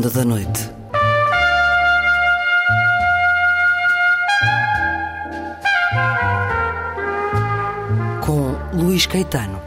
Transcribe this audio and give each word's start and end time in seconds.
Ronda 0.00 0.10
da 0.14 0.24
Noite. 0.24 0.70
Com 8.24 8.78
Luís 8.82 9.04
Caetano. 9.04 9.60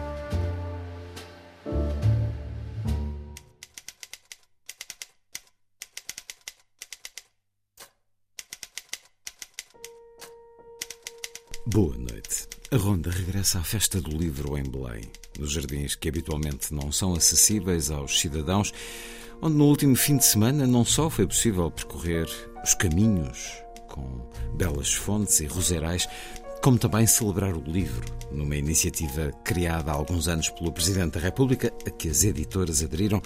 Boa 11.67 11.95
noite. 11.95 12.47
A 12.71 12.77
Ronda 12.77 13.11
regressa 13.11 13.59
à 13.59 13.63
Festa 13.63 14.01
do 14.01 14.09
Livro 14.09 14.57
em 14.57 14.63
Belém, 14.63 15.03
nos 15.37 15.51
jardins 15.51 15.93
que 15.93 16.09
habitualmente 16.09 16.73
não 16.73 16.91
são 16.91 17.13
acessíveis 17.13 17.91
aos 17.91 18.19
cidadãos, 18.19 18.73
onde 19.43 19.57
no 19.57 19.65
último 19.65 19.93
fim 19.93 20.15
de 20.15 20.23
semana 20.23 20.65
não 20.65 20.85
só 20.85 21.09
foi 21.09 21.27
possível 21.27 21.69
percorrer 21.69 22.25
os 22.63 22.73
caminhos 22.73 23.61
com 23.89 24.21
belas 24.55 24.93
fontes 24.93 25.41
e 25.41 25.45
roseirais, 25.45 26.07
como 26.61 26.77
também 26.77 27.05
celebrar 27.05 27.53
o 27.53 27.61
livro, 27.61 28.05
numa 28.31 28.55
iniciativa 28.55 29.31
criada 29.43 29.91
há 29.91 29.95
alguns 29.95 30.29
anos 30.29 30.49
pelo 30.49 30.71
Presidente 30.71 31.15
da 31.15 31.19
República, 31.19 31.73
a 31.85 31.89
que 31.89 32.07
as 32.07 32.23
editoras 32.23 32.81
aderiram. 32.81 33.21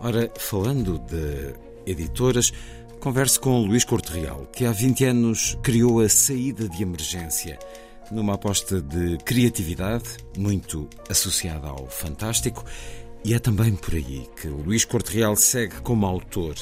Ora, 0.00 0.28
falando 0.36 0.98
de 0.98 1.54
editoras, 1.86 2.52
converso 2.98 3.40
com 3.40 3.64
Luís 3.64 3.84
Corte 3.84 4.12
Real, 4.12 4.48
que 4.52 4.66
há 4.66 4.72
20 4.72 5.04
anos 5.04 5.56
criou 5.62 6.00
a 6.00 6.08
Saída 6.08 6.68
de 6.68 6.82
Emergência, 6.82 7.60
numa 8.10 8.34
aposta 8.34 8.82
de 8.82 9.18
criatividade, 9.18 10.16
muito 10.36 10.88
associada 11.08 11.68
ao 11.68 11.86
fantástico, 11.86 12.64
e 13.24 13.32
é 13.32 13.38
também 13.38 13.74
por 13.74 13.94
aí 13.94 14.28
que 14.40 14.48
Luís 14.48 14.84
Corte 14.84 15.16
Real 15.16 15.34
segue 15.34 15.80
como 15.80 16.04
autor. 16.04 16.54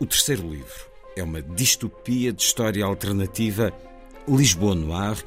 O 0.00 0.06
terceiro 0.06 0.48
livro 0.48 0.90
é 1.14 1.22
uma 1.22 1.42
distopia 1.42 2.32
de 2.32 2.42
história 2.42 2.84
alternativa, 2.84 3.70
Lisboa 4.26 4.74
no 4.74 4.94
ar, 4.94 5.18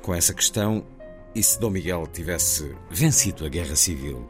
com 0.00 0.14
essa 0.14 0.32
questão: 0.32 0.86
e 1.34 1.42
se 1.42 1.58
Dom 1.58 1.70
Miguel 1.70 2.06
tivesse 2.06 2.74
vencido 2.88 3.44
a 3.44 3.48
Guerra 3.48 3.74
Civil? 3.74 4.28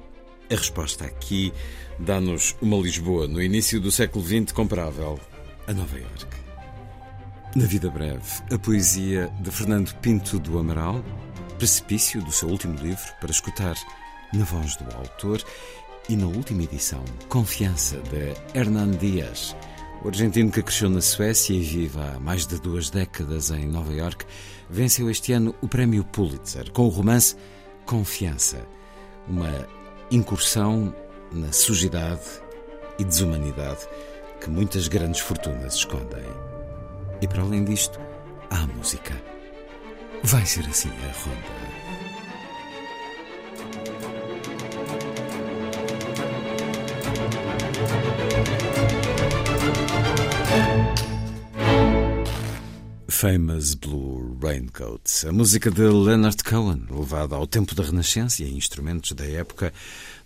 A 0.51 0.55
resposta 0.55 1.05
aqui 1.05 1.53
dá-nos 1.99 2.57
uma 2.63 2.79
Lisboa 2.79 3.29
no 3.29 3.43
início 3.43 3.79
do 3.79 3.93
século 3.93 4.25
XX 4.25 4.53
comparável 4.53 5.21
a 5.67 5.75
Nova 5.75 5.99
Iorque. 5.99 6.41
Na 7.55 7.67
vida 7.67 7.91
breve, 7.91 8.43
a 8.51 8.59
poesia 8.59 9.31
de 9.41 9.51
Fernando 9.51 9.95
Pinto 9.97 10.39
do 10.39 10.59
Amaral, 10.59 11.05
Precipício, 11.59 12.23
do 12.23 12.33
seu 12.33 12.49
último 12.49 12.75
livro, 12.81 13.05
para 13.21 13.31
escutar 13.31 13.75
na 14.33 14.45
voz 14.45 14.77
do 14.77 14.85
autor, 14.97 15.43
e 16.11 16.17
na 16.17 16.27
última 16.27 16.65
edição, 16.65 17.05
Confiança, 17.29 17.97
de 17.99 18.35
Hernan 18.53 18.91
Dias, 18.91 19.55
o 20.03 20.09
argentino 20.09 20.51
que 20.51 20.61
cresceu 20.61 20.91
na 20.91 21.01
Suécia 21.01 21.55
e 21.55 21.61
vive 21.61 22.01
há 22.01 22.19
mais 22.19 22.49
de 22.49 22.61
duas 22.61 22.91
décadas 22.91 23.53
em 23.53 23.65
Nova 23.65 23.93
York, 23.93 24.27
venceu 24.69 25.09
este 25.09 25.33
ano 25.33 25.55
o 25.63 25.69
prémio 25.69 26.03
Pulitzer 26.03 26.73
com 26.73 26.83
o 26.83 26.89
romance 26.89 27.37
Confiança, 27.87 28.67
uma 29.29 29.69
incursão 30.11 30.93
na 31.31 31.53
sujidade 31.53 32.43
e 32.99 33.05
desumanidade 33.05 33.87
que 34.41 34.51
muitas 34.51 34.89
grandes 34.89 35.21
fortunas 35.21 35.77
escondem. 35.77 36.25
E 37.23 37.29
para 37.29 37.43
além 37.43 37.65
disto, 37.65 38.01
há 38.51 38.65
a 38.65 38.67
música. 38.67 39.15
Vai 40.25 40.45
ser 40.45 40.67
assim 40.67 40.89
a 40.89 41.13
ronda. 41.23 41.60
Famous 53.21 53.75
Blue 53.75 54.35
Raincoat, 54.43 55.27
a 55.29 55.31
música 55.31 55.71
de 55.71 55.83
Leonard 55.83 56.43
Cohen, 56.43 56.87
levada 56.91 57.37
ao 57.37 57.47
tempo 57.47 57.75
da 57.75 57.83
Renascença 57.83 58.43
e 58.43 58.57
instrumentos 58.57 59.13
da 59.13 59.27
época, 59.27 59.75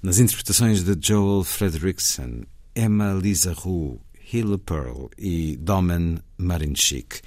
nas 0.01 0.21
interpretações 0.21 0.85
de 0.85 0.97
Joel 1.05 1.43
Fredrickson, 1.43 2.43
Emma 2.73 3.13
Lisa 3.13 3.53
Roux, 3.53 3.99
Hilla 4.33 4.59
Pearl 4.59 5.09
e 5.19 5.57
Domen 5.57 6.21
Marinchik. 6.39 7.21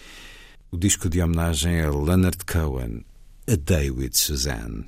O 0.71 0.77
disco 0.77 1.09
de 1.09 1.21
homenagem 1.21 1.81
a 1.81 1.91
Leonard 1.91 2.45
Cohen, 2.45 3.03
A 3.45 3.57
Day 3.57 3.91
with 3.91 4.11
Suzanne. 4.13 4.87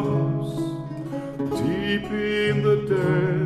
troubles 0.00 0.54
deep 1.60 2.04
in 2.04 2.62
the 2.62 2.76
day. 2.88 3.37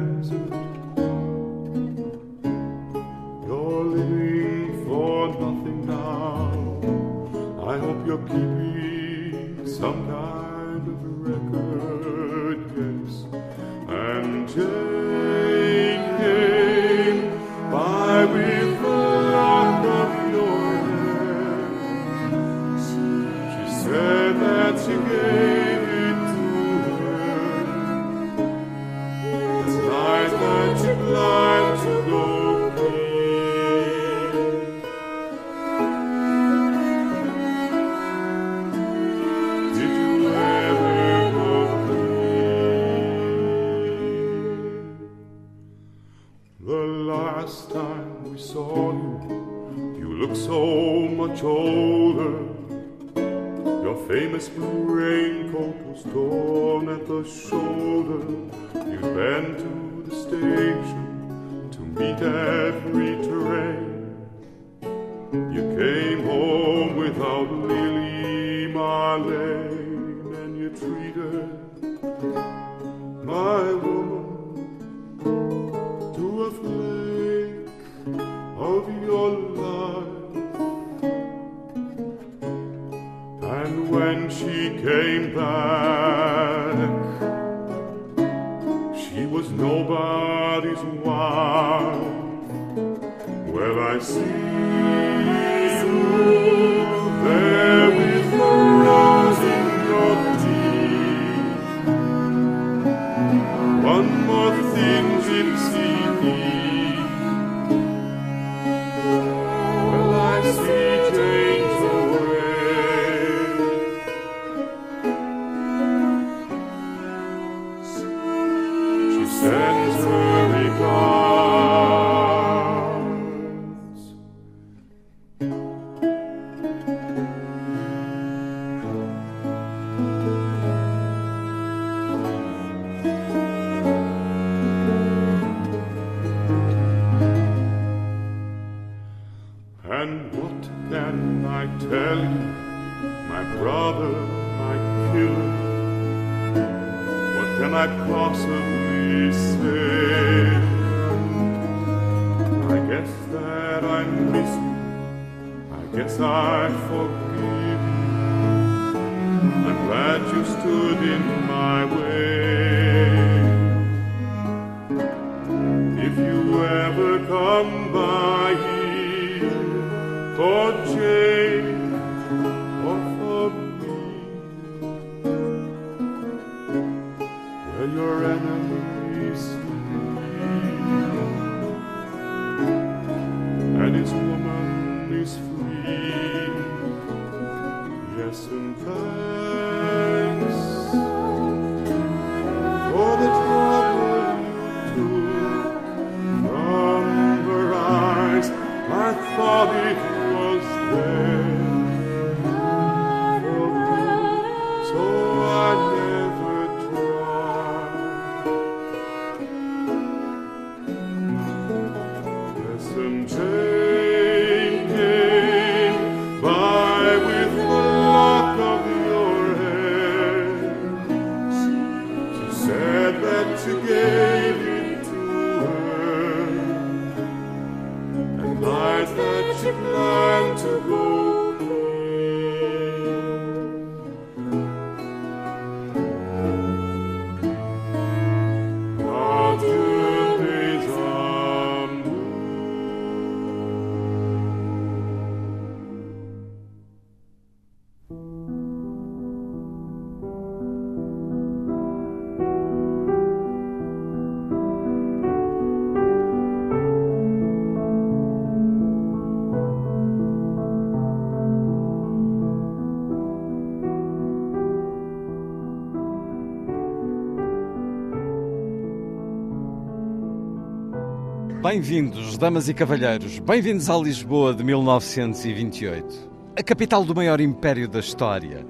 Bem-vindos, 271.72 272.36
damas 272.36 272.68
e 272.68 272.74
cavalheiros, 272.74 273.38
bem-vindos 273.38 273.88
à 273.88 273.96
Lisboa 273.96 274.52
de 274.52 274.62
1928, 274.62 276.30
a 276.54 276.62
capital 276.62 277.02
do 277.02 277.14
maior 277.14 277.40
império 277.40 277.88
da 277.88 277.98
história, 277.98 278.66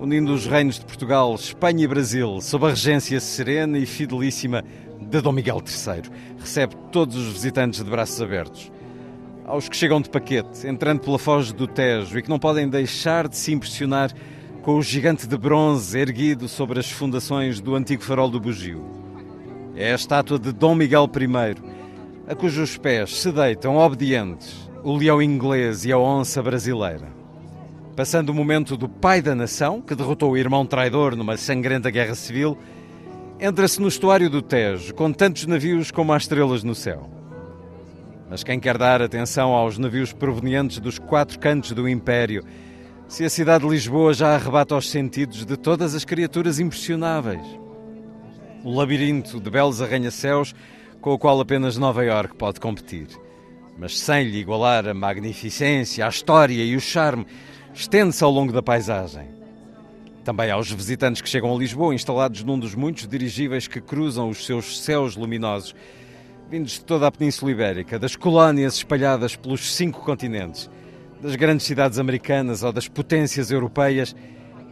unindo 0.00 0.34
os 0.34 0.44
reinos 0.44 0.76
de 0.80 0.84
Portugal, 0.84 1.32
Espanha 1.36 1.84
e 1.84 1.86
Brasil, 1.86 2.40
sob 2.40 2.66
a 2.66 2.70
regência 2.70 3.20
serena 3.20 3.78
e 3.78 3.86
fidelíssima 3.86 4.64
de 5.00 5.20
Dom 5.20 5.30
Miguel 5.30 5.62
III. 5.64 6.10
Recebe 6.36 6.74
todos 6.90 7.16
os 7.16 7.32
visitantes 7.32 7.84
de 7.84 7.88
braços 7.88 8.20
abertos. 8.20 8.72
Aos 9.44 9.68
que 9.68 9.76
chegam 9.76 10.00
de 10.00 10.10
paquete, 10.10 10.66
entrando 10.66 10.98
pela 10.98 11.20
foz 11.20 11.52
do 11.52 11.68
Tejo 11.68 12.18
e 12.18 12.22
que 12.22 12.28
não 12.28 12.40
podem 12.40 12.68
deixar 12.68 13.28
de 13.28 13.36
se 13.36 13.52
impressionar 13.52 14.10
com 14.62 14.74
o 14.74 14.82
gigante 14.82 15.28
de 15.28 15.38
bronze 15.38 15.96
erguido 15.96 16.48
sobre 16.48 16.80
as 16.80 16.90
fundações 16.90 17.60
do 17.60 17.76
antigo 17.76 18.02
farol 18.02 18.28
do 18.28 18.40
Bugio. 18.40 18.84
É 19.76 19.92
a 19.92 19.94
estátua 19.94 20.40
de 20.40 20.50
Dom 20.50 20.74
Miguel 20.74 21.08
I, 21.08 21.71
a 22.32 22.34
cujos 22.34 22.78
pés 22.78 23.20
se 23.20 23.30
deitam 23.30 23.76
obedientes 23.76 24.66
o 24.82 24.96
leão 24.96 25.20
inglês 25.20 25.84
e 25.84 25.92
a 25.92 25.98
onça 25.98 26.42
brasileira. 26.42 27.12
Passando 27.94 28.30
o 28.30 28.34
momento 28.34 28.74
do 28.74 28.88
pai 28.88 29.20
da 29.20 29.34
nação, 29.34 29.82
que 29.82 29.94
derrotou 29.94 30.30
o 30.30 30.36
irmão 30.38 30.64
traidor 30.64 31.14
numa 31.14 31.36
sangrenta 31.36 31.90
guerra 31.90 32.14
civil, 32.14 32.56
entra-se 33.38 33.78
no 33.82 33.86
estuário 33.86 34.30
do 34.30 34.40
Tejo, 34.40 34.94
com 34.94 35.12
tantos 35.12 35.46
navios 35.46 35.90
como 35.90 36.10
há 36.10 36.16
estrelas 36.16 36.64
no 36.64 36.74
céu. 36.74 37.10
Mas 38.30 38.42
quem 38.42 38.58
quer 38.58 38.78
dar 38.78 39.02
atenção 39.02 39.50
aos 39.50 39.76
navios 39.76 40.14
provenientes 40.14 40.78
dos 40.78 40.98
quatro 40.98 41.38
cantos 41.38 41.72
do 41.72 41.86
Império, 41.86 42.42
se 43.08 43.26
a 43.26 43.30
cidade 43.30 43.64
de 43.64 43.70
Lisboa 43.70 44.14
já 44.14 44.34
arrebata 44.34 44.74
os 44.74 44.88
sentidos 44.88 45.44
de 45.44 45.58
todas 45.58 45.94
as 45.94 46.02
criaturas 46.02 46.58
impressionáveis? 46.58 47.44
O 48.64 48.74
labirinto 48.74 49.38
de 49.38 49.50
belos 49.50 49.82
arranha-céus 49.82 50.54
com 51.02 51.12
o 51.12 51.18
qual 51.18 51.40
apenas 51.40 51.76
Nova 51.76 52.04
Iorque 52.04 52.36
pode 52.36 52.60
competir. 52.60 53.08
Mas 53.76 53.98
sem 53.98 54.24
lhe 54.24 54.38
igualar 54.38 54.86
a 54.86 54.94
magnificência, 54.94 56.06
a 56.06 56.08
história 56.08 56.64
e 56.64 56.76
o 56.76 56.80
charme, 56.80 57.26
estende-se 57.74 58.22
ao 58.22 58.30
longo 58.30 58.52
da 58.52 58.62
paisagem. 58.62 59.26
Também 60.24 60.52
aos 60.52 60.70
visitantes 60.70 61.20
que 61.20 61.28
chegam 61.28 61.52
a 61.52 61.58
Lisboa, 61.58 61.92
instalados 61.92 62.44
num 62.44 62.56
dos 62.56 62.76
muitos 62.76 63.08
dirigíveis 63.08 63.66
que 63.66 63.80
cruzam 63.80 64.28
os 64.28 64.46
seus 64.46 64.80
céus 64.80 65.16
luminosos, 65.16 65.74
vindos 66.48 66.74
de 66.74 66.84
toda 66.84 67.08
a 67.08 67.10
Península 67.10 67.50
Ibérica, 67.50 67.98
das 67.98 68.14
colónias 68.14 68.76
espalhadas 68.76 69.34
pelos 69.34 69.74
cinco 69.74 70.02
continentes, 70.02 70.70
das 71.20 71.34
grandes 71.34 71.66
cidades 71.66 71.98
americanas 71.98 72.62
ou 72.62 72.72
das 72.72 72.86
potências 72.86 73.50
europeias, 73.50 74.14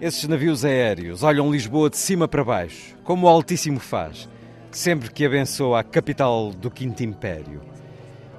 esses 0.00 0.28
navios 0.28 0.64
aéreos 0.64 1.24
olham 1.24 1.50
Lisboa 1.50 1.90
de 1.90 1.96
cima 1.96 2.28
para 2.28 2.44
baixo, 2.44 2.96
como 3.02 3.26
o 3.26 3.28
Altíssimo 3.28 3.80
faz, 3.80 4.28
sempre 4.70 5.10
que 5.10 5.24
abençoa 5.24 5.80
a 5.80 5.84
capital 5.84 6.50
do 6.50 6.70
Quinto 6.70 7.02
Império. 7.02 7.60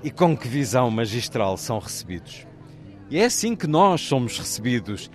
E 0.04 0.10
com 0.10 0.36
que 0.36 0.48
visão 0.48 0.90
magistral 0.90 1.58
são 1.58 1.78
recebidos. 1.78 2.48
E 3.10 3.20
é 3.20 3.26
assim 3.26 3.56
que 3.56 3.68
nós 3.68 4.02
somos 4.02 4.40
recebidos, 4.40 5.12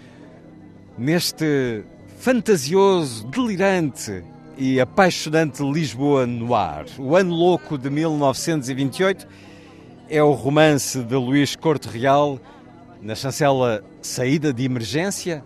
neste 0.99 1.85
fantasioso, 2.19 3.27
delirante 3.29 4.23
e 4.57 4.81
apaixonante 4.81 5.63
Lisboa 5.63 6.27
no 6.27 6.55
ar. 6.55 6.85
O 6.99 7.17
Ano 7.17 7.35
Louco 7.35 7.77
de 7.77 7.91
1928 7.91 9.27
é 10.09 10.23
o 10.23 10.33
romance 10.33 11.03
de 11.03 11.15
Luís 11.15 11.57
Corte 11.57 11.89
Real 11.89 12.39
na 13.03 13.15
chancela 13.15 13.85
Saída 14.01 14.53
de 14.53 14.65
Emergência, 14.65 15.45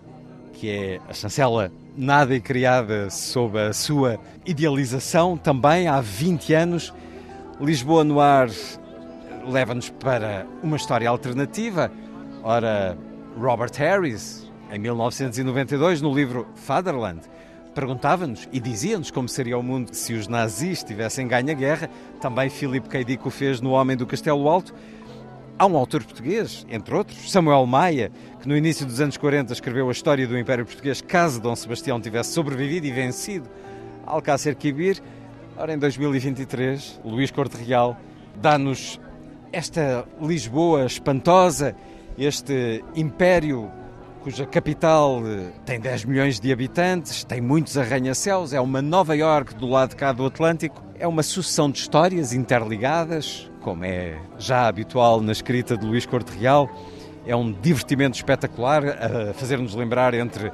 que 0.52 0.68
é 0.68 1.00
a 1.08 1.12
chancela 1.12 1.72
nada 1.96 2.34
e 2.34 2.40
criada 2.40 3.10
sob 3.10 3.58
a 3.58 3.72
sua 3.72 4.18
idealização 4.46 5.36
também 5.36 5.88
há 5.88 6.00
20 6.00 6.54
anos. 6.54 6.94
Lisboa 7.60 8.04
no 8.04 8.20
ar 8.20 8.48
leva-nos 9.48 9.90
para 9.90 10.46
uma 10.62 10.76
história 10.76 11.08
alternativa. 11.08 11.90
Ora, 12.42 12.96
Robert 13.38 13.72
Harris, 13.76 14.50
em 14.72 14.78
1992, 14.78 16.00
no 16.00 16.14
livro 16.14 16.46
Fatherland, 16.54 17.20
perguntava-nos 17.74 18.48
e 18.52 18.60
dizia-nos 18.60 19.10
como 19.10 19.28
seria 19.28 19.58
o 19.58 19.62
mundo 19.62 19.94
se 19.94 20.14
os 20.14 20.26
nazis 20.26 20.82
tivessem 20.82 21.28
ganho 21.28 21.50
a 21.50 21.54
guerra. 21.54 21.90
Também 22.20 22.48
Philip 22.48 22.88
K. 22.88 23.04
Dick 23.04 23.26
o 23.26 23.30
fez 23.30 23.60
no 23.60 23.70
Homem 23.70 23.96
do 23.96 24.06
Castelo 24.06 24.48
Alto. 24.48 24.74
Há 25.60 25.66
um 25.66 25.76
autor 25.76 26.02
português, 26.02 26.66
entre 26.70 26.94
outros, 26.94 27.30
Samuel 27.30 27.66
Maia, 27.66 28.10
que 28.40 28.48
no 28.48 28.56
início 28.56 28.86
dos 28.86 28.98
anos 28.98 29.18
40 29.18 29.52
escreveu 29.52 29.90
a 29.90 29.92
história 29.92 30.26
do 30.26 30.38
Império 30.38 30.64
Português 30.64 31.02
caso 31.02 31.38
Dom 31.38 31.54
Sebastião 31.54 32.00
tivesse 32.00 32.32
sobrevivido 32.32 32.86
e 32.86 32.90
vencido 32.90 33.46
Alcácer 34.06 34.54
Quibir. 34.54 35.02
Ora, 35.58 35.74
em 35.74 35.78
2023, 35.78 37.02
Luís 37.04 37.30
Corte 37.30 37.62
Real 37.62 37.94
dá-nos 38.36 38.98
esta 39.52 40.08
Lisboa 40.18 40.86
espantosa, 40.86 41.76
este 42.16 42.82
império 42.94 43.70
cuja 44.22 44.44
capital 44.44 45.22
eh, 45.26 45.50
tem 45.64 45.80
10 45.80 46.04
milhões 46.04 46.38
de 46.38 46.52
habitantes, 46.52 47.24
tem 47.24 47.40
muitos 47.40 47.78
arranha-céus, 47.78 48.52
é 48.52 48.60
uma 48.60 48.82
Nova 48.82 49.16
York 49.16 49.54
do 49.54 49.66
lado 49.66 49.90
de 49.90 49.96
cá 49.96 50.12
do 50.12 50.26
Atlântico, 50.26 50.82
é 50.98 51.06
uma 51.06 51.22
sucessão 51.22 51.70
de 51.70 51.78
histórias 51.78 52.32
interligadas, 52.32 53.50
como 53.62 53.84
é 53.84 54.18
já 54.38 54.68
habitual 54.68 55.20
na 55.20 55.32
escrita 55.32 55.76
de 55.76 55.86
Luís 55.86 56.04
Corte 56.04 56.36
Real. 56.38 56.68
É 57.26 57.34
um 57.34 57.52
divertimento 57.52 58.16
espetacular 58.16 58.82
a 58.84 59.34
fazer-nos 59.34 59.74
lembrar 59.74 60.14
entre 60.14 60.52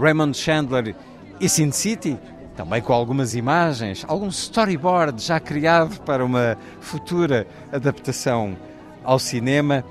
Raymond 0.00 0.36
Chandler 0.36 0.94
e 1.40 1.48
Sin 1.48 1.72
City, 1.72 2.18
também 2.56 2.82
com 2.82 2.92
algumas 2.92 3.34
imagens, 3.34 4.04
algum 4.06 4.28
storyboard 4.28 5.22
já 5.22 5.40
criado 5.40 6.00
para 6.02 6.24
uma 6.24 6.56
futura 6.80 7.46
adaptação 7.72 8.56
ao 9.04 9.18
cinema. 9.18 9.84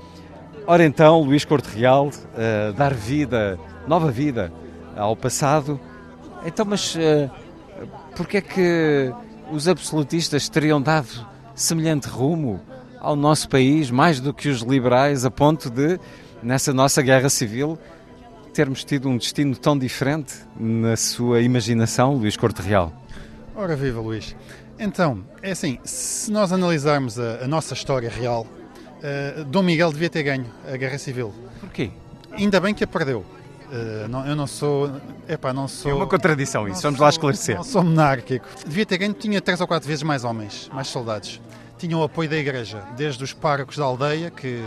Ora 0.70 0.84
então, 0.84 1.22
Luís 1.22 1.46
Corte 1.46 1.74
Real, 1.74 2.08
uh, 2.08 2.74
dar 2.74 2.92
vida, 2.92 3.58
nova 3.86 4.10
vida 4.10 4.52
ao 4.94 5.16
passado. 5.16 5.80
Então, 6.44 6.66
mas 6.66 6.94
uh, 6.94 7.30
porquê 8.14 8.36
é 8.36 8.40
que 8.42 9.10
os 9.50 9.66
absolutistas 9.66 10.46
teriam 10.46 10.78
dado 10.78 11.26
semelhante 11.54 12.06
rumo 12.06 12.60
ao 13.00 13.16
nosso 13.16 13.48
país, 13.48 13.90
mais 13.90 14.20
do 14.20 14.34
que 14.34 14.50
os 14.50 14.60
liberais, 14.60 15.24
a 15.24 15.30
ponto 15.30 15.70
de, 15.70 15.98
nessa 16.42 16.70
nossa 16.74 17.00
guerra 17.00 17.30
civil, 17.30 17.78
termos 18.52 18.84
tido 18.84 19.08
um 19.08 19.16
destino 19.16 19.56
tão 19.56 19.78
diferente 19.78 20.34
na 20.60 20.98
sua 20.98 21.40
imaginação, 21.40 22.12
Luís 22.12 22.36
Corte 22.36 22.60
Real? 22.60 22.92
Ora 23.56 23.74
viva, 23.74 24.02
Luís. 24.02 24.36
Então, 24.78 25.24
é 25.42 25.52
assim, 25.52 25.78
se 25.82 26.30
nós 26.30 26.52
analisarmos 26.52 27.18
a, 27.18 27.44
a 27.44 27.48
nossa 27.48 27.72
história 27.72 28.10
real, 28.10 28.46
uh, 28.98 29.44
Dom 29.44 29.62
Miguel 29.62 29.92
devia 29.92 30.10
ter 30.10 30.22
ganho 30.22 30.46
a 30.66 30.76
Guerra 30.76 30.98
Civil. 30.98 31.32
Porquê? 31.60 31.90
Ainda 32.32 32.60
bem 32.60 32.74
que 32.74 32.84
a 32.84 32.86
perdeu. 32.86 33.24
Uh, 33.70 34.08
não, 34.08 34.26
eu 34.26 34.34
não 34.34 34.46
sou. 34.46 34.90
Epá, 35.28 35.52
não 35.52 35.68
sou. 35.68 35.90
É 35.90 35.94
uma 35.94 36.06
contradição 36.06 36.66
isso, 36.68 36.82
vamos 36.82 37.00
lá 37.00 37.08
esclarecer. 37.08 37.56
Não 37.56 37.64
sou 37.64 37.82
monárquico. 37.82 38.46
Devia 38.66 38.86
ter 38.86 38.98
ganho, 38.98 39.12
tinha 39.12 39.40
três 39.40 39.60
ou 39.60 39.66
quatro 39.66 39.86
vezes 39.86 40.02
mais 40.02 40.24
homens, 40.24 40.70
mais 40.72 40.88
soldados. 40.88 41.40
Tinha 41.76 41.96
o 41.96 42.02
apoio 42.02 42.28
da 42.28 42.36
igreja, 42.36 42.82
desde 42.96 43.22
os 43.22 43.32
párocos 43.32 43.76
da 43.76 43.84
aldeia, 43.84 44.30
que 44.30 44.62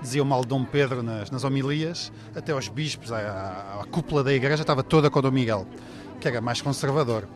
diziam 0.00 0.24
mal 0.24 0.42
de 0.42 0.48
Dom 0.48 0.64
Pedro 0.64 1.02
nas, 1.02 1.30
nas 1.30 1.44
homilias, 1.44 2.12
até 2.34 2.52
aos 2.52 2.68
bispos, 2.68 3.10
a, 3.10 3.18
a, 3.18 3.82
a 3.82 3.84
cúpula 3.86 4.22
da 4.22 4.32
igreja 4.32 4.62
estava 4.62 4.82
toda 4.82 5.10
com 5.10 5.20
Dom 5.20 5.30
Miguel, 5.30 5.66
que 6.20 6.28
era 6.28 6.40
mais 6.40 6.60
conservador. 6.60 7.26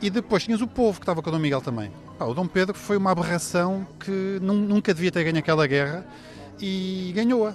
E 0.00 0.10
depois 0.10 0.44
tinhas 0.44 0.60
o 0.60 0.66
povo 0.66 0.98
que 0.98 1.04
estava 1.04 1.22
com 1.22 1.30
o 1.30 1.32
Dom 1.32 1.38
Miguel 1.38 1.60
também. 1.60 1.90
Pá, 2.18 2.26
o 2.26 2.34
Dom 2.34 2.46
Pedro 2.46 2.74
foi 2.74 2.96
uma 2.96 3.10
aberração 3.12 3.86
que 3.98 4.38
nunca 4.42 4.92
devia 4.92 5.10
ter 5.10 5.24
ganho 5.24 5.38
aquela 5.38 5.66
guerra 5.66 6.06
e 6.60 7.12
ganhou-a. 7.14 7.54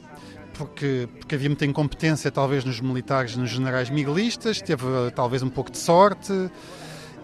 Porque, 0.53 1.07
porque 1.19 1.35
havia 1.35 1.49
muita 1.49 1.65
incompetência, 1.65 2.29
talvez, 2.29 2.63
nos 2.65 2.79
militares, 2.79 3.35
nos 3.35 3.49
generais 3.49 3.89
miguelistas, 3.89 4.61
teve 4.61 4.83
talvez 5.15 5.41
um 5.41 5.49
pouco 5.49 5.71
de 5.71 5.77
sorte 5.77 6.33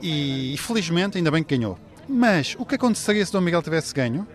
e, 0.01 0.55
felizmente, 0.57 1.17
ainda 1.17 1.29
bem 1.29 1.43
que 1.43 1.55
ganhou. 1.55 1.77
Mas 2.07 2.55
o 2.57 2.65
que 2.65 2.75
aconteceria 2.75 3.25
se 3.25 3.31
Dom 3.31 3.41
Miguel 3.41 3.61
tivesse 3.61 3.93
ganho? 3.93 4.25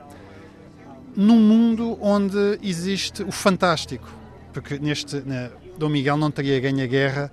Num 1.17 1.41
mundo 1.41 1.99
onde 2.01 2.59
existe 2.63 3.23
o 3.23 3.33
fantástico. 3.33 4.09
Porque 4.53 4.79
neste. 4.79 5.17
Né, 5.21 5.51
Dom 5.79 5.89
Miguel 5.89 6.17
não 6.17 6.31
teria 6.31 6.61
ganho 6.61 6.83
a 6.83 6.87
guerra 6.87 7.33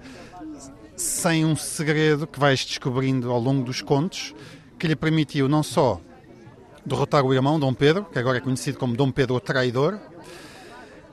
sem 0.99 1.45
um 1.45 1.55
segredo 1.55 2.27
que 2.27 2.39
vais 2.39 2.65
descobrindo 2.65 3.31
ao 3.31 3.39
longo 3.39 3.63
dos 3.63 3.81
contos, 3.81 4.35
que 4.77 4.85
lhe 4.85 4.95
permitiu 4.95 5.47
não 5.47 5.63
só 5.63 5.99
derrotar 6.85 7.23
o 7.25 7.33
irmão, 7.33 7.59
Dom 7.59 7.73
Pedro, 7.73 8.05
que 8.05 8.19
agora 8.19 8.37
é 8.37 8.41
conhecido 8.41 8.77
como 8.77 8.95
Dom 8.95 9.09
Pedro 9.09 9.35
o 9.35 9.39
Traidor, 9.39 9.97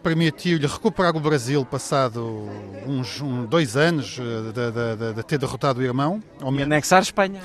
permitiu-lhe 0.02 0.66
recuperar 0.66 1.16
o 1.16 1.20
Brasil 1.20 1.64
passado 1.64 2.48
uns 2.86 3.20
um, 3.20 3.44
dois 3.44 3.76
anos 3.76 4.18
eh, 4.18 4.52
de, 4.52 4.96
de, 4.96 5.14
de, 5.14 5.22
ter 5.22 5.38
derrotado 5.38 5.80
o 5.80 5.82
irmão. 5.82 6.22
E 6.40 6.62
anexar 6.62 7.02
Espanha. 7.02 7.40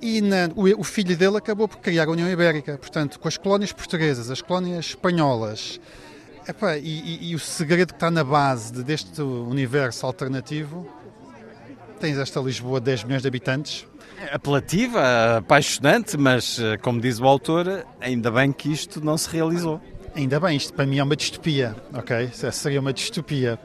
E 0.00 0.20
na, 0.20 0.48
o, 0.54 0.80
o, 0.80 0.84
filho 0.84 1.16
dele 1.16 1.36
acabou 1.36 1.66
por 1.66 1.78
criar 1.78 2.06
a 2.06 2.10
União 2.10 2.28
Ibérica. 2.28 2.76
Portanto, 2.78 3.18
com 3.18 3.28
as 3.28 3.36
colónias 3.36 3.72
portuguesas, 3.72 4.30
as 4.30 4.42
colónias 4.42 4.86
espanholas, 4.86 5.80
epá, 6.48 6.76
e, 6.76 6.82
e, 6.82 7.30
e, 7.30 7.34
o 7.34 7.38
segredo 7.38 7.88
que 7.88 7.96
está 7.96 8.10
na 8.10 8.24
base 8.24 8.72
deste 8.84 9.22
universo 9.22 10.06
alternativo 10.06 10.88
Tens 12.00 12.18
esta 12.18 12.40
Lisboa 12.40 12.80
de 12.80 12.86
10 12.86 13.04
milhões 13.04 13.22
de 13.22 13.28
habitantes. 13.28 13.86
É 14.20 14.34
apelativa, 14.34 15.38
apaixonante, 15.38 16.16
mas, 16.16 16.58
eh, 16.58 16.76
como 16.78 17.00
diz 17.00 17.18
o 17.20 17.24
autor, 17.24 17.86
ainda 18.00 18.30
bem 18.30 18.52
que 18.52 18.72
isto 18.72 19.04
não 19.04 19.16
se 19.16 19.28
realizou. 19.28 19.80
Ainda 20.14 20.40
bem, 20.40 20.56
isto 20.56 20.72
para 20.72 20.86
mim 20.86 20.98
é 20.98 21.02
uma 21.02 21.14
distopia, 21.16 21.76
ok? 21.92 22.30
Seria 22.52 22.80
uma 22.80 22.92
distopia. 22.92 23.58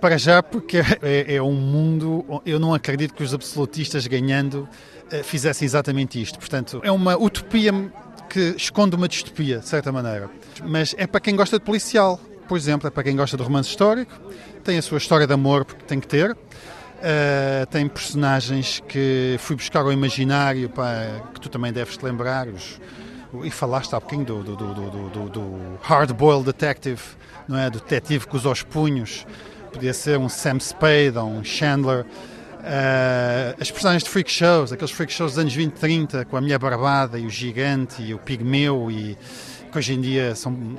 Para 0.00 0.18
já, 0.18 0.42
porque 0.42 0.78
é, 1.02 1.36
é 1.36 1.42
um 1.42 1.52
mundo. 1.52 2.42
Eu 2.44 2.58
não 2.58 2.74
acredito 2.74 3.14
que 3.14 3.22
os 3.22 3.32
absolutistas 3.32 4.06
ganhando 4.06 4.68
eh, 5.10 5.22
fizessem 5.22 5.66
exatamente 5.66 6.20
isto. 6.20 6.38
Portanto, 6.38 6.80
é 6.82 6.90
uma 6.90 7.16
utopia 7.16 7.72
que 8.28 8.54
esconde 8.56 8.94
uma 8.94 9.08
distopia, 9.08 9.58
de 9.60 9.68
certa 9.68 9.90
maneira. 9.90 10.28
Mas 10.64 10.94
é 10.98 11.06
para 11.06 11.20
quem 11.20 11.34
gosta 11.34 11.58
de 11.58 11.64
policial, 11.64 12.20
por 12.46 12.58
exemplo, 12.58 12.88
é 12.88 12.90
para 12.90 13.02
quem 13.02 13.16
gosta 13.16 13.36
de 13.36 13.42
romance 13.42 13.68
histórico, 13.70 14.12
tem 14.64 14.78
a 14.78 14.82
sua 14.82 14.98
história 14.98 15.26
de 15.26 15.32
amor, 15.32 15.64
porque 15.64 15.84
tem 15.84 15.98
que 15.98 16.06
ter. 16.06 16.36
Uh, 16.98 17.64
tem 17.66 17.86
personagens 17.86 18.82
que 18.88 19.36
fui 19.38 19.54
buscar 19.54 19.80
ao 19.80 19.92
imaginário 19.92 20.68
pá, 20.68 21.22
que 21.32 21.40
tu 21.40 21.48
também 21.48 21.72
deves 21.72 21.96
te 21.96 22.04
lembrar. 22.04 22.48
Os, 22.48 22.80
e 23.44 23.50
falaste 23.50 23.94
há 23.94 24.00
pouquinho 24.00 24.24
do, 24.24 24.42
do, 24.42 24.56
do, 24.56 25.10
do, 25.10 25.28
do 25.28 25.78
hard-boiled 25.80 26.46
detective, 26.46 27.00
não 27.46 27.56
é? 27.56 27.70
Do 27.70 27.78
detetive 27.78 28.26
usa 28.32 28.48
os 28.48 28.62
punhos. 28.62 29.24
Podia 29.72 29.94
ser 29.94 30.18
um 30.18 30.28
Sam 30.28 30.58
Spade 30.58 31.16
ou 31.16 31.28
um 31.28 31.44
Chandler. 31.44 32.04
Uh, 32.58 33.54
as 33.60 33.70
personagens 33.70 34.02
de 34.02 34.10
freak 34.10 34.30
shows, 34.30 34.72
aqueles 34.72 34.90
freak 34.90 35.12
shows 35.12 35.32
dos 35.32 35.38
anos 35.38 35.54
20 35.54 35.70
e 35.70 35.78
30, 35.78 36.24
com 36.24 36.36
a 36.36 36.40
mulher 36.40 36.58
barbada 36.58 37.16
e 37.16 37.26
o 37.26 37.30
gigante 37.30 38.02
e 38.02 38.12
o 38.12 38.18
pigmeu, 38.18 38.90
e 38.90 39.16
que 39.70 39.78
hoje 39.78 39.92
em 39.92 40.00
dia 40.00 40.34
são 40.34 40.76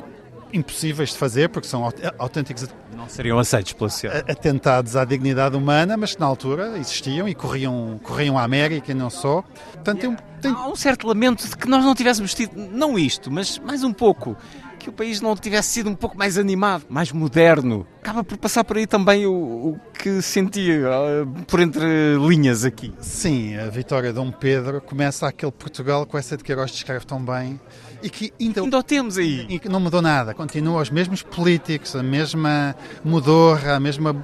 impossíveis 0.54 1.10
de 1.10 1.18
fazer, 1.18 1.50
porque 1.50 1.68
são 1.68 1.90
autênticos. 2.18 2.68
Não 2.96 3.08
seriam 3.08 3.40
aceitos 3.40 3.74
pela 3.74 3.90
sociedade. 3.90 4.32
Atentados 4.32 4.96
à 4.96 5.06
dignidade 5.06 5.56
humana, 5.56 5.96
mas 5.96 6.16
que 6.16 6.20
na 6.20 6.26
altura 6.26 6.78
existiam 6.78 7.28
e 7.28 7.36
corriam, 7.36 8.00
corriam 8.04 8.38
à 8.38 8.44
América 8.44 8.92
e 8.92 8.96
não 8.96 9.10
só. 9.10 9.44
Portanto, 9.74 10.00
tem, 10.00 10.18
tem... 10.42 10.52
Há 10.52 10.68
um 10.68 10.76
certo 10.76 11.08
lamento 11.08 11.48
de 11.48 11.56
que 11.56 11.68
nós 11.68 11.84
não 11.84 11.96
tivéssemos 11.96 12.34
tido, 12.34 12.52
não 12.56 12.98
isto, 12.98 13.32
mas 13.32 13.58
mais 13.60 13.84
um 13.84 13.94
pouco, 13.94 14.36
que 14.80 14.90
o 14.90 14.94
país 14.94 15.22
não 15.22 15.36
tivesse 15.36 15.70
sido 15.70 15.90
um 15.90 15.96
pouco 15.96 16.18
mais 16.18 16.38
animado, 16.38 16.86
mais 16.90 17.12
moderno. 17.12 17.86
Acaba 18.02 18.24
por 18.24 18.38
passar 18.38 18.64
por 18.64 18.78
aí 18.78 18.88
também 18.88 19.26
o, 19.26 19.34
o 19.34 19.80
que 19.94 20.22
sentia 20.22 20.90
uh, 20.90 21.44
por 21.46 21.60
entre 21.60 22.16
linhas 22.28 22.64
aqui. 22.64 22.94
Sim, 23.00 23.58
a 23.58 23.70
vitória 23.70 24.10
de 24.10 24.16
Dom 24.16 24.32
Pedro 24.32 24.82
começa 24.82 25.28
aquele 25.28 25.52
Portugal 25.52 26.08
o 26.12 26.18
Essa 26.18 26.38
de 26.38 26.44
Queiroz 26.44 26.72
descreve 26.72 27.06
tão 27.06 27.24
bem 27.24 27.60
e 28.02 28.10
que 28.10 28.34
ainda, 28.40 28.62
ainda 28.62 28.78
o 28.78 28.84
temos 28.84 29.18
aí. 29.18 29.46
E 29.50 29.60
que 29.60 29.70
não 29.70 29.80
mudou 29.80 30.02
nada, 30.02 30.34
continua 30.34 30.82
os 30.82 30.90
mesmos 30.90 31.22
políticos, 31.22 31.96
a 31.96 32.04
mesma 32.04 32.76
modorra, 33.04 33.76
a 33.76 33.80
mesma 33.80 34.16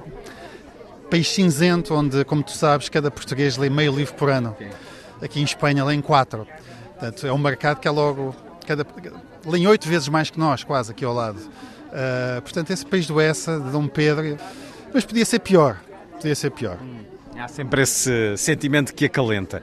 país 1.10 1.28
cinzento, 1.28 1.94
onde, 1.94 2.24
como 2.24 2.42
tu 2.42 2.52
sabes, 2.52 2.88
cada 2.88 3.10
português 3.10 3.56
lê 3.56 3.70
meio 3.70 3.94
livro 3.94 4.14
por 4.14 4.30
ano. 4.30 4.56
Aqui 5.22 5.40
em 5.40 5.44
Espanha 5.44 5.84
lê 5.84 5.94
em 5.94 6.02
quatro. 6.02 6.46
Portanto, 6.98 7.26
é 7.26 7.32
um 7.32 7.38
mercado 7.38 7.80
que 7.80 7.88
é 7.88 7.90
logo. 7.90 8.34
Cada, 8.66 8.86
lê 9.44 9.66
oito 9.66 9.88
vezes 9.88 10.08
mais 10.08 10.30
que 10.30 10.38
nós, 10.38 10.64
quase, 10.64 10.90
aqui 10.90 11.04
ao 11.04 11.14
lado. 11.14 11.38
Uh, 11.38 12.42
portanto, 12.42 12.70
esse 12.70 12.84
país 12.84 13.06
do 13.06 13.20
Essa, 13.20 13.58
de 13.60 13.70
Dom 13.70 13.86
Pedro. 13.86 14.36
Mas 14.92 15.04
podia 15.04 15.24
ser 15.24 15.38
pior. 15.38 15.80
Podia 16.14 16.34
ser 16.34 16.50
pior. 16.50 16.78
Hum, 16.82 17.04
há 17.38 17.48
sempre 17.48 17.82
esse 17.82 18.36
sentimento 18.36 18.94
que 18.94 19.04
acalenta. 19.04 19.62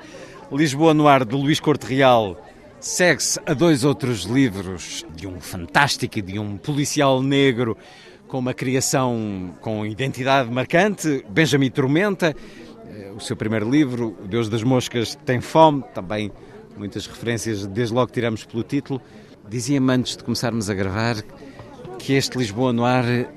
Lisboa 0.51 0.93
no 0.93 1.08
ar 1.08 1.25
de 1.25 1.36
Luís 1.36 1.60
Corte 1.60 1.86
Real 1.86 2.38
segue-se 2.84 3.40
a 3.46 3.54
dois 3.54 3.86
outros 3.86 4.24
livros 4.24 5.06
de 5.16 5.25
um 5.25 5.40
fantástico 5.40 6.20
e 6.20 6.22
de 6.22 6.38
um 6.38 6.58
policial 6.58 7.24
negro 7.24 7.78
com 8.28 8.38
uma 8.38 8.54
criação 8.54 9.56
com 9.62 9.86
identidade 9.86 10.52
marcante, 10.52 11.25
Benjamin 11.30 11.72
Tormenta, 11.72 12.36
eh, 12.90 13.13
o 13.16 13.22
seu 13.22 13.38
primeiro 13.38 13.70
livro, 13.70 14.18
O 14.22 14.28
Deus 14.28 14.50
das 14.50 14.63
Moscas 14.63 15.16
Tem 15.24 15.40
Fome, 15.40 15.82
também 15.94 16.30
muitas 16.78 17.08
referências, 17.08 17.66
desde 17.66 17.94
logo 17.94 18.12
tiramos 18.12 18.44
pelo 18.44 18.63
título. 18.63 19.02
Dizia-me 19.48 19.94
antes 19.94 20.18
de 20.18 20.24
começarmos 20.25 20.70
a 20.70 20.74
gravar 20.74 21.24
que 21.98 22.12
este 22.12 22.38
Lisboa 22.38 22.74
no 22.74 22.84
ar 22.84 23.06
eh, 23.08 23.30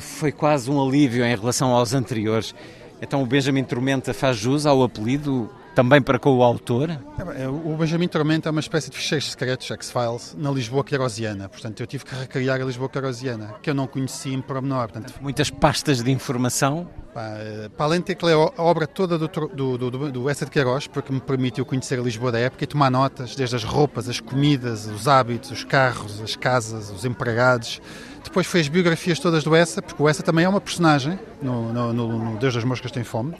foi 0.00 0.32
quase 0.32 0.68
um 0.68 0.84
alívio 0.84 1.24
em 1.24 1.36
relação 1.36 1.70
aos 1.70 1.94
anteriores, 1.94 2.52
Então 3.00 3.22
o 3.22 3.26
Benjamin 3.26 3.62
Tormenta 3.62 4.12
faz 4.12 4.36
jus 4.36 4.66
ao 4.66 4.82
apelido 4.82 5.48
também 5.74 6.02
para 6.02 6.18
com 6.18 6.36
o 6.36 6.42
autor? 6.42 6.90
É, 7.36 7.48
o 7.48 7.76
Benjamin 7.76 8.08
Tormenta 8.08 8.48
é 8.48 8.50
uma 8.50 8.60
espécie 8.60 8.90
de 8.90 8.96
ficheiros 8.96 9.30
secretos, 9.30 9.66
X-Files, 9.66 10.36
na 10.38 10.50
Lisboa 10.50 10.84
querosiana. 10.84 11.48
Portanto, 11.48 11.80
eu 11.80 11.86
tive 11.86 12.04
que 12.04 12.14
recriar 12.14 12.60
a 12.60 12.64
Lisboa 12.64 12.88
querosiana, 12.88 13.54
que 13.62 13.70
eu 13.70 13.74
não 13.74 13.86
conhecia 13.86 14.34
em 14.34 14.40
pormenor. 14.40 14.88
Portanto, 14.90 15.14
Muitas 15.20 15.50
pastas 15.50 16.02
de 16.02 16.10
informação. 16.10 16.88
Pá, 17.12 17.34
para 17.76 17.86
além 17.86 17.98
de 17.98 18.06
ter 18.06 18.14
que 18.14 18.24
ler 18.24 18.34
a 18.34 18.62
obra 18.62 18.86
toda 18.86 19.18
do, 19.18 19.26
do, 19.28 19.90
do, 19.90 20.12
do 20.12 20.30
Essa 20.30 20.44
de 20.44 20.50
Queiroz, 20.50 20.86
porque 20.86 21.12
me 21.12 21.20
permitiu 21.20 21.66
conhecer 21.66 21.98
a 21.98 22.02
Lisboa 22.02 22.30
da 22.30 22.38
época 22.38 22.62
e 22.62 22.66
tomar 22.66 22.90
notas, 22.90 23.34
desde 23.34 23.56
as 23.56 23.64
roupas, 23.64 24.08
as 24.08 24.20
comidas, 24.20 24.86
os 24.86 25.08
hábitos, 25.08 25.50
os 25.50 25.64
carros, 25.64 26.20
as 26.20 26.36
casas, 26.36 26.90
os 26.90 27.04
empregados. 27.04 27.80
Depois 28.22 28.46
foi 28.46 28.60
as 28.60 28.68
biografias 28.68 29.18
todas 29.18 29.42
do 29.42 29.56
Essa, 29.56 29.82
porque 29.82 30.00
o 30.00 30.08
Essa 30.08 30.22
também 30.22 30.44
é 30.44 30.48
uma 30.48 30.60
personagem 30.60 31.18
no, 31.42 31.72
no, 31.72 31.92
no, 31.92 32.18
no 32.18 32.38
Deus 32.38 32.54
das 32.54 32.62
Moscas 32.62 32.92
Tem 32.92 33.02
Fome. 33.02 33.34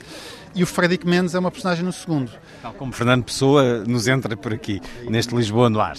E 0.54 0.62
o 0.62 0.66
Frederic 0.66 1.06
Mendes 1.06 1.34
é 1.34 1.38
uma 1.38 1.50
personagem 1.50 1.84
no 1.84 1.92
segundo. 1.92 2.30
Tal 2.60 2.72
como 2.74 2.92
Fernando 2.92 3.24
Pessoa 3.24 3.84
nos 3.86 4.08
entra 4.08 4.36
por 4.36 4.52
aqui, 4.52 4.80
neste 5.08 5.34
Lisboa 5.34 5.70
no 5.70 5.80
ar. 5.80 5.96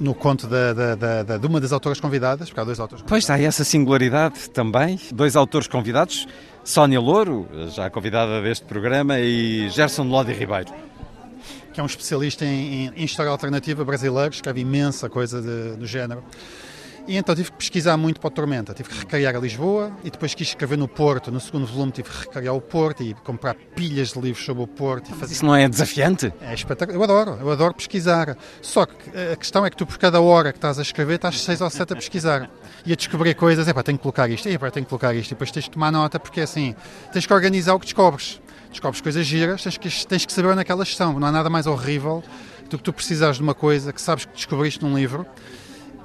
No 0.00 0.14
conto 0.14 0.48
da, 0.48 0.72
da, 0.72 0.94
da, 0.96 1.22
da, 1.22 1.36
de 1.36 1.46
uma 1.46 1.60
das 1.60 1.72
autoras 1.72 2.00
convidadas, 2.00 2.48
porque 2.48 2.60
há 2.60 2.64
dois 2.64 2.80
autores 2.80 3.04
Pois 3.06 3.30
há 3.30 3.38
essa 3.40 3.62
singularidade 3.62 4.50
também. 4.50 4.98
Dois 5.12 5.36
autores 5.36 5.68
convidados, 5.68 6.26
Sónia 6.64 6.98
Louro, 6.98 7.48
já 7.68 7.88
convidada 7.88 8.42
deste 8.42 8.64
programa, 8.64 9.20
e 9.20 9.68
Gerson 9.70 10.04
Lodi 10.04 10.32
Ribeiro. 10.32 10.72
Que 11.72 11.78
é 11.78 11.82
um 11.82 11.86
especialista 11.86 12.44
em, 12.44 12.86
em, 12.86 12.92
em 12.96 13.04
história 13.04 13.30
alternativa 13.30 13.84
brasileiro, 13.84 14.34
escreve 14.34 14.60
imensa 14.60 15.08
coisa 15.08 15.40
do 15.76 15.86
género. 15.86 16.24
E 17.06 17.16
então 17.16 17.34
tive 17.34 17.50
que 17.50 17.56
pesquisar 17.58 17.96
muito 17.96 18.20
para 18.20 18.28
o 18.28 18.30
Tormenta. 18.30 18.72
Tive 18.72 18.88
que 18.88 18.98
recriar 18.98 19.34
a 19.34 19.38
Lisboa 19.38 19.92
e 20.04 20.10
depois 20.10 20.34
quis 20.34 20.48
escrever 20.48 20.78
no 20.78 20.86
Porto. 20.86 21.32
No 21.32 21.40
segundo 21.40 21.66
volume 21.66 21.90
tive 21.90 22.08
que 22.08 22.18
recriar 22.20 22.54
o 22.54 22.60
Porto 22.60 23.02
e 23.02 23.12
comprar 23.14 23.54
pilhas 23.54 24.12
de 24.12 24.20
livros 24.20 24.44
sobre 24.44 24.62
o 24.62 24.66
Porto. 24.66 25.08
Mas 25.10 25.18
fazer... 25.18 25.34
isso 25.34 25.44
não 25.44 25.54
é 25.54 25.68
desafiante? 25.68 26.32
É 26.40 26.54
espetacular. 26.54 26.96
Eu 26.96 27.02
adoro, 27.02 27.38
eu 27.40 27.50
adoro 27.50 27.74
pesquisar. 27.74 28.36
Só 28.60 28.86
que 28.86 29.10
a 29.32 29.36
questão 29.36 29.66
é 29.66 29.70
que 29.70 29.76
tu, 29.76 29.84
por 29.84 29.98
cada 29.98 30.20
hora 30.20 30.52
que 30.52 30.58
estás 30.58 30.78
a 30.78 30.82
escrever, 30.82 31.16
estás 31.16 31.40
seis 31.40 31.60
ou 31.60 31.68
sete 31.70 31.92
a 31.92 31.96
pesquisar 31.96 32.48
e 32.86 32.92
a 32.92 32.96
descobrir 32.96 33.34
coisas. 33.34 33.66
É 33.66 33.72
pá, 33.72 33.82
tenho 33.82 33.98
que 33.98 34.02
colocar 34.02 34.30
isto, 34.30 34.48
é 34.48 34.56
pá, 34.56 34.70
tenho 34.70 34.86
que 34.86 34.90
colocar 34.90 35.12
isto. 35.14 35.30
E 35.30 35.34
depois 35.34 35.50
tens 35.50 35.64
de 35.64 35.70
tomar 35.70 35.90
nota, 35.90 36.20
porque 36.20 36.40
é 36.40 36.44
assim, 36.44 36.74
tens 37.12 37.26
que 37.26 37.34
organizar 37.34 37.74
o 37.74 37.80
que 37.80 37.86
descobres. 37.86 38.40
Descobres 38.70 39.00
coisas 39.02 39.26
giras, 39.26 39.62
tens 39.62 39.76
que, 39.76 40.06
tens 40.06 40.24
que 40.24 40.32
saber 40.32 40.48
onde 40.48 40.60
é 40.60 40.64
que 40.64 40.72
elas 40.72 40.88
estão. 40.88 41.18
Não 41.18 41.26
há 41.26 41.32
nada 41.32 41.50
mais 41.50 41.66
horrível 41.66 42.22
do 42.70 42.78
que 42.78 42.84
tu 42.84 42.92
precisares 42.92 43.36
de 43.36 43.42
uma 43.42 43.54
coisa 43.54 43.92
que 43.92 44.00
sabes 44.00 44.24
que 44.24 44.32
descobriste 44.32 44.82
num 44.82 44.96
livro 44.96 45.26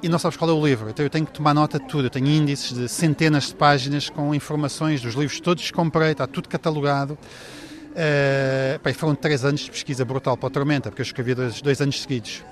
e 0.02 0.08
não 0.08 0.18
sabes 0.18 0.36
qual 0.36 0.50
é 0.50 0.52
o 0.52 0.64
livro. 0.64 0.90
Então 0.90 1.04
eu 1.04 1.10
tenho 1.10 1.26
que 1.26 1.32
tomar 1.32 1.54
nota 1.54 1.78
de 1.78 1.86
tudo. 1.86 2.06
Eu 2.06 2.10
tenho 2.10 2.26
índices 2.26 2.76
de 2.76 2.88
centenas 2.88 3.48
de 3.48 3.54
páginas 3.54 4.08
com 4.08 4.34
informações 4.34 5.00
dos 5.00 5.14
livros 5.14 5.40
todos 5.40 5.64
que 5.64 5.72
comprei, 5.72 6.12
está 6.12 6.26
tudo 6.26 6.48
catalogado. 6.48 7.18
Uh, 7.92 8.78
pá, 8.78 8.92
foram 8.94 9.14
três 9.14 9.44
anos 9.44 9.62
de 9.62 9.70
pesquisa 9.70 10.04
brutal 10.04 10.36
para 10.36 10.46
a 10.46 10.50
Tormenta, 10.50 10.88
porque 10.90 11.02
eu 11.02 11.04
escrevi 11.04 11.34
dois, 11.34 11.60
dois 11.60 11.80
anos 11.80 12.00
seguidos. 12.00 12.44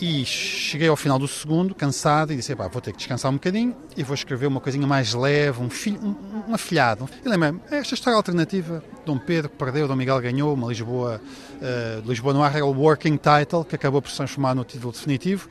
E 0.00 0.24
cheguei 0.24 0.88
ao 0.88 0.96
final 0.96 1.18
do 1.18 1.28
segundo, 1.28 1.74
cansado, 1.74 2.32
e 2.32 2.36
disse: 2.36 2.54
pá, 2.54 2.68
vou 2.68 2.80
ter 2.80 2.92
que 2.92 2.98
descansar 2.98 3.30
um 3.30 3.34
bocadinho 3.34 3.76
e 3.96 4.02
vou 4.02 4.14
escrever 4.14 4.46
uma 4.46 4.60
coisinha 4.60 4.86
mais 4.86 5.12
leve, 5.12 5.60
um, 5.60 5.68
filho, 5.68 6.00
um, 6.00 6.50
um 6.50 6.54
afilhado. 6.54 7.08
E 7.24 7.28
lembra-me, 7.28 7.60
esta 7.70 7.94
história 7.94 8.16
alternativa, 8.16 8.82
Dom 9.04 9.18
Pedro 9.18 9.50
perdeu, 9.50 9.88
Dom 9.88 9.96
Miguel 9.96 10.20
ganhou, 10.20 10.54
uma 10.54 10.68
Lisboa, 10.68 11.20
uh, 11.56 12.08
Lisboa 12.08 12.32
no 12.32 12.42
ar, 12.42 12.54
era 12.54 12.64
o 12.64 12.72
working 12.72 13.18
title, 13.18 13.64
que 13.64 13.74
acabou 13.74 14.00
por 14.00 14.10
se 14.10 14.16
transformar 14.16 14.54
no 14.54 14.64
título 14.64 14.92
definitivo. 14.92 15.50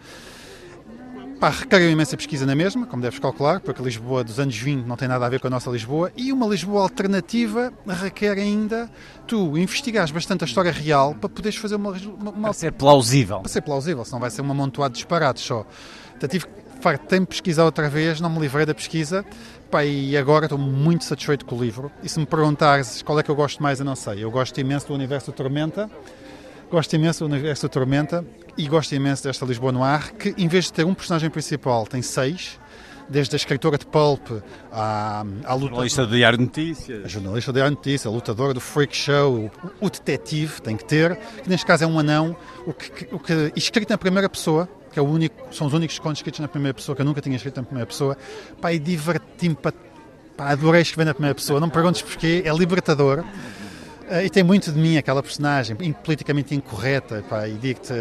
Pá, 1.39 1.47
requer 1.47 1.89
imensa 1.89 2.17
pesquisa 2.17 2.45
na 2.45 2.53
mesma, 2.53 2.85
como 2.85 3.01
deves 3.01 3.17
calcular, 3.17 3.61
porque 3.61 3.81
a 3.81 3.85
Lisboa 3.85 4.25
dos 4.25 4.41
anos 4.41 4.57
20 4.57 4.85
não 4.85 4.97
tem 4.97 5.07
nada 5.07 5.25
a 5.25 5.29
ver 5.29 5.39
com 5.39 5.47
a 5.47 5.49
nossa 5.49 5.69
Lisboa, 5.69 6.11
e 6.17 6.33
uma 6.33 6.45
Lisboa 6.45 6.81
alternativa 6.81 7.71
requer 7.87 8.37
ainda 8.37 8.91
tu 9.25 9.57
investigares 9.57 10.11
bastante 10.11 10.43
a 10.43 10.45
história 10.45 10.69
real 10.69 11.15
para 11.15 11.29
poderes 11.29 11.57
fazer 11.57 11.75
uma... 11.75 11.91
uma, 11.91 12.31
uma... 12.31 12.41
Para 12.41 12.53
ser 12.53 12.73
plausível. 12.73 13.39
Para 13.39 13.49
ser 13.49 13.61
plausível, 13.61 14.03
senão 14.03 14.19
vai 14.19 14.29
ser 14.29 14.41
uma 14.41 14.53
montoada 14.53 14.91
de 14.91 14.97
disparates 14.97 15.41
só. 15.43 15.65
Então 16.17 16.27
tive 16.27 16.45
que 16.45 16.51
fartei-me 16.81 17.25
pesquisar 17.25 17.63
outra 17.63 17.89
vez, 17.89 18.19
não 18.19 18.29
me 18.29 18.39
livrei 18.39 18.65
da 18.65 18.75
pesquisa, 18.75 19.23
pá, 19.71 19.85
e 19.85 20.17
agora 20.17 20.45
estou 20.45 20.59
muito 20.59 21.05
satisfeito 21.05 21.45
com 21.45 21.55
o 21.55 21.63
livro. 21.63 21.89
E 22.03 22.09
se 22.09 22.19
me 22.19 22.25
perguntares 22.25 23.01
qual 23.01 23.17
é 23.17 23.23
que 23.23 23.31
eu 23.31 23.35
gosto 23.35 23.63
mais, 23.63 23.79
eu 23.79 23.85
não 23.85 23.95
sei. 23.95 24.25
Eu 24.25 24.29
gosto 24.29 24.59
imenso 24.59 24.87
do 24.87 24.93
universo 24.93 25.31
do 25.31 25.35
Tormenta, 25.35 25.89
Gosto 26.69 26.95
imenso 26.95 27.27
do 27.27 27.33
universo 27.33 27.67
Tormenta 27.67 28.23
e 28.59 28.67
gosto 28.67 28.93
imenso 28.93 29.23
desta 29.23 29.45
Lisboa 29.45 29.71
no 29.71 29.81
ar, 29.81 30.11
que 30.11 30.35
em 30.37 30.47
vez 30.49 30.65
de 30.65 30.73
ter 30.73 30.85
um 30.85 30.93
personagem 30.93 31.29
principal, 31.29 31.87
tem 31.87 32.01
seis, 32.01 32.59
desde 33.07 33.33
a 33.33 33.37
escritora 33.37 33.77
de 33.77 33.85
Pulp 33.85 34.27
à, 34.69 35.23
à. 35.45 35.57
Jornalista 35.57 36.05
do 36.05 36.13
Diário 36.13 36.37
de 36.37 36.43
Notícias. 36.43 37.05
A 37.05 37.07
jornalista 37.07 37.53
do 37.53 37.55
Diário 37.55 37.71
de 37.71 37.77
Notícias, 37.77 38.05
a 38.05 38.09
lutadora 38.09 38.53
do 38.53 38.59
Freak 38.59 38.93
Show, 38.93 39.49
o, 39.81 39.85
o, 39.85 39.89
detetive 39.89 40.61
tem 40.61 40.75
que 40.75 40.83
ter, 40.83 41.15
que 41.41 41.49
neste 41.49 41.65
caso 41.65 41.85
é 41.85 41.87
um 41.87 41.97
anão, 41.97 42.35
o 42.67 42.73
que, 42.73 43.07
o 43.13 43.17
que, 43.17 43.53
escrito 43.55 43.91
na 43.91 43.97
primeira 43.97 44.27
pessoa, 44.27 44.67
que 44.91 44.99
é 44.99 45.01
o 45.01 45.05
único, 45.05 45.55
são 45.55 45.65
os 45.65 45.73
únicos 45.73 45.97
contos 45.97 46.19
escritos 46.19 46.41
na 46.41 46.49
primeira 46.49 46.73
pessoa, 46.73 46.97
que 46.97 47.01
eu 47.01 47.05
nunca 47.05 47.21
tinha 47.21 47.37
escrito 47.37 47.55
na 47.55 47.63
primeira 47.63 47.87
pessoa, 47.87 48.17
pá, 48.59 48.73
e 48.73 48.79
diverti-me, 48.79 49.55
pá, 49.55 49.71
adorei 50.37 50.81
escrever 50.81 51.05
na 51.05 51.13
primeira 51.13 51.35
pessoa, 51.35 51.61
não 51.61 51.67
me 51.67 51.73
perguntes 51.73 52.01
porquê, 52.01 52.43
é 52.45 52.51
libertador. 52.51 53.23
Uh, 54.09 54.25
e 54.25 54.29
tem 54.29 54.43
muito 54.43 54.71
de 54.71 54.79
mim 54.79 54.97
aquela 54.97 55.21
personagem, 55.21 55.75
politicamente 56.03 56.55
incorreta, 56.55 57.23
pá, 57.29 57.47
e 57.47 57.53
digo-te, 57.53 57.93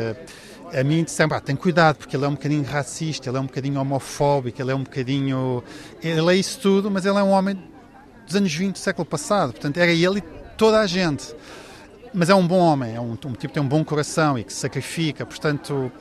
a 0.73 0.83
mim 0.83 1.05
sempre, 1.07 1.37
ah, 1.37 1.41
tem 1.41 1.55
cuidado, 1.55 1.97
porque 1.97 2.17
ele 2.17 2.25
é 2.25 2.29
um 2.29 2.35
bocadinho 2.35 2.63
racista, 2.63 3.29
ele 3.29 3.37
é 3.37 3.41
um 3.41 3.47
bocadinho 3.47 3.81
homofóbico, 3.81 4.61
ele 4.61 4.71
é 4.71 4.75
um 4.75 4.83
bocadinho... 4.83 5.63
Ele 6.03 6.33
é 6.33 6.37
isso 6.37 6.59
tudo, 6.61 6.91
mas 6.91 7.05
ele 7.05 7.19
é 7.19 7.23
um 7.23 7.31
homem 7.31 7.59
dos 8.27 8.37
anos 8.37 8.55
20 8.55 8.73
do 8.73 8.79
século 8.79 9.07
passado, 9.07 9.53
portanto 9.53 9.77
era 9.79 9.91
ele 9.91 10.19
e 10.19 10.23
toda 10.57 10.81
a 10.81 10.87
gente. 10.87 11.35
Mas 12.13 12.31
é 12.31 12.35
um 12.35 12.47
bom 12.47 12.59
homem, 12.59 12.95
é 12.95 13.01
um, 13.01 13.13
um 13.13 13.17
tipo 13.17 13.37
que 13.37 13.49
tem 13.49 13.63
um 13.63 13.69
bom 13.69 13.85
coração 13.85 14.39
e 14.39 14.45
que 14.45 14.53
se 14.53 14.61
sacrifica, 14.61 15.27
portanto 15.27 15.93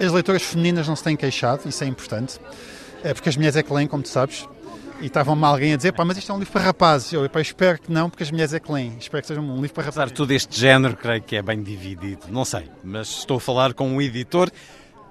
as 0.00 0.10
leitoras 0.10 0.42
femininas 0.42 0.88
não 0.88 0.96
se 0.96 1.04
têm 1.04 1.16
queixado, 1.16 1.68
isso 1.68 1.84
é 1.84 1.86
importante, 1.86 2.40
é 3.04 3.14
porque 3.14 3.28
as 3.28 3.36
mulheres 3.36 3.56
é 3.56 3.62
que 3.62 3.72
leem, 3.72 3.86
como 3.86 4.02
tu 4.02 4.08
sabes, 4.08 4.46
e 5.02 5.06
estava-me 5.06 5.44
alguém 5.44 5.74
a 5.74 5.76
dizer, 5.76 5.92
pá, 5.92 6.04
mas 6.04 6.16
isto 6.16 6.30
é 6.30 6.34
um 6.34 6.38
livro 6.38 6.52
para 6.52 6.62
rapazes. 6.62 7.12
Eu, 7.12 7.28
pá, 7.28 7.40
espero 7.40 7.78
que 7.80 7.90
não, 7.90 8.08
porque 8.08 8.22
as 8.22 8.30
mulheres 8.30 8.54
é 8.54 8.60
que 8.60 8.70
leem. 8.70 8.96
Espero 9.00 9.20
que 9.20 9.26
seja 9.26 9.40
um 9.40 9.56
livro 9.56 9.74
para 9.74 9.82
rapazes. 9.82 9.98
Apesar 9.98 10.06
de 10.06 10.14
todo 10.14 10.30
este 10.30 10.58
género, 10.58 10.96
creio 10.96 11.20
que 11.20 11.34
é 11.34 11.42
bem 11.42 11.60
dividido. 11.60 12.22
Não 12.30 12.44
sei, 12.44 12.70
mas 12.84 13.08
estou 13.08 13.38
a 13.38 13.40
falar 13.40 13.74
com 13.74 13.88
um 13.88 14.00
editor 14.00 14.48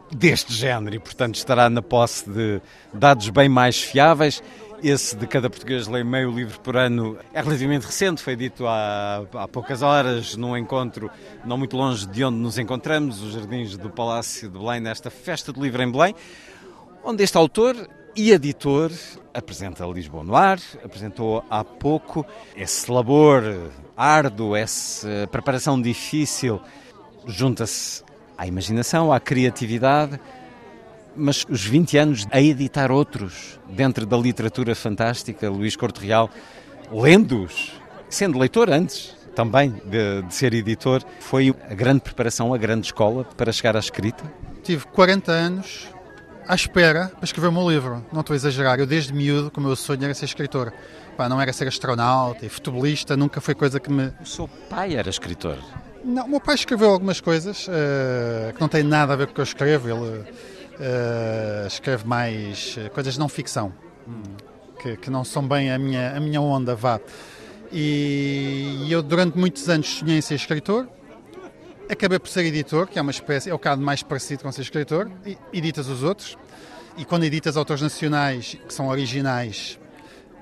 deste 0.09 0.53
género 0.53 0.95
e, 0.95 0.99
portanto, 0.99 1.35
estará 1.35 1.69
na 1.69 1.81
posse 1.81 2.29
de 2.29 2.61
dados 2.93 3.29
bem 3.29 3.49
mais 3.49 3.81
fiáveis. 3.81 4.41
Esse 4.81 5.15
de 5.15 5.27
cada 5.27 5.49
português 5.49 5.87
lê 5.87 6.03
meio 6.03 6.31
livro 6.31 6.59
por 6.61 6.75
ano 6.75 7.17
é 7.33 7.41
relativamente 7.41 7.85
recente, 7.85 8.23
foi 8.23 8.35
dito 8.35 8.65
há, 8.65 9.23
há 9.33 9.47
poucas 9.47 9.83
horas, 9.83 10.35
num 10.35 10.57
encontro 10.57 11.11
não 11.45 11.55
muito 11.55 11.77
longe 11.77 12.07
de 12.07 12.23
onde 12.23 12.37
nos 12.37 12.57
encontramos, 12.57 13.21
os 13.21 13.33
Jardins 13.33 13.77
do 13.77 13.91
Palácio 13.91 14.49
de 14.49 14.57
Belém, 14.57 14.79
nesta 14.79 15.11
festa 15.11 15.53
do 15.53 15.61
livro 15.61 15.83
em 15.83 15.91
Belém, 15.91 16.15
onde 17.03 17.23
este 17.23 17.37
autor 17.37 17.75
e 18.15 18.31
editor, 18.31 18.91
apresenta 19.33 19.85
Lisboa 19.85 20.23
no 20.23 20.35
ar, 20.35 20.59
apresentou 20.83 21.43
há 21.49 21.63
pouco 21.63 22.25
esse 22.55 22.91
labor 22.91 23.71
árduo, 23.95 24.55
essa 24.55 25.27
preparação 25.31 25.81
difícil, 25.81 26.59
junta-se 27.25 28.03
à 28.37 28.45
imaginação, 28.45 29.13
à 29.13 29.19
criatividade, 29.19 30.19
mas 31.15 31.45
os 31.49 31.63
20 31.63 31.97
anos 31.97 32.27
a 32.31 32.41
editar 32.41 32.91
outros 32.91 33.59
dentro 33.69 34.05
da 34.05 34.17
literatura 34.17 34.75
fantástica, 34.75 35.49
Luís 35.49 35.75
Corte 35.75 36.05
Real, 36.05 36.29
lendo-os, 36.91 37.73
sendo 38.09 38.39
leitor 38.39 38.69
antes 38.69 39.15
também 39.35 39.71
de, 39.85 40.21
de 40.23 40.33
ser 40.33 40.53
editor, 40.53 41.01
foi 41.19 41.55
a 41.69 41.73
grande 41.73 42.01
preparação, 42.01 42.53
a 42.53 42.57
grande 42.57 42.87
escola 42.87 43.23
para 43.37 43.51
chegar 43.51 43.77
à 43.77 43.79
escrita? 43.79 44.23
Tive 44.63 44.85
40 44.87 45.31
anos 45.31 45.90
à 46.51 46.55
espera 46.55 47.09
para 47.15 47.23
escrever 47.23 47.47
o 47.47 47.51
meu 47.53 47.69
livro. 47.69 48.05
Não 48.11 48.19
estou 48.19 48.33
a 48.33 48.35
exagerar. 48.35 48.77
Eu, 48.77 48.85
desde 48.85 49.13
miúdo, 49.13 49.49
o 49.55 49.61
meu 49.61 49.73
sonho 49.73 50.03
era 50.03 50.13
ser 50.13 50.25
escritor. 50.25 50.73
Pá, 51.15 51.29
não 51.29 51.39
era 51.39 51.53
ser 51.53 51.65
astronauta 51.65 52.45
e 52.45 52.49
futebolista, 52.49 53.15
nunca 53.15 53.39
foi 53.39 53.55
coisa 53.55 53.79
que 53.79 53.89
me. 53.89 54.11
O 54.21 54.25
seu 54.25 54.49
pai 54.69 54.95
era 54.95 55.09
escritor? 55.09 55.57
Não, 56.03 56.25
o 56.25 56.29
meu 56.29 56.41
pai 56.41 56.55
escreveu 56.55 56.89
algumas 56.89 57.21
coisas 57.21 57.69
uh, 57.69 58.53
que 58.53 58.59
não 58.59 58.67
têm 58.67 58.83
nada 58.83 59.13
a 59.13 59.15
ver 59.15 59.27
com 59.27 59.31
o 59.31 59.35
que 59.35 59.39
eu 59.39 59.45
escrevo. 59.45 59.87
Ele 59.87 60.19
uh, 60.19 61.67
escreve 61.67 62.05
mais 62.05 62.75
eh, 62.77 62.89
coisas 62.89 63.13
de 63.13 63.19
não 63.19 63.29
ficção, 63.29 63.71
hum. 64.05 64.21
que, 64.81 64.97
que, 64.97 65.09
não 65.09 65.23
são 65.23 65.47
bem 65.47 65.71
a 65.71 65.79
minha, 65.79 66.17
a 66.17 66.19
minha 66.19 66.41
onda, 66.41 66.75
vá. 66.75 66.99
E, 67.71 68.87
e 68.87 68.91
eu, 68.91 69.01
durante 69.01 69.37
muitos 69.37 69.69
anos, 69.69 69.87
sonhei 69.99 70.17
em 70.17 70.21
ser 70.21 70.35
escritor 70.35 70.85
Acabei 71.91 72.19
por 72.19 72.29
ser 72.29 72.45
editor, 72.45 72.87
que 72.87 72.97
é 72.97 73.01
uma 73.01 73.11
espécie, 73.11 73.49
é 73.49 73.53
o 73.53 73.59
caso 73.59 73.81
mais 73.81 74.01
parecido 74.01 74.43
com 74.43 74.51
ser 74.53 74.61
escritor, 74.61 75.11
e 75.25 75.37
editas 75.51 75.89
os 75.89 76.03
outros. 76.03 76.37
E 76.95 77.03
quando 77.03 77.25
editas 77.25 77.57
autores 77.57 77.81
nacionais 77.81 78.55
que 78.65 78.73
são 78.73 78.87
originais, 78.87 79.77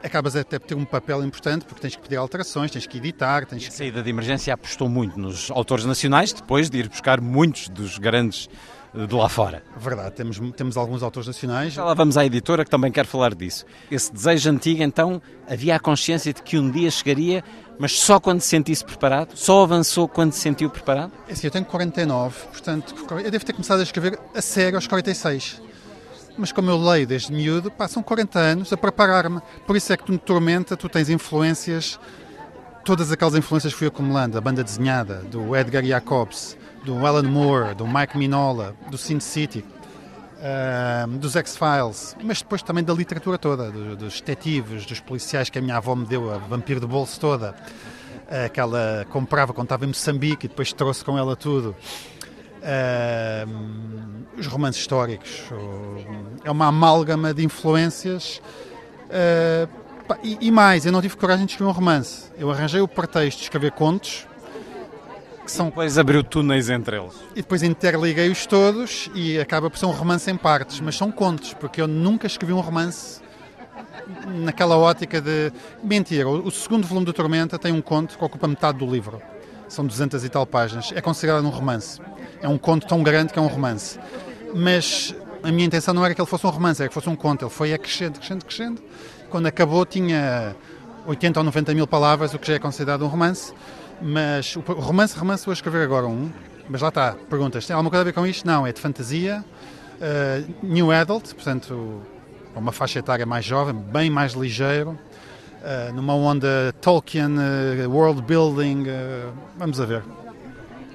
acabas 0.03 0.35
até 0.35 0.59
por 0.59 0.67
ter 0.67 0.75
um 0.75 0.85
papel 0.85 1.23
importante, 1.23 1.65
porque 1.65 1.81
tens 1.81 1.95
que 1.95 2.03
pedir 2.03 2.17
alterações, 2.17 2.69
tens 2.69 2.85
que 2.85 2.99
editar. 2.99 3.47
Tens 3.47 3.67
a 3.67 3.71
saída 3.71 4.03
de 4.03 4.09
emergência 4.12 4.53
apostou 4.53 4.88
muito 4.88 5.19
nos 5.19 5.49
autores 5.49 5.85
nacionais, 5.85 6.31
depois 6.31 6.69
de 6.69 6.77
ir 6.77 6.88
buscar 6.88 7.19
muitos 7.19 7.67
dos 7.67 7.97
grandes 7.97 8.47
de 8.93 9.15
lá 9.15 9.30
fora. 9.30 9.63
Verdade, 9.78 10.15
temos, 10.15 10.39
temos 10.56 10.78
alguns 10.78 11.04
autores 11.04 11.28
nacionais. 11.28 11.73
Já 11.73 11.84
lá 11.84 11.93
vamos 11.93 12.17
à 12.17 12.25
editora 12.25 12.63
que 12.65 12.71
também 12.71 12.91
quer 12.91 13.06
falar 13.06 13.36
disso. 13.36 13.65
Esse 13.89 14.12
desejo 14.12 14.49
antigo, 14.49 14.82
então, 14.82 15.21
havia 15.47 15.75
a 15.75 15.80
consciência 15.80 16.34
de 16.34 16.41
que 16.41 16.58
um 16.58 16.69
dia 16.71 16.89
chegaria, 16.89 17.43
mas 17.78 17.99
só 17.99 18.19
quando 18.19 18.41
se 18.41 18.47
sentisse 18.47 18.84
preparado? 18.84 19.36
Só 19.36 19.63
avançou 19.63 20.08
quando 20.08 20.34
se 20.34 20.39
sentiu 20.39 20.69
preparado? 20.69 21.12
É 21.28 21.34
assim, 21.34 21.47
eu 21.47 21.52
tenho 21.52 21.65
49, 21.65 22.47
portanto, 22.47 22.95
eu 23.23 23.32
devo 23.32 23.45
ter 23.45 23.54
começado 23.54 23.80
a 23.80 23.84
escrever 23.84 24.19
a 24.36 24.41
sério 24.41 24.78
aos 24.78 24.88
46. 24.88 25.62
Mas 26.38 26.52
como 26.52 26.69
eu 26.69 26.78
leio 26.78 27.06
desde 27.06 27.34
miúdo, 27.34 27.69
passam 27.69 28.02
40 28.02 28.39
anos 28.39 28.73
a 28.73 28.78
preparar-me. 28.78 29.41
Por 29.67 29.75
isso 29.75 29.91
é 29.91 29.97
que 29.97 30.06
tu 30.06 30.13
no 30.13 30.17
Tormenta 30.17 30.78
tu 30.78 30.88
tens 30.88 31.10
influências, 31.10 31.99
todas 32.86 33.12
aquelas 33.12 33.36
influências 33.36 33.73
fui 33.73 33.88
acumulando. 33.88 34.38
A 34.38 34.41
banda 34.41 34.63
desenhada, 34.63 35.15
do 35.15 35.54
Edgar 35.56 35.84
Jacobs, 35.84 36.58
do 36.83 37.05
Alan 37.05 37.23
Moore, 37.23 37.75
do 37.75 37.87
Mike 37.87 38.17
Minola, 38.17 38.75
do 38.89 38.97
Sin 38.97 39.19
City, 39.19 39.63
uh, 40.39 41.07
dos 41.17 41.35
X-Files, 41.35 42.15
mas 42.23 42.41
depois 42.41 42.61
também 42.61 42.83
da 42.83 42.93
literatura 42.93 43.37
toda, 43.37 43.71
do, 43.71 43.95
dos 43.95 44.21
detetives, 44.21 44.85
dos 44.85 44.99
policiais 44.99 45.49
que 45.49 45.59
a 45.59 45.61
minha 45.61 45.77
avó 45.77 45.95
me 45.95 46.05
deu, 46.05 46.33
a 46.33 46.37
vampiro 46.37 46.79
de 46.79 46.87
bolso 46.87 47.19
toda, 47.19 47.51
uh, 47.51 48.49
que 48.51 48.59
ela 48.59 49.05
comprava 49.09 49.53
quando 49.53 49.65
estava 49.65 49.85
em 49.85 49.89
Moçambique 49.89 50.45
e 50.45 50.49
depois 50.49 50.73
trouxe 50.73 51.03
com 51.03 51.17
ela 51.17 51.35
tudo. 51.35 51.75
Uh, 52.59 54.19
os 54.37 54.47
romances 54.47 54.81
históricos. 54.81 55.43
É 56.43 56.51
uma 56.51 56.67
amálgama 56.67 57.33
de 57.33 57.43
influências. 57.43 58.41
E, 60.23 60.37
e 60.41 60.51
mais, 60.51 60.85
eu 60.85 60.91
não 60.91 61.01
tive 61.01 61.17
coragem 61.17 61.45
de 61.45 61.51
escrever 61.51 61.69
um 61.69 61.73
romance. 61.73 62.31
Eu 62.37 62.49
arranjei 62.49 62.79
o 62.79 62.87
pretexto 62.87 63.39
de 63.39 63.43
escrever 63.43 63.71
contos 63.71 64.27
que 65.49 65.55
são. 65.55 65.65
Depois 65.65 65.97
abriu 65.97 66.23
túneis 66.23 66.69
entre 66.69 66.97
eles. 66.97 67.15
E 67.31 67.41
depois 67.41 67.63
interliguei-os 67.63 68.45
todos 68.45 69.09
e 69.15 69.39
acaba 69.39 69.69
por 69.69 69.77
ser 69.77 69.88
um 69.88 69.91
romance 69.91 70.29
em 70.29 70.38
partes, 70.38 70.79
mas 70.79 70.95
são 70.95 71.12
contos, 71.12 71.53
porque 71.53 71.81
eu 71.81 71.88
nunca 71.88 72.27
escrevi 72.27 72.53
um 72.53 72.59
romance 72.59 73.21
naquela 74.27 74.77
ótica 74.77 75.19
de. 75.19 75.51
Mentira, 75.83 76.29
o 76.29 76.51
segundo 76.51 76.85
volume 76.88 77.05
do 77.05 77.13
Tormenta 77.13 77.57
tem 77.57 77.73
um 77.73 77.81
conto 77.81 78.17
que 78.17 78.23
ocupa 78.23 78.47
metade 78.47 78.77
do 78.77 78.85
livro. 78.85 79.21
São 79.67 79.85
200 79.85 80.23
e 80.23 80.29
tal 80.29 80.45
páginas. 80.45 80.91
É 80.95 81.01
considerado 81.01 81.45
um 81.45 81.49
romance. 81.49 82.01
É 82.41 82.47
um 82.47 82.57
conto 82.57 82.88
tão 82.88 83.03
grande 83.03 83.33
que 83.33 83.38
é 83.38 83.41
um 83.41 83.47
romance. 83.47 83.99
Mas 84.55 85.15
a 85.43 85.51
minha 85.51 85.67
intenção 85.67 85.93
não 85.93 86.03
era 86.03 86.15
que 86.15 86.21
ele 86.21 86.27
fosse 86.27 86.45
um 86.45 86.49
romance, 86.49 86.81
era 86.81 86.89
que 86.89 86.93
fosse 86.93 87.09
um 87.09 87.15
conto. 87.15 87.45
Ele 87.45 87.51
foi 87.51 87.77
crescendo, 87.77 88.17
crescendo, 88.17 88.45
crescendo. 88.45 88.81
Quando 89.29 89.45
acabou, 89.45 89.85
tinha 89.85 90.55
80 91.05 91.39
ou 91.39 91.43
90 91.43 91.75
mil 91.75 91.85
palavras, 91.85 92.33
o 92.33 92.39
que 92.39 92.47
já 92.47 92.55
é 92.55 92.59
considerado 92.59 93.05
um 93.05 93.07
romance. 93.07 93.53
Mas 94.01 94.55
o 94.55 94.62
romance, 94.62 95.17
romance, 95.17 95.45
vou 95.45 95.53
escrever 95.53 95.83
agora 95.83 96.07
um. 96.07 96.31
Mas 96.69 96.81
lá 96.81 96.89
está, 96.89 97.15
perguntas, 97.29 97.65
tem 97.65 97.73
alguma 97.73 97.89
coisa 97.89 98.01
a 98.01 98.05
ver 98.05 98.13
com 98.13 98.25
isto? 98.27 98.45
Não, 98.45 98.65
é 98.65 98.71
de 98.71 98.79
fantasia, 98.79 99.43
uh, 99.99 100.53
new 100.62 100.91
adult, 100.91 101.33
portanto, 101.33 102.01
uma 102.55 102.71
faixa 102.71 102.99
etária 102.99 103.25
mais 103.25 103.43
jovem, 103.43 103.73
bem 103.73 104.07
mais 104.09 104.33
ligeiro, 104.33 104.91
uh, 104.91 105.93
numa 105.93 106.13
onda 106.13 106.71
Tolkien, 106.79 107.35
uh, 107.38 107.89
world 107.89 108.21
building, 108.21 108.85
vamos 109.57 109.81
a 109.81 109.85
ver. 109.85 110.03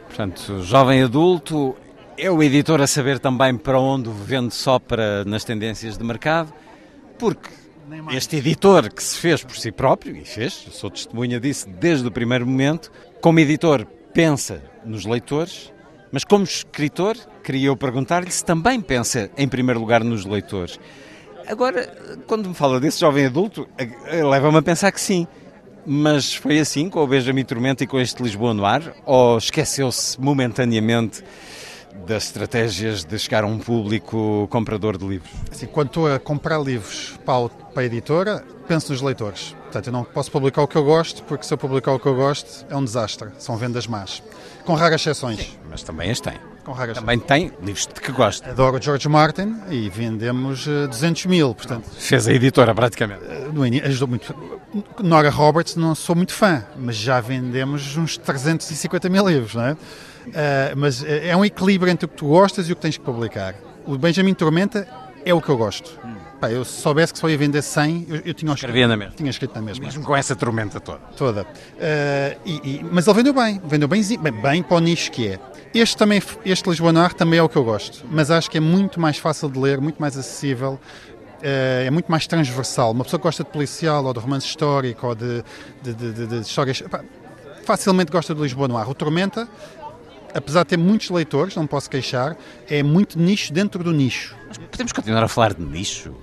Portanto, 0.06 0.62
jovem 0.62 1.02
adulto, 1.02 1.74
é 2.16 2.30
o 2.30 2.40
editor 2.40 2.80
a 2.80 2.86
saber 2.86 3.18
também 3.18 3.56
para 3.56 3.80
onde 3.80 4.08
vende 4.08 4.54
só 4.54 4.78
para 4.78 5.24
nas 5.24 5.42
tendências 5.42 5.98
de 5.98 6.04
mercado, 6.04 6.52
porque 7.18 7.48
este 8.12 8.36
editor 8.36 8.92
que 8.92 9.02
se 9.02 9.18
fez 9.18 9.42
por 9.42 9.56
si 9.56 9.72
próprio, 9.72 10.16
e 10.16 10.24
fez, 10.24 10.52
sou 10.70 10.90
testemunha 10.90 11.40
disso 11.40 11.68
desde 11.68 12.06
o 12.06 12.10
primeiro 12.10 12.46
momento, 12.46 12.90
como 13.20 13.40
editor 13.40 13.86
pensa 14.12 14.62
nos 14.84 15.04
leitores, 15.04 15.72
mas 16.12 16.24
como 16.24 16.44
escritor, 16.44 17.16
queria 17.42 17.66
eu 17.68 17.76
perguntar-lhe 17.76 18.30
se 18.30 18.44
também 18.44 18.80
pensa 18.80 19.30
em 19.36 19.48
primeiro 19.48 19.80
lugar 19.80 20.04
nos 20.04 20.24
leitores. 20.24 20.78
Agora, 21.46 21.86
quando 22.26 22.48
me 22.48 22.54
fala 22.54 22.80
desse 22.80 23.00
jovem 23.00 23.26
adulto, 23.26 23.68
leva-me 24.08 24.58
a 24.58 24.62
pensar 24.62 24.92
que 24.92 25.00
sim. 25.00 25.26
Mas 25.86 26.34
foi 26.34 26.58
assim 26.58 26.88
com 26.88 27.00
o 27.00 27.06
Benjamin 27.06 27.44
Tormenta 27.44 27.84
e 27.84 27.86
com 27.86 28.00
este 28.00 28.22
Lisboa 28.22 28.54
no 28.54 28.64
ar? 28.64 28.94
Ou 29.04 29.36
esqueceu-se 29.36 30.18
momentaneamente 30.18 31.22
das 32.06 32.24
estratégias 32.24 33.04
de 33.04 33.18
chegar 33.18 33.44
a 33.44 33.46
um 33.46 33.58
público 33.58 34.46
comprador 34.50 34.96
de 34.98 35.06
livros? 35.06 35.30
Assim, 35.50 35.66
quando 35.66 35.88
estou 35.88 36.12
a 36.12 36.18
comprar 36.18 36.58
livros 36.58 37.18
para, 37.24 37.50
a 37.80 37.84
editora, 37.84 38.44
penso 38.68 38.92
nos 38.92 39.00
leitores. 39.00 39.54
Portanto, 39.62 39.86
eu 39.86 39.92
não 39.92 40.04
posso 40.04 40.30
publicar 40.30 40.62
o 40.62 40.68
que 40.68 40.76
eu 40.76 40.84
gosto, 40.84 41.22
porque 41.24 41.44
se 41.44 41.52
eu 41.52 41.58
publicar 41.58 41.92
o 41.92 41.98
que 41.98 42.06
eu 42.06 42.14
gosto, 42.14 42.66
é 42.68 42.76
um 42.76 42.84
desastre. 42.84 43.30
São 43.38 43.56
vendas 43.56 43.86
más. 43.86 44.22
Com 44.64 44.74
raras 44.74 45.00
exceções. 45.00 45.40
Sim, 45.40 45.58
mas 45.68 45.82
também 45.82 46.10
as 46.10 46.20
tem. 46.20 46.34
Com 46.64 46.72
raras 46.72 46.96
Também 46.96 47.18
tem 47.18 47.52
livros 47.62 47.86
de 47.86 48.00
que 48.00 48.10
gosta. 48.10 48.48
Adoro 48.50 48.80
George 48.80 49.06
Martin 49.06 49.54
e 49.68 49.90
vendemos 49.90 50.66
200 50.66 51.26
eh, 51.26 51.28
mil, 51.28 51.54
portanto... 51.54 51.90
Fez 51.98 52.26
a 52.26 52.32
editora, 52.32 52.74
praticamente. 52.74 53.22
Eh, 53.22 53.50
no 53.52 53.66
início, 53.66 53.86
ajudou 53.86 54.08
muito. 54.08 54.34
Nora 55.02 55.28
Roberts 55.28 55.76
não 55.76 55.94
sou 55.94 56.16
muito 56.16 56.32
fã, 56.32 56.64
mas 56.78 56.96
já 56.96 57.20
vendemos 57.20 57.96
uns 57.98 58.16
350 58.16 59.10
mil 59.10 59.28
livros, 59.28 59.54
não 59.54 59.66
é? 59.66 59.76
Uh, 60.26 60.76
mas 60.76 61.04
é 61.04 61.36
um 61.36 61.44
equilíbrio 61.44 61.90
entre 61.90 62.06
o 62.06 62.08
que 62.08 62.16
tu 62.16 62.28
gostas 62.28 62.68
e 62.68 62.72
o 62.72 62.76
que 62.76 62.82
tens 62.82 62.96
que 62.96 63.04
publicar. 63.04 63.54
O 63.86 63.98
Benjamin 63.98 64.34
Tormenta 64.34 64.88
é 65.24 65.32
o 65.32 65.40
que 65.40 65.48
eu 65.48 65.56
gosto. 65.56 65.98
Hum. 66.04 66.14
Pá, 66.40 66.50
eu 66.50 66.64
se 66.64 66.80
soubesse 66.80 67.12
que 67.12 67.18
só 67.18 67.28
ia 67.28 67.38
vender 67.38 67.62
100, 67.62 68.06
eu, 68.08 68.16
eu 68.16 68.34
tinha, 68.34 68.52
escrito, 68.52 68.88
na 68.88 68.96
mesma. 68.96 69.14
tinha 69.16 69.30
escrito 69.30 69.54
na 69.54 69.62
mesma. 69.62 69.84
Mesmo 69.84 70.04
com 70.04 70.14
essa 70.14 70.36
tormenta 70.36 70.80
toda. 70.80 71.00
Toda. 71.16 71.42
Uh, 71.42 72.40
e, 72.44 72.52
e, 72.64 72.86
mas 72.90 73.06
ele 73.06 73.16
vendeu 73.16 73.32
bem, 73.32 73.60
vendeu 73.64 73.88
bem, 73.88 74.02
bem, 74.18 74.32
bem 74.32 74.62
para 74.62 74.76
o 74.76 74.80
nicho 74.80 75.10
que 75.10 75.28
é. 75.28 75.40
Este, 75.74 75.96
também, 75.96 76.22
este 76.44 76.68
Lisboa 76.68 76.92
Noir 76.92 77.14
também 77.14 77.38
é 77.38 77.42
o 77.42 77.48
que 77.48 77.56
eu 77.56 77.64
gosto, 77.64 78.04
mas 78.10 78.30
acho 78.30 78.50
que 78.50 78.58
é 78.58 78.60
muito 78.60 79.00
mais 79.00 79.18
fácil 79.18 79.48
de 79.48 79.58
ler, 79.58 79.80
muito 79.80 80.00
mais 80.00 80.16
acessível, 80.16 80.78
é 81.42 81.90
muito 81.90 82.10
mais 82.10 82.26
transversal. 82.26 82.92
Uma 82.92 83.02
pessoa 83.04 83.18
que 83.18 83.24
gosta 83.24 83.42
de 83.42 83.50
policial 83.50 84.04
ou 84.04 84.14
de 84.14 84.20
romance 84.20 84.46
histórico 84.46 85.08
ou 85.08 85.14
de, 85.14 85.42
de, 85.82 85.94
de, 85.94 86.26
de 86.26 86.40
histórias. 86.40 86.82
facilmente 87.64 88.12
gosta 88.12 88.34
de 88.34 88.40
Lisboa 88.40 88.68
Noir. 88.68 88.88
O 88.88 88.94
Tormenta 88.94 89.48
apesar 90.34 90.64
de 90.64 90.70
ter 90.70 90.76
muitos 90.76 91.08
leitores, 91.10 91.54
não 91.54 91.66
posso 91.66 91.88
queixar, 91.88 92.36
é 92.68 92.82
muito 92.82 93.18
nicho 93.18 93.52
dentro 93.52 93.82
do 93.82 93.92
nicho. 93.92 94.36
Mas 94.48 94.58
podemos 94.58 94.92
continuar 94.92 95.22
a 95.22 95.28
falar 95.28 95.54
de 95.54 95.62
nicho? 95.62 96.14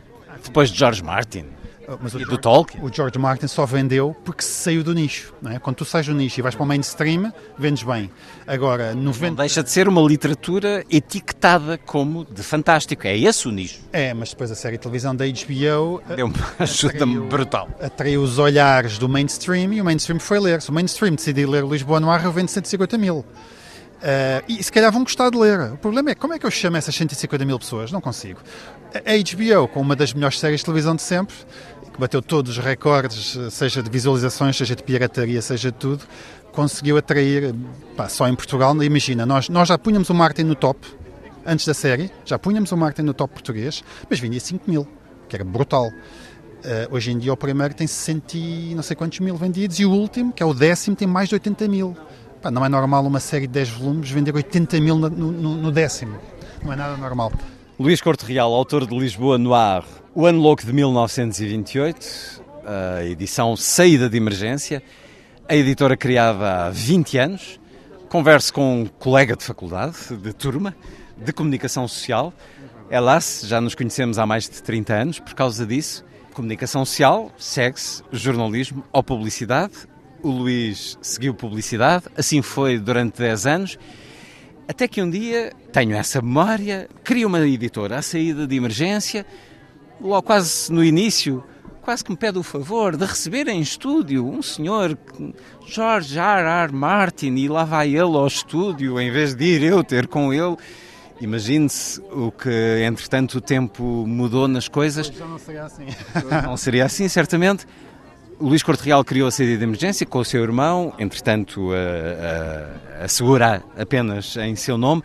Depois 0.43 0.69
de 0.69 0.77
George 0.77 1.03
Martin? 1.03 1.45
Ah, 1.87 1.97
mas 2.01 2.13
e 2.13 2.17
do 2.17 2.23
George, 2.23 2.41
Tolkien? 2.41 2.83
O 2.83 2.93
George 2.93 3.19
Martin 3.19 3.47
só 3.47 3.65
vendeu 3.65 4.15
porque 4.23 4.43
saiu 4.43 4.83
do 4.83 4.93
nicho. 4.93 5.33
Não 5.41 5.51
é? 5.51 5.59
Quando 5.59 5.77
tu 5.77 5.85
sais 5.85 6.05
do 6.05 6.13
nicho 6.13 6.39
e 6.39 6.41
vais 6.41 6.55
para 6.55 6.63
o 6.63 6.67
mainstream, 6.67 7.33
vendes 7.57 7.83
bem. 7.83 8.09
Agora, 8.47 8.95
90... 8.95 9.27
Não 9.27 9.35
deixa 9.35 9.61
de 9.61 9.69
ser 9.69 9.87
uma 9.87 10.01
literatura 10.01 10.85
etiquetada 10.89 11.77
como 11.77 12.25
de 12.25 12.43
fantástico. 12.43 13.05
É 13.05 13.17
esse 13.17 13.47
o 13.47 13.51
nicho. 13.51 13.81
É, 13.91 14.13
mas 14.13 14.29
depois 14.29 14.51
a 14.51 14.55
série 14.55 14.77
de 14.77 14.83
televisão 14.83 15.15
da 15.15 15.25
HBO... 15.25 16.01
Deu 16.15 16.27
uma 16.27 16.35
ajuda-me 16.59 17.19
brutal. 17.21 17.69
Atraiu 17.81 18.21
os 18.21 18.39
olhares 18.39 18.97
do 18.97 19.09
mainstream 19.09 19.73
e 19.73 19.81
o 19.81 19.85
mainstream 19.85 20.19
foi 20.19 20.39
ler. 20.39 20.61
Se 20.61 20.69
o 20.69 20.73
mainstream 20.73 21.15
decidir 21.15 21.45
ler 21.45 21.65
Lisboa 21.65 21.99
no 21.99 22.09
ar, 22.09 22.23
eu 22.23 22.31
vendo 22.31 22.47
150 22.47 22.97
mil. 22.97 23.25
Uh, 24.01 24.43
e 24.47 24.63
se 24.63 24.71
calhar 24.71 24.91
vão 24.91 25.03
gostar 25.03 25.29
de 25.29 25.37
ler. 25.37 25.73
O 25.73 25.77
problema 25.77 26.09
é 26.09 26.15
como 26.15 26.33
é 26.33 26.39
que 26.39 26.45
eu 26.45 26.51
chamo 26.51 26.75
essas 26.75 26.95
150 26.95 27.45
mil 27.45 27.59
pessoas? 27.59 27.91
Não 27.91 28.01
consigo. 28.01 28.39
A 28.93 28.99
HBO, 28.99 29.67
com 29.67 29.79
uma 29.79 29.95
das 29.95 30.11
melhores 30.11 30.39
séries 30.39 30.61
de 30.61 30.65
televisão 30.65 30.95
de 30.95 31.03
sempre, 31.03 31.35
que 31.93 31.99
bateu 31.99 32.21
todos 32.21 32.57
os 32.57 32.63
recordes, 32.63 33.37
seja 33.51 33.83
de 33.83 33.89
visualizações, 33.89 34.57
seja 34.57 34.75
de 34.75 34.83
pirataria, 34.83 35.41
seja 35.41 35.71
de 35.71 35.77
tudo, 35.77 36.03
conseguiu 36.51 36.97
atrair, 36.97 37.53
pá, 37.95 38.09
só 38.09 38.27
em 38.27 38.35
Portugal, 38.35 38.75
imagina, 38.83 39.25
nós, 39.25 39.49
nós 39.49 39.67
já 39.67 39.77
punhamos 39.77 40.09
o 40.09 40.13
Martin 40.13 40.43
no 40.43 40.55
top, 40.55 40.85
antes 41.45 41.65
da 41.65 41.73
série, 41.73 42.11
já 42.25 42.37
punhamos 42.37 42.71
o 42.71 42.77
Martin 42.77 43.03
no 43.03 43.13
top 43.13 43.33
português, 43.33 43.83
mas 44.09 44.19
vendia 44.19 44.39
5 44.39 44.69
mil, 44.69 44.87
que 45.29 45.35
era 45.35 45.45
brutal. 45.45 45.87
Uh, 45.87 46.93
hoje 46.95 47.11
em 47.11 47.17
dia 47.17 47.33
o 47.33 47.37
primeiro 47.37 47.73
tem 47.73 47.87
60 47.87 48.37
e 48.37 48.75
não 48.75 48.83
sei 48.83 48.95
quantos 48.95 49.19
mil 49.19 49.35
vendidos 49.35 49.79
e 49.79 49.85
o 49.85 49.91
último, 49.91 50.31
que 50.31 50.43
é 50.43 50.45
o 50.45 50.53
décimo, 50.53 50.95
tem 50.95 51.07
mais 51.07 51.27
de 51.27 51.35
80 51.35 51.67
mil. 51.67 51.97
Pá, 52.41 52.49
não 52.49 52.65
é 52.65 52.69
normal 52.69 53.05
uma 53.05 53.19
série 53.19 53.45
de 53.45 53.53
10 53.53 53.69
volumes 53.69 54.09
vender 54.09 54.33
80 54.33 54.81
mil 54.81 54.97
no, 54.97 55.09
no, 55.09 55.31
no 55.57 55.71
décimo. 55.71 56.17
Não 56.63 56.73
é 56.73 56.75
nada 56.75 56.97
normal. 56.97 57.31
Luís 57.79 58.01
Corte 58.01 58.25
Real, 58.25 58.51
autor 58.51 58.87
de 58.87 58.97
Lisboa 58.97 59.37
Noir, 59.37 59.83
O 60.15 60.25
Ano 60.25 60.39
Louco 60.39 60.65
de 60.65 60.73
1928, 60.73 62.43
a 62.65 63.03
edição 63.05 63.55
Saída 63.55 64.09
de 64.09 64.17
Emergência, 64.17 64.81
a 65.47 65.55
editora 65.55 65.95
criada 65.95 66.65
há 66.65 66.69
20 66.71 67.17
anos. 67.19 67.59
Converso 68.09 68.51
com 68.53 68.81
um 68.81 68.85
colega 68.87 69.35
de 69.35 69.43
faculdade, 69.43 69.95
de 70.17 70.33
turma, 70.33 70.75
de 71.15 71.31
comunicação 71.31 71.87
social. 71.87 72.33
Elas, 72.89 73.43
já 73.45 73.61
nos 73.61 73.75
conhecemos 73.75 74.17
há 74.17 74.25
mais 74.25 74.49
de 74.49 74.63
30 74.63 74.93
anos 74.93 75.19
por 75.19 75.35
causa 75.35 75.63
disso. 75.63 76.03
Comunicação 76.33 76.83
social, 76.85 77.31
segue-se 77.37 78.03
jornalismo 78.11 78.83
ou 78.91 79.03
publicidade 79.03 79.90
o 80.23 80.29
Luís 80.29 80.97
seguiu 81.01 81.33
publicidade, 81.33 82.05
assim 82.15 82.41
foi 82.41 82.77
durante 82.79 83.17
10 83.17 83.45
anos, 83.45 83.79
até 84.67 84.87
que 84.87 85.01
um 85.01 85.09
dia 85.09 85.51
tenho 85.71 85.95
essa 85.95 86.21
memória, 86.21 86.87
crio 87.03 87.27
uma 87.27 87.39
editora 87.45 87.97
à 87.97 88.01
saída 88.01 88.47
de 88.47 88.55
emergência, 88.55 89.25
logo 89.99 90.23
quase 90.23 90.71
no 90.71 90.83
início, 90.83 91.43
quase 91.81 92.03
que 92.03 92.11
me 92.11 92.17
pede 92.17 92.37
o 92.37 92.43
favor 92.43 92.95
de 92.95 93.05
receber 93.05 93.47
em 93.47 93.59
estúdio 93.59 94.25
um 94.25 94.41
senhor, 94.41 94.97
George 95.67 96.17
R. 96.17 96.47
R. 96.65 96.73
Martin, 96.73 97.35
e 97.35 97.47
lá 97.47 97.65
vai 97.65 97.89
ele 97.89 97.99
ao 97.99 98.27
estúdio, 98.27 98.99
em 98.99 99.11
vez 99.11 99.35
de 99.35 99.43
ir 99.43 99.63
eu 99.63 99.83
ter 99.83 100.07
com 100.07 100.33
ele. 100.33 100.55
Imagine-se 101.19 102.01
o 102.11 102.31
que, 102.31 102.83
entretanto, 102.83 103.35
o 103.35 103.41
tempo 103.41 103.83
mudou 104.07 104.47
nas 104.47 104.67
coisas. 104.67 105.07
Já 105.07 105.25
não 105.25 105.37
seria 105.37 105.65
assim. 105.65 105.85
Não 106.43 106.57
seria 106.57 106.85
assim, 106.85 107.07
certamente. 107.07 107.67
O 108.41 108.47
Luís 108.47 108.63
Corte 108.63 108.83
Real 108.83 109.05
criou 109.05 109.27
a 109.27 109.31
saída 109.31 109.55
de 109.55 109.63
emergência 109.63 110.03
com 110.03 110.17
o 110.17 110.25
seu 110.25 110.41
irmão, 110.41 110.95
entretanto, 110.97 111.69
a, 111.71 113.01
a, 113.01 113.05
a 113.05 113.07
segura 113.07 113.63
apenas 113.77 114.35
em 114.35 114.55
seu 114.55 114.79
nome. 114.79 115.03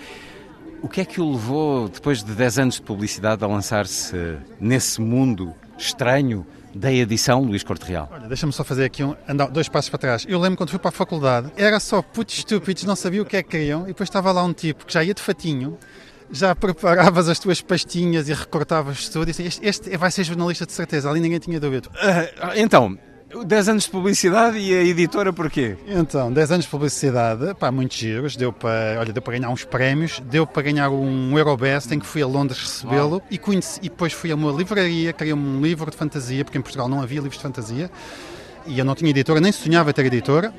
O 0.80 0.88
que 0.88 1.02
é 1.02 1.04
que 1.04 1.20
o 1.20 1.32
levou, 1.32 1.86
depois 1.86 2.24
de 2.24 2.32
10 2.32 2.58
anos 2.58 2.74
de 2.76 2.82
publicidade, 2.82 3.44
a 3.44 3.46
lançar-se 3.46 4.16
nesse 4.58 5.02
mundo 5.02 5.54
estranho 5.76 6.46
da 6.74 6.90
edição 6.90 7.42
Luís 7.42 7.62
Corte 7.62 7.84
Real? 7.84 8.08
Olha, 8.10 8.26
deixa-me 8.26 8.54
só 8.54 8.64
fazer 8.64 8.86
aqui 8.86 9.04
um, 9.04 9.14
andar 9.28 9.48
dois 9.48 9.68
passos 9.68 9.90
para 9.90 9.98
trás. 9.98 10.24
Eu 10.26 10.40
lembro 10.40 10.56
quando 10.56 10.70
fui 10.70 10.78
para 10.78 10.88
a 10.88 10.92
faculdade, 10.92 11.52
era 11.58 11.78
só 11.78 12.00
putos 12.00 12.38
estúpidos, 12.38 12.84
não 12.84 12.96
sabia 12.96 13.20
o 13.20 13.26
que 13.26 13.36
é 13.36 13.42
que 13.42 13.50
queriam, 13.50 13.82
e 13.82 13.88
depois 13.88 14.08
estava 14.08 14.32
lá 14.32 14.42
um 14.42 14.54
tipo 14.54 14.86
que 14.86 14.94
já 14.94 15.04
ia 15.04 15.12
de 15.12 15.20
fatinho, 15.20 15.76
já 16.30 16.54
preparavas 16.54 17.28
as 17.28 17.38
tuas 17.38 17.60
pastinhas 17.60 18.30
e 18.30 18.32
recortavas 18.32 19.10
tudo, 19.10 19.24
e 19.24 19.32
disse, 19.32 19.42
este, 19.42 19.66
este 19.66 19.96
vai 19.98 20.10
ser 20.10 20.24
jornalista 20.24 20.64
de 20.64 20.72
certeza, 20.72 21.10
ali 21.10 21.20
ninguém 21.20 21.38
tinha 21.38 21.60
dúvida. 21.60 21.90
Ah, 22.40 22.58
então, 22.58 22.96
10 23.28 23.68
anos 23.68 23.84
de 23.84 23.90
publicidade 23.90 24.56
e 24.56 24.72
a 24.72 24.84
editora 24.84 25.32
porquê? 25.32 25.76
Então, 25.88 26.32
10 26.32 26.52
anos 26.52 26.64
de 26.64 26.70
publicidade, 26.70 27.54
pá, 27.54 27.72
muitos 27.72 27.96
giros, 27.96 28.36
deu 28.36 28.52
para, 28.52 29.00
olha, 29.00 29.12
deu 29.12 29.20
para 29.20 29.36
ganhar 29.36 29.50
uns 29.50 29.64
prémios, 29.64 30.20
deu 30.20 30.46
para 30.46 30.62
ganhar 30.62 30.90
um 30.90 31.36
Eurobest 31.36 31.92
em 31.92 31.98
que 31.98 32.06
fui 32.06 32.22
a 32.22 32.26
Londres 32.26 32.60
recebê-lo 32.60 33.20
e, 33.28 33.36
conheci, 33.36 33.80
e 33.82 33.88
depois 33.88 34.12
fui 34.12 34.30
a 34.30 34.36
uma 34.36 34.52
livraria, 34.52 35.12
queria 35.12 35.34
um 35.34 35.60
livro 35.60 35.90
de 35.90 35.96
fantasia, 35.96 36.44
porque 36.44 36.56
em 36.56 36.60
Portugal 36.60 36.88
não 36.88 37.02
havia 37.02 37.18
livros 37.18 37.36
de 37.36 37.42
fantasia, 37.42 37.90
e 38.64 38.78
eu 38.78 38.84
não 38.84 38.94
tinha 38.94 39.10
editora, 39.10 39.40
nem 39.40 39.50
sonhava 39.50 39.92
ter 39.92 40.06
editora, 40.06 40.54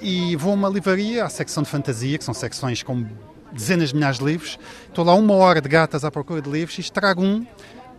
e 0.00 0.34
vou 0.36 0.52
a 0.52 0.54
uma 0.54 0.68
livraria, 0.70 1.24
à 1.24 1.28
secção 1.28 1.62
de 1.62 1.68
fantasia, 1.68 2.16
que 2.16 2.24
são 2.24 2.32
secções 2.32 2.82
com 2.82 3.06
dezenas 3.52 3.90
de 3.90 3.94
milhares 3.94 4.18
de 4.18 4.24
livros, 4.24 4.58
estou 4.88 5.04
lá 5.04 5.14
uma 5.14 5.34
hora 5.34 5.60
de 5.60 5.68
gatas 5.68 6.06
à 6.06 6.10
procura 6.10 6.40
de 6.40 6.50
livros 6.50 6.76
e 6.78 6.80
estrago 6.80 7.22
um 7.22 7.46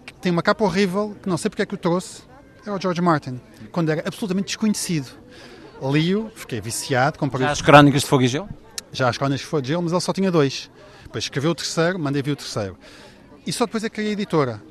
que 0.03 0.13
tem 0.15 0.31
uma 0.31 0.41
capa 0.41 0.63
horrível, 0.63 1.15
que 1.21 1.29
não 1.29 1.37
sei 1.37 1.49
porque 1.49 1.61
é 1.61 1.65
que 1.65 1.75
o 1.75 1.77
trouxe, 1.77 2.23
é 2.65 2.71
o 2.71 2.81
George 2.81 3.01
Martin, 3.01 3.39
quando 3.73 3.89
era 3.89 4.01
absolutamente 4.05 4.45
desconhecido. 4.47 5.07
Li-o, 5.81 6.31
fiquei 6.33 6.61
viciado, 6.61 7.19
comprei 7.19 7.45
Já 7.45 7.51
as 7.51 7.61
crónicas 7.61 8.03
de 8.03 8.07
Fogo 8.07 8.23
e 8.23 8.27
Gelo? 8.29 8.47
já 8.93 9.09
as 9.09 9.17
crónicas 9.17 9.61
de 9.61 9.67
gelo, 9.67 9.81
mas 9.81 9.91
ele 9.91 10.01
só 10.01 10.13
tinha 10.13 10.31
dois. 10.31 10.69
Depois 11.03 11.25
escreveu 11.25 11.51
o 11.51 11.55
terceiro, 11.55 11.99
mandei 11.99 12.21
vir 12.21 12.31
o 12.31 12.35
terceiro. 12.35 12.77
E 13.45 13.51
só 13.51 13.65
depois 13.65 13.83
é 13.83 13.89
que 13.89 13.95
criei 13.95 14.11
a 14.11 14.13
editora. 14.13 14.61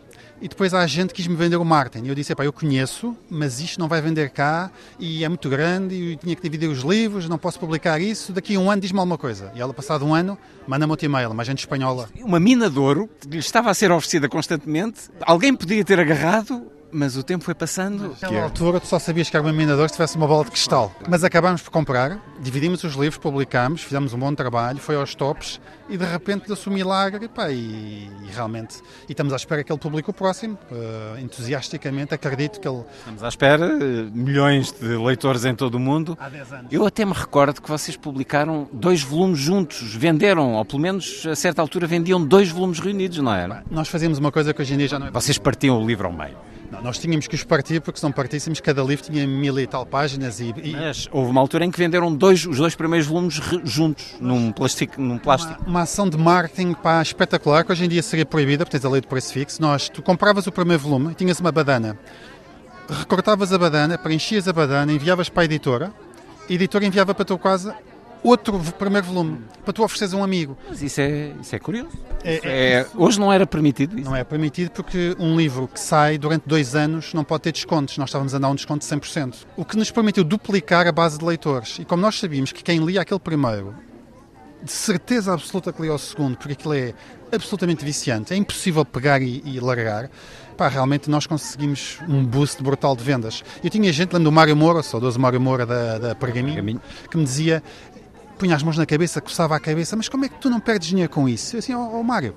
E 0.40 0.48
depois 0.48 0.74
a 0.74 0.84
gente 0.88 1.14
quis 1.14 1.26
me 1.28 1.36
vender 1.36 1.56
o 1.56 1.64
Martin. 1.64 2.00
E 2.04 2.08
eu 2.08 2.14
disse: 2.16 2.34
eu 2.36 2.52
conheço, 2.52 3.16
mas 3.30 3.60
isto 3.60 3.78
não 3.78 3.86
vai 3.86 4.00
vender 4.00 4.30
cá 4.30 4.72
e 4.98 5.24
é 5.24 5.28
muito 5.28 5.48
grande 5.48 5.94
e 5.94 6.12
eu 6.12 6.16
tinha 6.16 6.34
que 6.34 6.42
dividir 6.42 6.68
os 6.68 6.80
livros, 6.80 7.28
não 7.28 7.38
posso 7.38 7.60
publicar 7.60 8.00
isso. 8.00 8.32
Daqui 8.32 8.56
a 8.56 8.58
um 8.58 8.68
ano 8.68 8.82
diz-me 8.82 8.98
alguma 8.98 9.16
coisa. 9.18 9.52
E 9.54 9.60
ela, 9.60 9.72
passado 9.72 10.04
um 10.04 10.12
ano, 10.12 10.36
manda-me 10.66 10.90
outro 10.90 11.06
e-mail, 11.06 11.30
uma 11.30 11.44
gente 11.44 11.60
espanhola. 11.60 12.08
Uma 12.20 12.40
mina 12.40 12.68
de 12.68 12.78
ouro 12.78 13.08
que 13.20 13.28
lhe 13.28 13.38
estava 13.38 13.70
a 13.70 13.74
ser 13.74 13.92
oferecida 13.92 14.28
constantemente. 14.28 15.02
Alguém 15.20 15.54
podia 15.54 15.84
ter 15.84 16.00
agarrado, 16.00 16.66
mas 16.92 17.16
o 17.16 17.22
tempo 17.22 17.44
foi 17.44 17.54
passando. 17.54 18.16
Naquela 18.20 18.44
altura 18.44 18.78
tu 18.78 18.86
só 18.86 18.98
sabias 18.98 19.30
que 19.30 19.36
era 19.36 19.52
minador 19.52 19.88
se 19.88 19.94
tivesse 19.94 20.16
uma 20.16 20.26
bola 20.26 20.44
de 20.44 20.50
cristal. 20.50 20.94
Mas 21.08 21.24
acabámos 21.24 21.62
por 21.62 21.70
comprar, 21.70 22.20
dividimos 22.40 22.84
os 22.84 22.94
livros, 22.94 23.18
publicámos, 23.18 23.82
fizemos 23.82 24.12
um 24.12 24.18
bom 24.18 24.34
trabalho, 24.34 24.78
foi 24.78 24.96
aos 24.96 25.14
tops 25.14 25.60
e 25.88 25.96
de 25.96 26.04
repente 26.04 26.46
deu-se 26.46 26.68
um 26.68 26.72
milagre 26.72 27.28
pá, 27.28 27.50
e, 27.50 28.10
e 28.24 28.30
realmente. 28.32 28.76
E 29.08 29.12
estamos 29.12 29.32
à 29.32 29.36
espera 29.36 29.64
que 29.64 29.72
ele 29.72 29.78
publique 29.78 30.08
o 30.08 30.12
próximo, 30.12 30.58
eh, 30.70 31.20
entusiasticamente. 31.20 32.14
Acredito 32.14 32.60
que 32.60 32.68
ele. 32.68 32.82
Estamos 32.98 33.22
à 33.22 33.28
espera, 33.28 33.66
eh, 33.66 34.10
milhões 34.12 34.72
de 34.72 34.96
leitores 34.96 35.44
em 35.44 35.54
todo 35.54 35.74
o 35.74 35.80
mundo. 35.80 36.16
Há 36.20 36.28
10 36.28 36.52
anos. 36.52 36.72
Eu 36.72 36.86
até 36.86 37.04
me 37.04 37.12
recordo 37.12 37.60
que 37.60 37.68
vocês 37.68 37.96
publicaram 37.96 38.68
dois 38.72 39.02
volumes 39.02 39.38
juntos, 39.38 39.94
venderam, 39.94 40.54
ou 40.54 40.64
pelo 40.64 40.80
menos 40.80 41.26
a 41.26 41.34
certa 41.34 41.60
altura 41.60 41.86
vendiam 41.86 42.24
dois 42.24 42.50
volumes 42.50 42.78
reunidos, 42.78 43.18
não 43.18 43.34
era? 43.34 43.64
Nós 43.70 43.88
fazíamos 43.88 44.18
uma 44.18 44.32
coisa 44.32 44.54
que 44.54 44.62
hoje 44.62 44.74
em 44.74 44.78
dia 44.78 44.88
já 44.88 44.98
não 44.98 45.08
é. 45.08 45.10
Vocês 45.10 45.38
partiam 45.38 45.80
o 45.80 45.86
livro 45.86 46.06
ao 46.06 46.12
meio. 46.12 46.36
Não, 46.72 46.80
nós 46.80 46.98
tínhamos 46.98 47.26
que 47.26 47.34
os 47.34 47.44
partir 47.44 47.82
porque 47.82 48.00
se 48.00 48.02
não 48.02 48.10
partíssemos, 48.10 48.58
cada 48.58 48.82
livro 48.82 49.04
tinha 49.04 49.26
mil 49.26 49.60
e 49.60 49.66
tal 49.66 49.84
páginas 49.84 50.40
e. 50.40 50.54
e 50.64 50.72
Mas 50.72 51.06
houve 51.12 51.30
uma 51.30 51.38
altura 51.38 51.66
em 51.66 51.70
que 51.70 51.78
venderam 51.78 52.10
dois, 52.14 52.46
os 52.46 52.56
dois 52.56 52.74
primeiros 52.74 53.06
volumes 53.06 53.38
juntos, 53.62 54.14
num 54.18 54.50
plástico. 54.50 54.98
Num 54.98 55.18
plástico. 55.18 55.60
Uma, 55.60 55.68
uma 55.68 55.80
ação 55.82 56.08
de 56.08 56.16
marketing 56.16 56.72
pá, 56.72 57.02
espetacular, 57.02 57.62
que 57.62 57.72
hoje 57.72 57.84
em 57.84 57.88
dia 57.90 58.02
seria 58.02 58.24
proibida, 58.24 58.64
porque 58.64 58.78
tens 58.78 58.86
a 58.86 58.90
lei 58.90 59.02
de 59.02 59.06
preço 59.06 59.34
fixo. 59.34 59.60
Nós, 59.60 59.90
tu 59.90 60.00
compravas 60.00 60.46
o 60.46 60.52
primeiro 60.52 60.82
volume, 60.82 61.14
tinhas 61.14 61.38
uma 61.40 61.52
badana, 61.52 61.98
recortavas 62.88 63.52
a 63.52 63.58
badana, 63.58 63.98
preenchias 63.98 64.48
a 64.48 64.52
badana, 64.54 64.90
enviavas 64.94 65.28
para 65.28 65.42
a 65.42 65.44
editora, 65.44 65.92
a 66.48 66.52
editora 66.52 66.86
enviava 66.86 67.12
para 67.14 67.22
a 67.22 67.26
tua 67.26 67.38
casa 67.38 67.76
outro 68.22 68.58
primeiro 68.78 69.06
volume, 69.06 69.38
para 69.64 69.72
tu 69.72 69.82
ofereceres 69.82 70.14
a 70.14 70.16
um 70.16 70.22
amigo. 70.24 70.56
Mas 70.68 70.80
isso 70.82 71.00
é, 71.00 71.32
isso 71.40 71.54
é 71.56 71.58
curioso. 71.58 71.90
É- 72.24 72.40
É- 72.44 72.86
hoje 72.94 73.18
não 73.18 73.32
era 73.32 73.46
permitido 73.46 73.98
isso. 73.98 74.08
Não 74.08 74.14
é 74.16 74.22
permitido 74.24 74.70
porque 74.70 75.16
um 75.18 75.36
livro 75.36 75.66
que 75.68 75.80
sai 75.80 76.18
durante 76.18 76.44
dois 76.46 76.74
anos 76.74 77.12
não 77.14 77.24
pode 77.24 77.42
ter 77.42 77.52
descontos. 77.52 77.98
Nós 77.98 78.08
estávamos 78.10 78.34
a 78.34 78.38
dar 78.38 78.48
um 78.48 78.54
desconto 78.54 78.80
de 78.80 78.86
100%. 78.86 79.46
O 79.56 79.64
que 79.64 79.76
nos 79.76 79.90
permitiu 79.90 80.22
duplicar 80.24 80.86
a 80.86 80.92
base 80.92 81.18
de 81.18 81.24
leitores. 81.24 81.78
E 81.80 81.84
como 81.84 82.00
nós 82.02 82.18
sabíamos 82.18 82.52
que 82.52 82.62
quem 82.62 82.78
lia 82.84 83.00
aquele 83.02 83.20
primeiro, 83.20 83.74
de 84.62 84.70
certeza 84.72 85.32
absoluta 85.34 85.72
que 85.72 85.82
lia 85.82 85.92
o 85.92 85.98
segundo, 85.98 86.36
porque 86.36 86.52
aquilo 86.52 86.74
é 86.74 86.94
absolutamente 87.32 87.84
viciante, 87.84 88.32
é 88.32 88.36
impossível 88.36 88.84
pegar 88.84 89.20
e, 89.22 89.42
e 89.44 89.58
largar, 89.58 90.08
pá, 90.56 90.68
realmente 90.68 91.08
nós 91.10 91.26
conseguimos 91.26 91.98
um 92.06 92.22
boost 92.24 92.62
brutal 92.62 92.94
de 92.94 93.02
vendas. 93.02 93.42
Eu 93.64 93.70
tinha 93.70 93.90
gente, 93.92 94.12
lembro 94.12 94.24
do 94.30 94.32
Mário 94.32 94.54
Moura, 94.54 94.82
saudoso 94.82 95.18
Mário 95.18 95.40
Moura 95.40 95.64
da, 95.66 95.98
da 95.98 96.14
Pergaminho. 96.14 96.80
que 97.10 97.16
me 97.16 97.24
dizia, 97.24 97.62
punha 98.42 98.56
as 98.56 98.62
mãos 98.64 98.76
na 98.76 98.84
cabeça, 98.84 99.20
coçava 99.20 99.54
a 99.54 99.60
cabeça, 99.60 99.94
mas 99.94 100.08
como 100.08 100.24
é 100.24 100.28
que 100.28 100.34
tu 100.40 100.50
não 100.50 100.58
perdes 100.58 100.88
dinheiro 100.88 101.08
com 101.08 101.28
isso? 101.28 101.54
Eu 101.54 101.60
assim, 101.60 101.72
ó 101.74 101.90
oh, 101.92 102.02
Mário, 102.02 102.34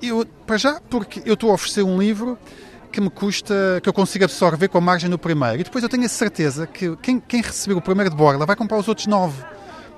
eu, 0.00 0.24
para 0.46 0.56
já, 0.56 0.80
porque 0.88 1.20
eu 1.26 1.34
estou 1.34 1.50
a 1.50 1.52
oferecer 1.52 1.82
um 1.82 1.98
livro 1.98 2.38
que 2.90 2.98
me 2.98 3.10
custa, 3.10 3.78
que 3.82 3.86
eu 3.86 3.92
consigo 3.92 4.24
absorver 4.24 4.68
com 4.68 4.78
a 4.78 4.80
margem 4.80 5.10
no 5.10 5.18
primeiro. 5.18 5.60
E 5.60 5.64
depois 5.64 5.84
eu 5.84 5.90
tenho 5.90 6.06
a 6.06 6.08
certeza 6.08 6.66
que 6.66 6.96
quem, 7.02 7.20
quem 7.20 7.42
receber 7.42 7.74
o 7.74 7.82
primeiro 7.82 8.08
de 8.08 8.16
borla 8.16 8.46
vai 8.46 8.56
comprar 8.56 8.78
os 8.78 8.88
outros 8.88 9.06
nove. 9.06 9.44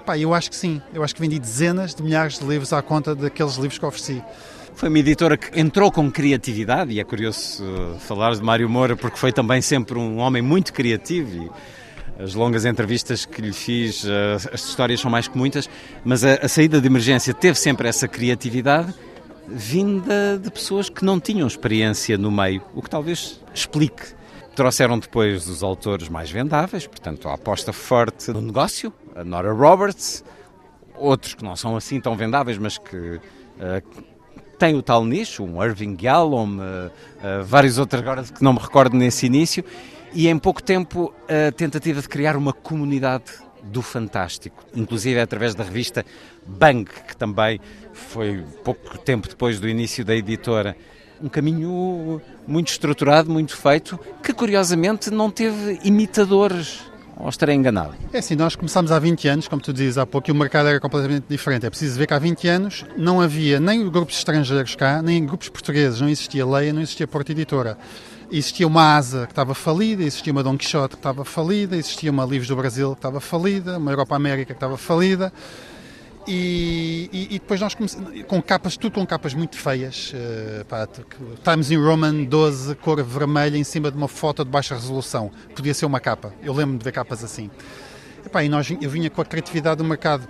Pá, 0.04 0.18
eu 0.18 0.34
acho 0.34 0.50
que 0.50 0.56
sim. 0.56 0.82
Eu 0.92 1.04
acho 1.04 1.14
que 1.14 1.20
vendi 1.20 1.38
dezenas 1.38 1.94
de 1.94 2.02
milhares 2.02 2.36
de 2.40 2.44
livros 2.44 2.72
à 2.72 2.82
conta 2.82 3.14
daqueles 3.14 3.54
livros 3.54 3.78
que 3.78 3.86
ofereci. 3.86 4.20
Foi 4.74 4.88
uma 4.88 4.98
editora 4.98 5.36
que 5.36 5.60
entrou 5.60 5.92
com 5.92 6.10
criatividade, 6.10 6.90
e 6.90 6.98
é 6.98 7.04
curioso 7.04 7.62
uh, 7.62 8.00
falar 8.00 8.34
de 8.34 8.42
Mário 8.42 8.68
Moura, 8.68 8.96
porque 8.96 9.16
foi 9.16 9.30
também 9.30 9.62
sempre 9.62 9.96
um 9.96 10.18
homem 10.18 10.42
muito 10.42 10.72
criativo. 10.72 11.44
E 11.44 11.50
as 12.18 12.34
longas 12.34 12.64
entrevistas 12.64 13.24
que 13.24 13.40
lhe 13.40 13.52
fiz, 13.52 14.04
uh, 14.04 14.50
as 14.52 14.64
histórias 14.64 15.00
são 15.00 15.10
mais 15.10 15.28
que 15.28 15.38
muitas, 15.38 15.70
mas 16.04 16.24
a, 16.24 16.34
a 16.34 16.48
saída 16.48 16.80
de 16.80 16.86
emergência 16.86 17.32
teve 17.32 17.58
sempre 17.58 17.88
essa 17.88 18.08
criatividade 18.08 18.92
vinda 19.46 20.38
de 20.38 20.50
pessoas 20.50 20.90
que 20.90 21.04
não 21.04 21.18
tinham 21.18 21.46
experiência 21.46 22.18
no 22.18 22.30
meio, 22.30 22.62
o 22.74 22.82
que 22.82 22.90
talvez 22.90 23.40
explique. 23.54 24.18
Trouxeram 24.54 24.98
depois 24.98 25.48
os 25.48 25.62
autores 25.62 26.08
mais 26.08 26.30
vendáveis, 26.30 26.86
portanto, 26.86 27.28
a 27.28 27.34
aposta 27.34 27.72
forte 27.72 28.30
no 28.32 28.40
negócio, 28.40 28.92
a 29.14 29.24
Nora 29.24 29.52
Roberts, 29.52 30.24
outros 30.96 31.34
que 31.34 31.44
não 31.44 31.56
são 31.56 31.76
assim 31.76 32.00
tão 32.00 32.16
vendáveis, 32.16 32.58
mas 32.58 32.76
que 32.76 32.96
uh, 32.96 33.20
têm 34.58 34.74
o 34.74 34.82
tal 34.82 35.04
nicho, 35.04 35.44
um 35.44 35.64
Irving 35.64 35.96
Yalom, 36.02 36.56
uh, 36.56 36.60
uh, 36.60 37.44
vários 37.44 37.78
outros 37.78 38.02
agora 38.02 38.24
que 38.24 38.42
não 38.42 38.52
me 38.52 38.58
recordo 38.58 38.96
nesse 38.96 39.26
início, 39.26 39.64
e 40.12 40.28
em 40.28 40.38
pouco 40.38 40.62
tempo 40.62 41.12
a 41.28 41.52
tentativa 41.52 42.00
de 42.00 42.08
criar 42.08 42.36
uma 42.36 42.52
comunidade 42.52 43.24
do 43.62 43.82
fantástico, 43.82 44.64
inclusive 44.74 45.20
através 45.20 45.54
da 45.54 45.64
revista 45.64 46.04
Bang, 46.46 46.88
que 47.06 47.16
também 47.16 47.60
foi 47.92 48.44
pouco 48.64 48.98
tempo 48.98 49.28
depois 49.28 49.60
do 49.60 49.68
início 49.68 50.04
da 50.04 50.14
editora. 50.14 50.76
Um 51.20 51.28
caminho 51.28 52.22
muito 52.46 52.68
estruturado, 52.68 53.30
muito 53.30 53.56
feito, 53.56 53.98
que 54.22 54.32
curiosamente 54.32 55.10
não 55.10 55.30
teve 55.30 55.80
imitadores. 55.82 56.80
Ou 57.16 57.28
estarei 57.28 57.56
enganado? 57.56 57.96
É 58.12 58.18
assim, 58.18 58.36
nós 58.36 58.54
começámos 58.54 58.92
há 58.92 58.98
20 59.00 59.26
anos, 59.26 59.48
como 59.48 59.60
tu 59.60 59.72
dizes 59.72 59.98
há 59.98 60.06
pouco, 60.06 60.30
e 60.30 60.32
o 60.32 60.34
mercado 60.36 60.68
era 60.68 60.78
completamente 60.78 61.24
diferente. 61.28 61.66
É 61.66 61.70
preciso 61.70 61.98
ver 61.98 62.06
que 62.06 62.14
há 62.14 62.18
20 62.18 62.46
anos 62.46 62.86
não 62.96 63.20
havia 63.20 63.58
nem 63.58 63.90
grupos 63.90 64.18
estrangeiros 64.18 64.76
cá, 64.76 65.02
nem 65.02 65.26
grupos 65.26 65.48
portugueses. 65.48 66.00
Não 66.00 66.08
existia 66.08 66.46
Leia, 66.46 66.72
não 66.72 66.80
existia 66.80 67.08
Porta 67.08 67.32
Editora. 67.32 67.76
Existia 68.30 68.66
uma 68.66 68.96
Asa 68.96 69.26
que 69.26 69.32
estava 69.32 69.54
falida, 69.54 70.02
existia 70.02 70.32
uma 70.32 70.42
Dom 70.42 70.56
Quixote 70.56 70.96
que 70.96 71.00
estava 71.00 71.24
falida, 71.24 71.76
existia 71.76 72.10
uma 72.10 72.26
Livros 72.26 72.48
do 72.48 72.56
Brasil 72.56 72.90
que 72.90 72.98
estava 72.98 73.20
falida, 73.20 73.78
uma 73.78 73.90
Europa 73.90 74.14
América 74.14 74.46
que 74.46 74.52
estava 74.52 74.76
falida. 74.76 75.32
E, 76.26 77.08
e, 77.10 77.36
e, 77.36 77.38
depois 77.38 77.58
nós 77.58 77.74
começamos 77.74 78.22
com 78.24 78.42
capas, 78.42 78.76
tudo 78.76 78.92
com 78.92 79.06
capas 79.06 79.32
muito 79.32 79.56
feias. 79.56 80.12
Uh, 80.12 80.62
pá, 80.66 80.86
Times 81.42 81.70
New 81.70 81.82
Roman 81.82 82.24
12, 82.24 82.74
cor 82.74 83.02
vermelha, 83.02 83.56
em 83.56 83.64
cima 83.64 83.90
de 83.90 83.96
uma 83.96 84.08
foto 84.08 84.44
de 84.44 84.50
baixa 84.50 84.74
resolução. 84.74 85.30
Podia 85.56 85.72
ser 85.72 85.86
uma 85.86 85.98
capa. 85.98 86.34
Eu 86.42 86.52
lembro 86.52 86.76
de 86.76 86.84
ver 86.84 86.92
capas 86.92 87.24
assim. 87.24 87.50
E, 88.26 88.28
pá, 88.28 88.44
e 88.44 88.48
nós, 88.50 88.70
eu 88.78 88.90
vinha 88.90 89.08
com 89.08 89.22
a 89.22 89.24
criatividade 89.24 89.78
do 89.78 89.84
mercado 89.84 90.28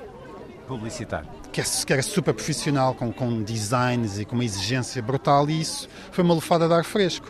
publicitário. 0.69 1.29
Que, 1.51 1.61
é, 1.61 1.65
que 1.65 1.93
era 1.93 2.03
super 2.03 2.33
profissional, 2.33 2.95
com, 2.95 3.13
com 3.13 3.43
designs 3.43 4.21
e 4.21 4.25
com 4.25 4.37
uma 4.37 4.45
exigência 4.45 5.03
brutal, 5.03 5.51
e 5.51 5.61
isso 5.61 5.89
foi 6.13 6.23
uma 6.23 6.35
lufada 6.35 6.69
de 6.69 6.75
ar 6.75 6.85
fresco. 6.85 7.27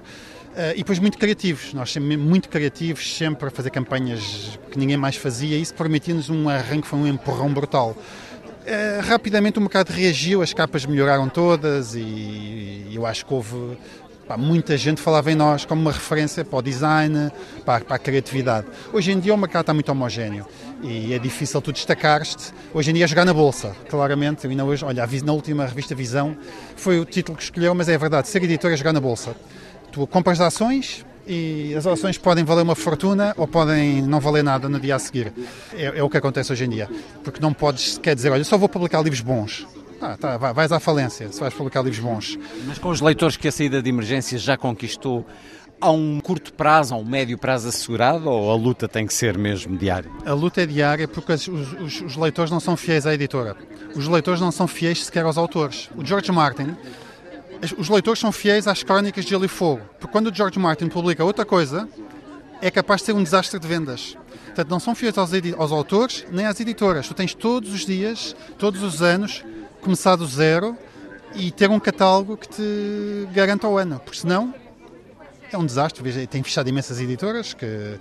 Uh, 0.48 0.72
e 0.74 0.78
depois 0.78 0.98
muito 0.98 1.18
criativos, 1.18 1.72
nós 1.72 1.92
sempre 1.92 2.16
muito 2.16 2.48
criativos, 2.48 3.16
sempre 3.16 3.46
a 3.46 3.50
fazer 3.50 3.70
campanhas 3.70 4.58
que 4.70 4.78
ninguém 4.78 4.96
mais 4.96 5.16
fazia, 5.16 5.56
e 5.56 5.62
isso 5.62 5.74
permitia-nos 5.74 6.30
um 6.30 6.48
arranque, 6.48 6.87
foi 6.87 6.98
um 6.98 7.06
empurrão 7.06 7.52
brutal 7.52 7.96
Uh, 8.68 9.00
rapidamente 9.00 9.58
o 9.58 9.62
mercado 9.62 9.88
reagiu, 9.88 10.42
as 10.42 10.52
capas 10.52 10.84
melhoraram 10.84 11.26
todas 11.26 11.94
e 11.94 12.87
eu 12.92 13.06
acho 13.06 13.24
que 13.24 13.32
houve 13.32 13.78
pá, 14.26 14.37
muita 14.37 14.76
gente 14.76 15.00
falava 15.00 15.32
em 15.32 15.34
nós 15.34 15.64
como 15.64 15.80
uma 15.80 15.90
referência 15.90 16.44
para 16.44 16.58
o 16.58 16.61
design, 16.61 17.32
para, 17.64 17.82
para, 17.82 17.96
a 17.96 17.98
criatividade. 17.98 18.66
Hoje 18.92 19.11
em 19.11 19.18
dia 19.18 19.32
o 19.32 19.38
mercado 19.38 19.62
está 19.62 19.72
muito 19.72 19.90
homogéneo 19.90 20.46
e 20.82 21.14
é 21.14 21.18
difícil 21.18 21.62
tu 21.62 21.72
destacar-te. 21.72 22.52
Hoje 22.74 22.90
em 22.90 22.94
dia 22.94 23.04
é 23.04 23.08
jogar 23.08 23.24
na 23.24 23.32
bolsa, 23.32 23.74
claramente. 23.88 24.44
Eu 24.44 24.50
ainda 24.50 24.66
hoje, 24.66 24.84
olha, 24.84 25.08
na 25.24 25.32
última 25.32 25.64
revista 25.64 25.94
Visão 25.94 26.37
foi 26.76 27.00
o 27.00 27.06
título 27.06 27.38
que 27.38 27.44
escolheu, 27.44 27.74
mas 27.74 27.88
é 27.88 27.96
verdade, 27.96 28.28
ser 28.28 28.42
editor 28.42 28.70
é 28.70 28.76
jogar 28.76 28.92
na 28.92 29.00
bolsa. 29.00 29.34
Tu 29.92 30.07
compras 30.07 30.40
ações, 30.40 31.05
e 31.29 31.74
as 31.77 31.87
ações 31.87 32.16
podem 32.16 32.42
valer 32.42 32.62
uma 32.62 32.74
fortuna 32.74 33.35
ou 33.37 33.46
podem 33.46 34.01
não 34.01 34.18
valer 34.18 34.42
nada 34.42 34.68
no 34.68 34.81
dia 34.81 34.96
a 34.96 34.98
seguir. 34.98 35.33
É, 35.74 35.98
é 35.98 36.03
o 36.03 36.09
que 36.09 36.16
acontece 36.16 36.51
hoje 36.51 36.64
em 36.64 36.70
dia. 36.70 36.88
Porque 37.22 37.38
não 37.38 37.53
podes 37.53 37.98
quer 37.98 38.14
dizer, 38.14 38.31
olha, 38.31 38.42
só 38.44 38.57
vou 38.57 38.68
publicar 38.68 39.03
livros 39.03 39.20
bons. 39.20 39.66
Ah, 40.01 40.16
tá, 40.16 40.37
vais 40.38 40.72
à 40.72 40.81
falência 40.81 41.31
se 41.31 41.38
vais 41.38 41.53
publicar 41.53 41.83
livros 41.83 42.01
bons. 42.01 42.38
Mas 42.66 42.79
com 42.79 42.88
os 42.88 43.01
leitores 43.01 43.37
que 43.37 43.46
a 43.46 43.53
saída 43.53 43.83
de 43.83 43.90
emergência 43.90 44.38
já 44.38 44.57
conquistou, 44.57 45.27
há 45.79 45.90
um 45.90 46.18
curto 46.20 46.53
prazo, 46.55 46.94
há 46.94 46.96
um 46.96 47.05
médio 47.05 47.37
prazo 47.37 47.68
assegurado 47.68 48.31
ou 48.31 48.51
a 48.51 48.55
luta 48.55 48.88
tem 48.88 49.07
que 49.07 49.12
ser 49.12 49.37
mesmo 49.37 49.77
diária? 49.77 50.11
A 50.24 50.33
luta 50.33 50.62
é 50.62 50.66
diária 50.66 51.07
porque 51.07 51.33
os, 51.33 51.46
os, 51.46 52.01
os 52.01 52.16
leitores 52.16 52.51
não 52.51 52.61
são 52.61 52.74
fiéis 52.74 53.07
à 53.07 53.12
editora. 53.12 53.55
Os 53.94 54.09
leitores 54.09 54.40
não 54.40 54.51
são 54.51 54.66
fiéis 54.66 55.05
sequer 55.05 55.24
aos 55.24 55.37
autores. 55.37 55.90
O 55.94 56.03
George 56.05 56.33
Martin 56.33 56.74
os 57.77 57.88
leitores 57.88 58.21
são 58.21 58.31
fiéis 58.31 58.66
às 58.66 58.83
crónicas 58.83 59.25
de 59.25 59.31
Gelo 59.31 59.44
e 59.44 59.49
Fogo, 59.49 59.83
porque 59.99 60.12
quando 60.12 60.29
o 60.29 60.35
George 60.35 60.59
Martin 60.59 60.88
publica 60.88 61.25
outra 61.25 61.44
coisa, 61.44 61.88
é 62.61 62.71
capaz 62.71 63.01
de 63.01 63.07
ser 63.07 63.12
um 63.14 63.23
desastre 63.23 63.59
de 63.59 63.66
vendas. 63.66 64.16
Portanto, 64.47 64.71
não 64.71 64.81
são 64.81 64.94
fiéis 64.94 65.16
aos, 65.16 65.31
aos 65.57 65.73
autores 65.73 66.25
nem 66.31 66.47
às 66.47 66.59
editoras. 66.61 67.07
Tu 67.07 67.14
tens 67.14 67.35
todos 67.35 67.73
os 67.73 67.87
dias, 67.87 68.35
todos 68.59 68.83
os 68.83 69.03
anos, 69.03 69.44
começar 69.81 70.16
do 70.16 70.27
zero 70.27 70.77
e 71.35 71.51
ter 71.51 71.71
um 71.71 71.79
catálogo 71.79 72.37
que 72.37 72.49
te 72.49 73.29
garanta 73.33 73.68
o 73.68 73.77
ano, 73.77 74.01
porque 74.05 74.18
senão 74.18 74.55
é 75.53 75.57
um 75.57 75.64
desastre. 75.64 76.27
Tem 76.27 76.42
fechado 76.42 76.68
imensas 76.68 77.01
editoras 77.01 77.55
que 77.55 77.99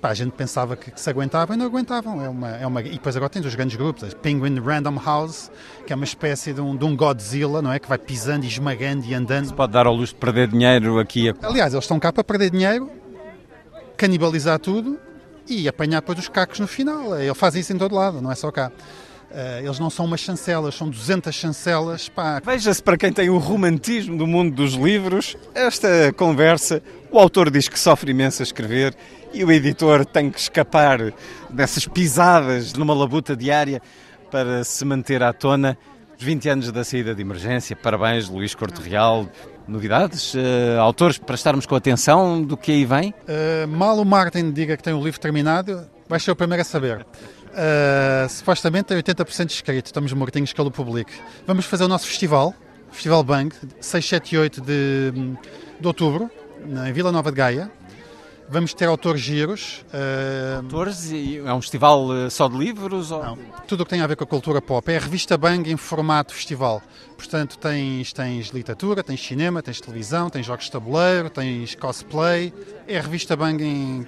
Pá, 0.00 0.10
a 0.10 0.14
gente 0.14 0.30
pensava 0.30 0.76
que, 0.76 0.92
que, 0.92 1.00
se 1.00 1.10
aguentavam 1.10 1.56
e 1.56 1.58
não 1.58 1.66
aguentavam. 1.66 2.22
É 2.22 2.28
uma, 2.28 2.48
é 2.50 2.66
uma... 2.66 2.80
E 2.80 2.90
depois 2.90 3.16
agora 3.16 3.28
tens 3.28 3.44
os 3.44 3.54
grandes 3.54 3.76
grupos, 3.76 4.14
Penguin 4.14 4.60
Random 4.60 4.96
House, 5.04 5.50
que 5.84 5.92
é 5.92 5.96
uma 5.96 6.04
espécie 6.04 6.52
de 6.52 6.60
um, 6.60 6.76
de 6.76 6.84
um 6.84 6.96
Godzilla, 6.96 7.60
não 7.60 7.72
é? 7.72 7.80
Que 7.80 7.88
vai 7.88 7.98
pisando 7.98 8.44
e 8.44 8.48
esmagando 8.48 9.04
e 9.04 9.14
andando. 9.14 9.46
Se 9.46 9.54
pode 9.54 9.72
dar 9.72 9.86
ao 9.86 9.94
luxo 9.94 10.14
de 10.14 10.20
perder 10.20 10.48
dinheiro 10.48 11.00
aqui. 11.00 11.30
A... 11.30 11.34
Aliás, 11.42 11.74
eles 11.74 11.84
estão 11.84 11.98
cá 11.98 12.12
para 12.12 12.22
perder 12.22 12.50
dinheiro, 12.50 12.88
canibalizar 13.96 14.60
tudo 14.60 14.98
e 15.48 15.66
apanhar 15.66 16.00
depois 16.00 16.18
os 16.18 16.28
cacos 16.28 16.60
no 16.60 16.68
final. 16.68 17.18
Eles 17.18 17.36
fazem 17.36 17.60
isso 17.60 17.72
em 17.72 17.78
todo 17.78 17.94
lado, 17.94 18.20
não 18.20 18.30
é 18.30 18.36
só 18.36 18.52
cá. 18.52 18.70
Uh, 19.30 19.62
eles 19.62 19.78
não 19.78 19.90
são 19.90 20.06
umas 20.06 20.20
chancelas, 20.20 20.74
são 20.74 20.88
200 20.88 21.34
chancelas. 21.34 22.10
Veja-se 22.42 22.82
para 22.82 22.96
quem 22.96 23.12
tem 23.12 23.28
o 23.28 23.36
romantismo 23.36 24.16
do 24.16 24.26
mundo 24.26 24.54
dos 24.54 24.72
livros, 24.72 25.36
esta 25.54 26.12
conversa, 26.16 26.82
o 27.10 27.18
autor 27.18 27.50
diz 27.50 27.68
que 27.68 27.78
sofre 27.78 28.10
imenso 28.10 28.42
a 28.42 28.44
escrever 28.44 28.94
e 29.32 29.44
o 29.44 29.52
editor 29.52 30.06
tem 30.06 30.30
que 30.30 30.38
escapar 30.38 31.12
dessas 31.50 31.86
pisadas 31.86 32.72
numa 32.72 32.94
labuta 32.94 33.36
diária 33.36 33.82
para 34.30 34.64
se 34.64 34.84
manter 34.84 35.22
à 35.22 35.32
tona. 35.32 35.76
Os 36.18 36.24
20 36.24 36.48
anos 36.48 36.72
da 36.72 36.82
saída 36.82 37.14
de 37.14 37.22
emergência, 37.22 37.76
parabéns, 37.76 38.28
Luís 38.28 38.54
Corte 38.54 38.80
Real. 38.80 39.28
Novidades, 39.68 40.32
uh, 40.32 40.80
autores 40.80 41.18
para 41.18 41.34
estarmos 41.34 41.66
com 41.66 41.74
atenção 41.74 42.42
do 42.42 42.56
que 42.56 42.72
aí 42.72 42.86
vem? 42.86 43.10
Uh, 43.10 43.68
mal 43.68 43.98
o 43.98 44.04
Martin 44.04 44.50
diga 44.50 44.74
que 44.78 44.82
tem 44.82 44.94
o 44.94 45.04
livro 45.04 45.20
terminado, 45.20 45.86
vai 46.08 46.18
ser 46.18 46.30
o 46.30 46.36
primeiro 46.36 46.62
a 46.62 46.64
saber. 46.64 47.06
Uh, 47.58 48.28
supostamente 48.28 48.84
tem 48.84 48.96
80% 48.96 49.50
escrito, 49.50 49.86
estamos 49.86 50.12
mortinhos 50.12 50.52
que 50.52 50.60
ele 50.60 50.70
publique. 50.70 51.12
Vamos 51.44 51.66
fazer 51.66 51.84
o 51.84 51.88
nosso 51.88 52.06
festival, 52.06 52.54
Festival 52.92 53.24
Bang, 53.24 53.52
6, 53.80 54.08
7 54.08 54.34
e 54.34 54.38
8 54.38 54.60
de, 54.60 55.12
de 55.80 55.86
outubro, 55.86 56.30
em 56.86 56.92
Vila 56.92 57.10
Nova 57.10 57.32
de 57.32 57.36
Gaia. 57.36 57.70
Vamos 58.48 58.72
ter 58.72 58.86
autores 58.86 59.20
giros. 59.20 59.84
Uh... 59.92 60.58
Autores? 60.62 61.12
É 61.12 61.52
um 61.52 61.60
festival 61.60 62.16
eh, 62.16 62.30
só 62.30 62.48
de 62.48 62.56
livros? 62.56 63.10
Ou... 63.10 63.22
Não, 63.22 63.38
tudo 63.66 63.82
o 63.82 63.84
que 63.84 63.90
tem 63.90 64.00
a 64.00 64.06
ver 64.06 64.16
com 64.16 64.24
a 64.24 64.26
cultura 64.26 64.62
pop. 64.62 64.90
É 64.90 64.96
a 64.96 65.00
revista 65.00 65.36
Bang 65.36 65.70
em 65.70 65.76
formato 65.76 66.32
festival. 66.32 66.80
Portanto, 67.14 67.58
tens, 67.58 68.10
tens 68.10 68.48
literatura, 68.48 69.02
tens 69.02 69.20
cinema, 69.20 69.62
tens 69.62 69.82
televisão, 69.82 70.30
tens 70.30 70.46
jogos 70.46 70.64
de 70.64 70.70
tabuleiro, 70.70 71.28
tens 71.28 71.74
cosplay. 71.74 72.54
É 72.86 72.98
a 72.98 73.02
revista 73.02 73.36
Bang 73.36 73.62
em 73.62 74.06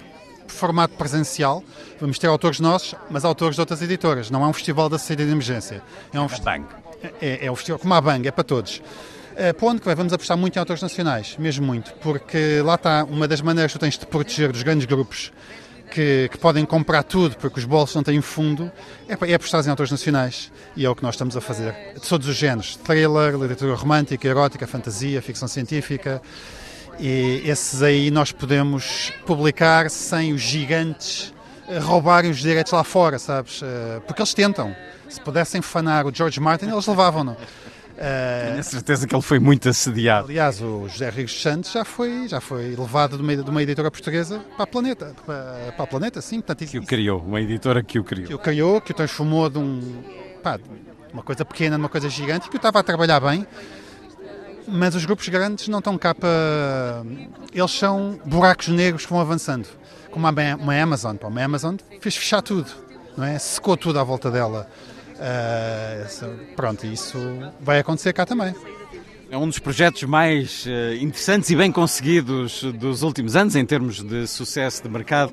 formato 0.51 0.95
presencial. 0.95 1.63
Vamos 1.99 2.19
ter 2.19 2.27
autores 2.27 2.59
nossos, 2.59 2.95
mas 3.09 3.25
autores 3.25 3.55
de 3.55 3.61
outras 3.61 3.81
editoras. 3.81 4.29
Não 4.29 4.43
é 4.43 4.47
um 4.47 4.53
festival 4.53 4.89
da 4.89 4.97
saída 4.97 5.25
de 5.25 5.31
emergência. 5.31 5.81
É 6.13 6.19
um 6.19 6.27
festival. 6.27 6.59
Bang. 6.59 6.67
É, 7.21 7.45
é 7.45 7.51
um 7.51 7.55
festival 7.55 7.79
como 7.79 7.93
a 7.93 8.01
Bang, 8.01 8.27
é 8.27 8.31
para 8.31 8.43
todos. 8.43 8.81
É, 9.35 9.53
para 9.53 9.67
onde 9.67 9.79
que 9.79 9.85
vai? 9.85 9.95
Vamos 9.95 10.13
apostar 10.13 10.37
muito 10.37 10.55
em 10.55 10.59
autores 10.59 10.81
nacionais, 10.81 11.35
mesmo 11.39 11.65
muito, 11.65 11.93
porque 11.95 12.61
lá 12.63 12.75
está 12.75 13.03
uma 13.03 13.27
das 13.27 13.41
maneiras 13.41 13.71
que 13.71 13.79
tu 13.79 13.81
tens 13.81 13.97
de 13.97 14.05
proteger 14.05 14.51
dos 14.51 14.61
grandes 14.61 14.85
grupos 14.85 15.31
que, 15.91 16.29
que, 16.31 16.37
podem 16.37 16.65
comprar 16.65 17.03
tudo 17.03 17.35
porque 17.35 17.59
os 17.59 17.65
bolsos 17.65 17.95
não 17.95 18.01
têm 18.01 18.21
fundo, 18.21 18.71
é, 19.07 19.31
é 19.31 19.33
apostar 19.33 19.63
em 19.65 19.69
autores 19.69 19.91
nacionais. 19.91 20.51
E 20.75 20.85
é 20.85 20.89
o 20.89 20.95
que 20.95 21.03
nós 21.03 21.15
estamos 21.15 21.35
a 21.35 21.41
fazer. 21.41 21.75
De 21.95 22.07
todos 22.07 22.27
os 22.27 22.35
géneros: 22.35 22.77
thriller, 22.77 23.33
literatura 23.33 23.75
romântica, 23.75 24.27
erótica, 24.27 24.65
fantasia, 24.65 25.21
ficção 25.21 25.47
científica. 25.47 26.21
E 27.01 27.41
esses 27.45 27.81
aí 27.81 28.11
nós 28.11 28.31
podemos 28.31 29.11
publicar 29.25 29.89
sem 29.89 30.33
os 30.33 30.41
gigantes 30.41 31.33
eh, 31.67 31.79
roubarem 31.79 32.29
os 32.29 32.37
direitos 32.37 32.71
lá 32.71 32.83
fora, 32.83 33.17
sabes? 33.17 33.59
Eh, 33.63 33.99
porque 34.05 34.21
eles 34.21 34.35
tentam. 34.35 34.75
Se 35.09 35.19
pudessem 35.19 35.63
fanar 35.63 36.05
o 36.05 36.13
George 36.13 36.39
Martin, 36.39 36.67
eles 36.67 36.85
levavam-no. 36.85 37.31
Uh, 37.31 38.45
Tenho 38.47 38.59
a 38.59 38.63
certeza 38.63 39.07
que 39.07 39.15
ele 39.15 39.21
foi 39.21 39.39
muito 39.39 39.67
assediado. 39.67 40.27
Aliás, 40.27 40.61
o 40.61 40.87
José 40.87 41.07
Rodrigues 41.07 41.41
Santos 41.41 41.71
já 41.71 41.83
foi, 41.83 42.27
já 42.27 42.39
foi 42.39 42.75
levado 42.75 43.17
de 43.17 43.23
uma, 43.23 43.35
de 43.35 43.49
uma 43.49 43.63
editora 43.63 43.89
portuguesa 43.89 44.39
para 44.55 44.63
a 44.63 44.67
Planeta. 44.67 45.15
Para, 45.25 45.73
para 45.75 45.83
a 45.83 45.87
Planeta, 45.87 46.21
sim. 46.21 46.39
Portanto, 46.39 46.69
que 46.69 46.79
o 46.79 46.85
criou, 46.85 47.19
uma 47.19 47.41
editora 47.41 47.83
que 47.83 47.99
o 47.99 48.03
criou. 48.03 48.27
Que 48.27 48.33
o 48.33 48.39
criou, 48.39 48.79
que 48.79 48.91
o 48.91 48.95
transformou 48.95 49.49
de 49.49 49.57
um, 49.57 50.03
pá, 50.41 50.59
uma 51.11 51.23
coisa 51.23 51.43
pequena 51.43 51.77
numa 51.77 51.89
coisa 51.89 52.09
gigante, 52.09 52.47
que 52.47 52.55
o 52.55 52.57
estava 52.57 52.79
a 52.79 52.83
trabalhar 52.83 53.19
bem. 53.19 53.45
Mas 54.67 54.95
os 54.95 55.05
grupos 55.05 55.27
grandes 55.29 55.67
não 55.67 55.79
estão 55.79 55.97
cá 55.97 56.13
para. 56.13 57.03
Eles 57.53 57.71
são 57.71 58.19
buracos 58.25 58.67
negros 58.67 59.05
que 59.05 59.11
vão 59.11 59.21
avançando. 59.21 59.67
Como 60.09 60.27
uma 60.27 60.81
Amazon. 60.81 61.15
Uma 61.23 61.43
Amazon 61.43 61.75
fez 61.99 62.15
fechar 62.15 62.41
tudo, 62.41 62.69
não 63.17 63.25
é? 63.25 63.39
Secou 63.39 63.77
tudo 63.77 63.99
à 63.99 64.03
volta 64.03 64.29
dela. 64.29 64.67
Uh, 65.21 66.55
pronto, 66.55 66.85
isso 66.85 67.17
vai 67.59 67.79
acontecer 67.79 68.11
cá 68.11 68.25
também. 68.25 68.55
É 69.29 69.37
um 69.37 69.47
dos 69.47 69.59
projetos 69.59 70.03
mais 70.03 70.65
uh, 70.65 70.95
interessantes 70.99 71.49
e 71.51 71.55
bem 71.55 71.71
conseguidos 71.71 72.63
dos 72.63 73.03
últimos 73.03 73.35
anos 73.35 73.55
em 73.55 73.65
termos 73.65 74.03
de 74.03 74.27
sucesso 74.27 74.83
de 74.83 74.89
mercado, 74.89 75.31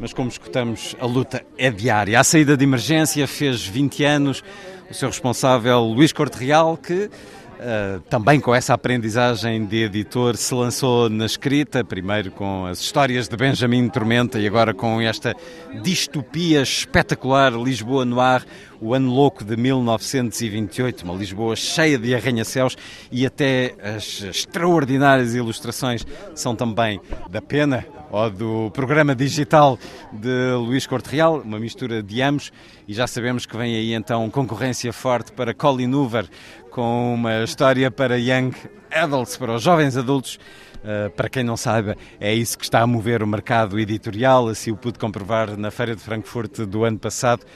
mas 0.00 0.12
como 0.12 0.28
escutamos, 0.28 0.96
a 0.98 1.06
luta 1.06 1.44
é 1.56 1.70
diária. 1.70 2.18
A 2.18 2.24
saída 2.24 2.56
de 2.56 2.64
emergência 2.64 3.28
fez 3.28 3.64
20 3.64 4.04
anos, 4.04 4.42
o 4.90 4.94
seu 4.94 5.08
responsável, 5.08 5.80
Luís 5.80 6.12
Corte 6.12 6.38
Real, 6.38 6.76
que 6.76 7.08
Uh, 7.56 8.00
também 8.10 8.38
com 8.38 8.54
essa 8.54 8.74
aprendizagem 8.74 9.64
de 9.64 9.84
editor, 9.84 10.36
se 10.36 10.54
lançou 10.54 11.08
na 11.08 11.24
escrita, 11.24 11.82
primeiro 11.82 12.30
com 12.30 12.66
as 12.66 12.80
histórias 12.80 13.28
de 13.28 13.36
Benjamin 13.36 13.88
Tormenta 13.88 14.38
e 14.38 14.46
agora 14.46 14.74
com 14.74 15.00
esta 15.00 15.34
distopia 15.82 16.60
espetacular 16.60 17.54
Lisboa 17.54 18.04
no 18.04 18.20
ar, 18.20 18.44
o 18.78 18.92
ano 18.92 19.10
louco 19.10 19.42
de 19.42 19.56
1928, 19.56 21.02
uma 21.02 21.14
Lisboa 21.14 21.56
cheia 21.56 21.98
de 21.98 22.14
arranha-céus 22.14 22.76
e 23.10 23.24
até 23.24 23.74
as 23.82 24.20
extraordinárias 24.20 25.34
ilustrações 25.34 26.06
são 26.34 26.54
também 26.54 27.00
da 27.30 27.40
pena 27.40 27.86
ou 28.10 28.30
do 28.30 28.70
programa 28.70 29.14
digital 29.14 29.78
de 30.12 30.52
Luís 30.54 30.86
Corte 30.86 31.10
Real, 31.10 31.40
uma 31.40 31.58
mistura 31.58 32.02
de 32.02 32.22
ambos, 32.22 32.52
e 32.86 32.94
já 32.94 33.06
sabemos 33.06 33.46
que 33.46 33.56
vem 33.56 33.74
aí 33.74 33.94
então 33.94 34.28
concorrência 34.30 34.92
forte 34.92 35.32
para 35.32 35.52
Colin 35.52 35.92
Hoover, 35.92 36.28
com 36.76 37.14
uma 37.14 37.42
história 37.42 37.90
para 37.90 38.18
Young 38.18 38.52
Adults, 38.92 39.38
para 39.38 39.54
os 39.54 39.62
jovens 39.62 39.96
adultos. 39.96 40.38
Uh, 40.84 41.08
para 41.16 41.26
quem 41.26 41.42
não 41.42 41.56
saiba, 41.56 41.96
é 42.20 42.34
isso 42.34 42.58
que 42.58 42.64
está 42.64 42.82
a 42.82 42.86
mover 42.86 43.22
o 43.22 43.26
mercado 43.26 43.80
editorial, 43.80 44.46
assim 44.46 44.70
o 44.70 44.76
pude 44.76 44.98
comprovar 44.98 45.56
na 45.56 45.70
Feira 45.70 45.96
de 45.96 46.02
Frankfurt 46.02 46.60
do 46.60 46.84
ano 46.84 46.98
passado. 46.98 47.46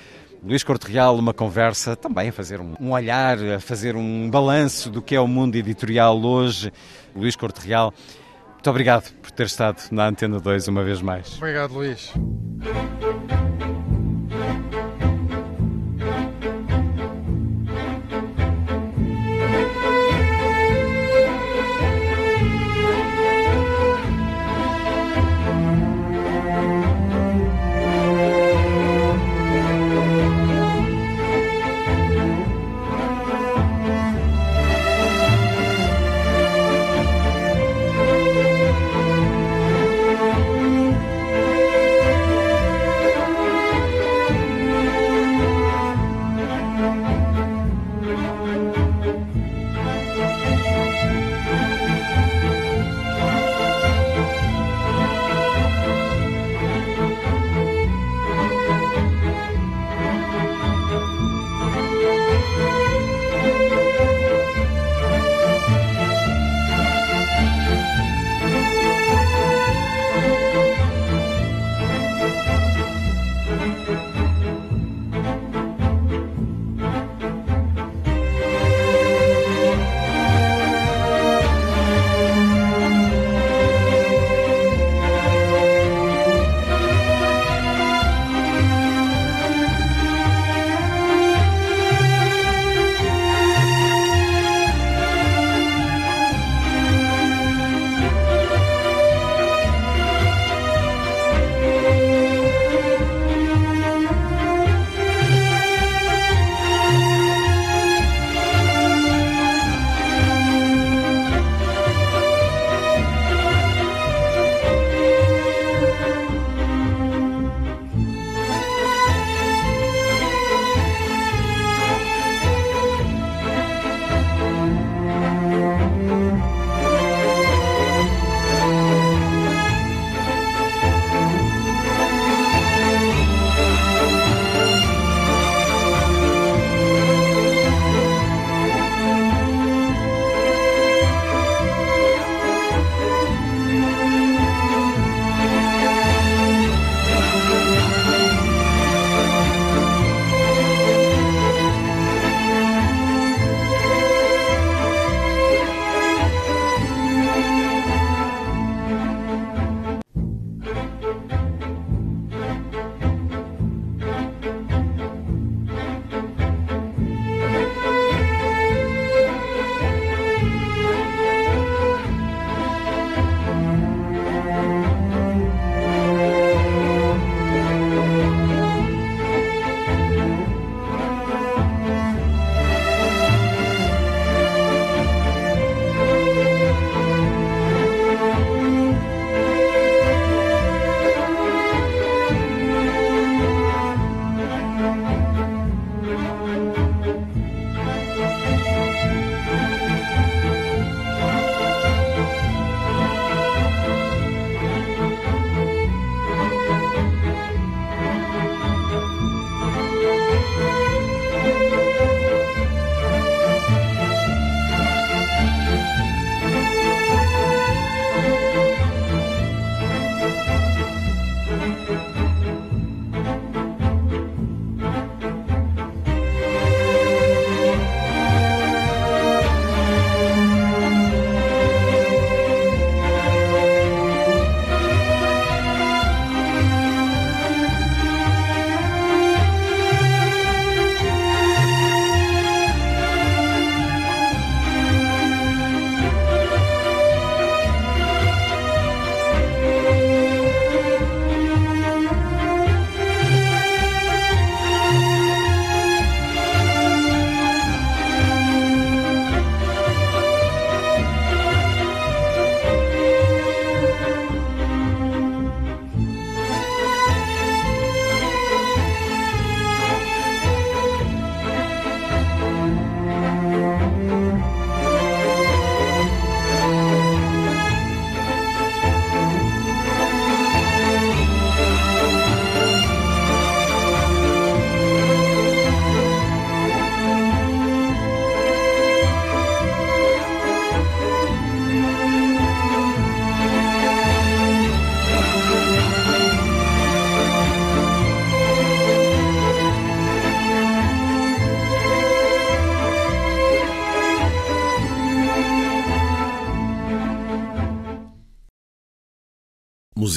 Luís 0.42 0.64
Corte 0.64 0.90
Real, 0.90 1.16
uma 1.16 1.34
conversa 1.34 1.94
também 1.94 2.30
a 2.30 2.32
fazer 2.32 2.60
um, 2.60 2.92
olhar, 2.92 3.38
a 3.38 3.60
fazer 3.60 3.94
um 3.94 4.30
balanço 4.30 4.88
do 4.88 5.02
que 5.02 5.14
é 5.14 5.20
o 5.20 5.28
mundo 5.28 5.54
editorial 5.54 6.18
hoje. 6.18 6.72
Luís 7.14 7.36
Corte 7.36 7.60
Real, 7.60 7.92
muito 8.54 8.70
obrigado 8.70 9.12
por 9.20 9.30
ter 9.30 9.44
estado 9.44 9.82
na 9.90 10.08
Antena 10.08 10.40
2 10.40 10.66
uma 10.68 10.82
vez 10.82 11.02
mais. 11.02 11.36
Obrigado, 11.36 11.74
Luís. 11.74 12.10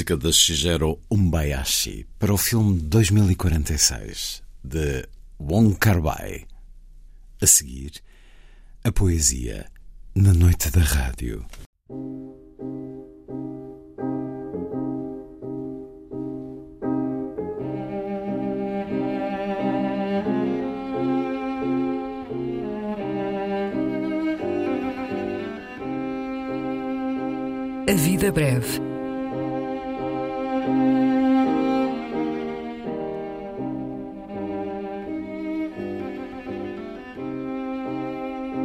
Música 0.04 0.18
da 0.18 0.32
Shigeru 0.34 0.99
Umbayashi 1.10 2.06
para 2.20 2.34
o 2.34 2.38
filme 2.38 2.78
2046 2.78 4.43
de 4.62 5.08
Wong 5.39 5.78
Kar-wai. 5.78 6.45
A 7.41 7.47
seguir, 7.47 7.93
a 8.84 8.91
poesia 8.91 9.66
na 10.14 10.34
noite 10.34 10.70
da 10.72 10.82
rádio. 10.82 11.45
A 27.88 27.93
vida 27.93 28.32
breve. 28.34 28.92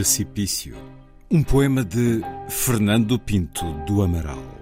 Precipício. 0.00 0.74
Um 1.30 1.42
poema 1.42 1.84
de 1.84 2.22
Fernando 2.48 3.18
Pinto 3.18 3.70
do 3.86 4.00
Amaral. 4.00 4.59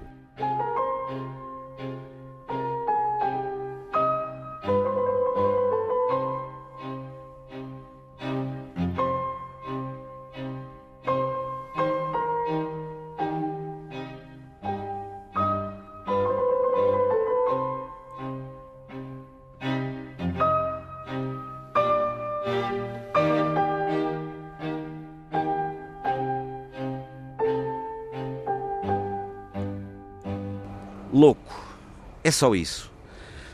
Só 32.38 32.54
isso. 32.54 32.90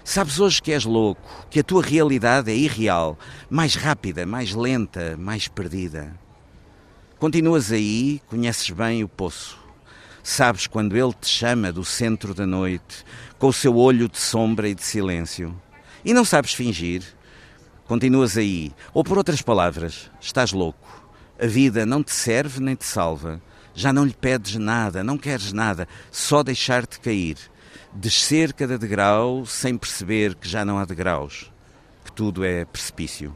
Sabes 0.04 0.38
hoje 0.38 0.60
que 0.60 0.70
és 0.70 0.84
louco, 0.84 1.22
que 1.48 1.60
a 1.60 1.64
tua 1.64 1.82
realidade 1.82 2.50
é 2.50 2.54
irreal, 2.54 3.18
mais 3.48 3.74
rápida, 3.74 4.26
mais 4.26 4.52
lenta, 4.52 5.16
mais 5.16 5.48
perdida. 5.48 6.14
Continuas 7.18 7.72
aí, 7.72 8.20
conheces 8.28 8.68
bem 8.68 9.02
o 9.02 9.08
poço. 9.08 9.58
Sabes 10.22 10.66
quando 10.66 10.94
ele 10.94 11.14
te 11.18 11.26
chama 11.26 11.72
do 11.72 11.82
centro 11.82 12.34
da 12.34 12.46
noite, 12.46 13.06
com 13.38 13.48
o 13.48 13.52
seu 13.52 13.74
olho 13.76 14.06
de 14.06 14.18
sombra 14.18 14.68
e 14.68 14.74
de 14.74 14.82
silêncio. 14.82 15.58
E 16.04 16.12
não 16.12 16.24
sabes 16.24 16.52
fingir. 16.52 17.02
Continuas 17.86 18.36
aí, 18.36 18.70
ou 18.92 19.02
por 19.02 19.16
outras 19.16 19.40
palavras, 19.40 20.10
estás 20.20 20.52
louco. 20.52 21.08
A 21.40 21.46
vida 21.46 21.86
não 21.86 22.02
te 22.02 22.12
serve 22.12 22.60
nem 22.60 22.74
te 22.74 22.84
salva. 22.84 23.40
Já 23.74 23.94
não 23.94 24.04
lhe 24.04 24.14
pedes 24.14 24.56
nada, 24.56 25.02
não 25.02 25.16
queres 25.16 25.54
nada, 25.54 25.88
só 26.10 26.42
deixar-te 26.42 27.00
cair. 27.00 27.53
Descer 27.92 28.52
cada 28.52 28.78
degrau 28.78 29.46
sem 29.46 29.76
perceber 29.76 30.34
que 30.34 30.48
já 30.48 30.64
não 30.64 30.78
há 30.78 30.84
degraus, 30.84 31.50
que 32.04 32.12
tudo 32.12 32.44
é 32.44 32.64
precipício. 32.64 33.34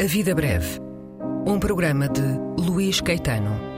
A 0.00 0.04
Vida 0.06 0.34
Breve. 0.34 0.80
Um 1.44 1.58
programa 1.58 2.08
de 2.08 2.47
Luís 2.68 3.00
Caetano. 3.00 3.77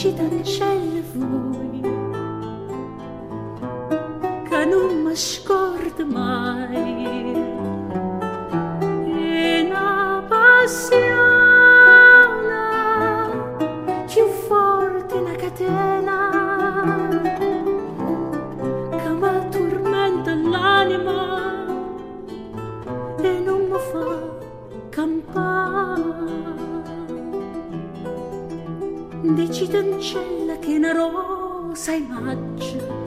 dici 0.00 0.14
t'ancelle 0.14 1.02
voi 1.12 1.80
che 4.48 4.64
non 4.64 5.02
mi 5.02 5.14
scordo 5.14 6.06
mai 6.06 6.49
dici 30.00 30.14
d'ancella 30.14 30.58
che 30.58 30.76
una 30.76 30.92
rosa 30.92 31.92
maggio 32.08 32.98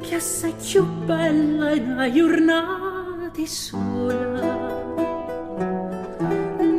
che 0.00 0.14
assai 0.16 0.52
più 0.60 0.84
bella 1.04 1.70
in 1.72 1.90
una 1.92 2.10
giornata 2.10 3.44
sola. 3.44 4.56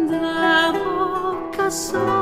Da 0.09 0.71
bocca 0.73 1.69
soia 1.69 2.17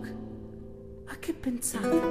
Po' 0.01 1.11
a 1.11 1.15
che 1.19 1.33
pensate? 1.33 2.01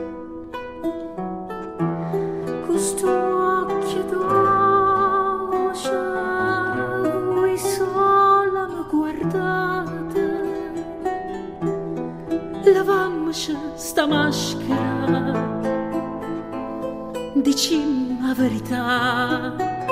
Questo 2.66 3.08
occhio 3.08 4.02
dolce 4.04 5.90
voi 7.34 7.58
sola 7.58 8.66
mi 8.68 8.84
guardate. 8.88 10.38
Lavammoci 12.72 13.56
sta 13.74 14.06
maschera 14.06 15.48
Dicimmi 17.34 18.18
la 18.20 18.34
verità 18.34 19.88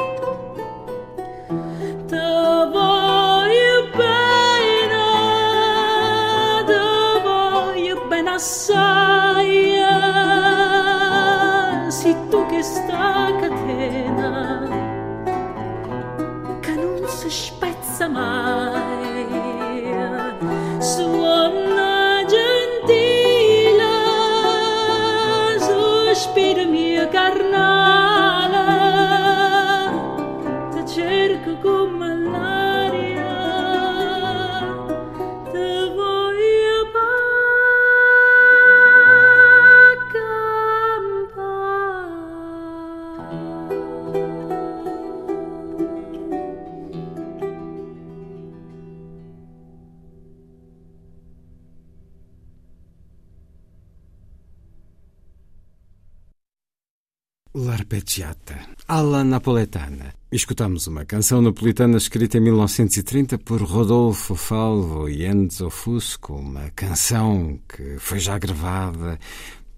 napoletana. 59.25 60.14
Escutamos 60.31 60.87
uma 60.87 61.05
canção 61.05 61.41
napolitana 61.41 61.97
escrita 61.97 62.39
em 62.39 62.41
1930 62.41 63.39
por 63.39 63.62
Rodolfo 63.62 64.35
Falvo 64.35 65.09
e 65.09 65.25
Enzo 65.25 65.71
Fusco, 65.71 66.35
uma 66.35 66.71
canção 66.77 67.59
que 67.69 67.99
foi 67.99 68.19
já 68.19 68.39
gravada 68.39 69.19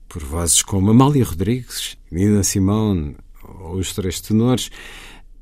por 0.08 0.24
vozes 0.24 0.62
como 0.62 0.90
Amália 0.90 1.24
Rodrigues, 1.24 1.96
Nina 2.10 2.42
Simone 2.42 3.16
ou 3.60 3.76
os 3.76 3.94
Três 3.94 4.20
Tenores, 4.20 4.70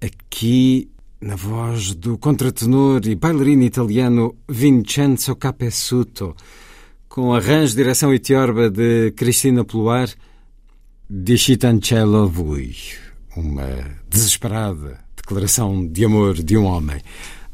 aqui 0.00 0.90
na 1.20 1.36
voz 1.36 1.94
do 1.94 2.16
contratenor 2.18 3.00
e 3.06 3.14
bailarino 3.14 3.64
italiano 3.64 4.36
Vincenzo 4.48 5.34
Capessuto, 5.34 6.36
com 7.08 7.34
arranjo, 7.34 7.74
direção 7.74 8.14
e 8.14 8.18
tiorba 8.18 8.70
de 8.70 9.10
Cristina 9.12 9.64
Pluar, 9.64 10.08
Discitancello 11.10 12.28
Vui, 12.28 12.76
uma 13.38 13.96
desesperada 14.08 14.98
declaração 15.16 15.86
de 15.86 16.04
amor 16.04 16.34
de 16.34 16.56
um 16.56 16.64
homem 16.64 17.00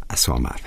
à 0.08 0.16
sua 0.16 0.36
amada. 0.36 0.62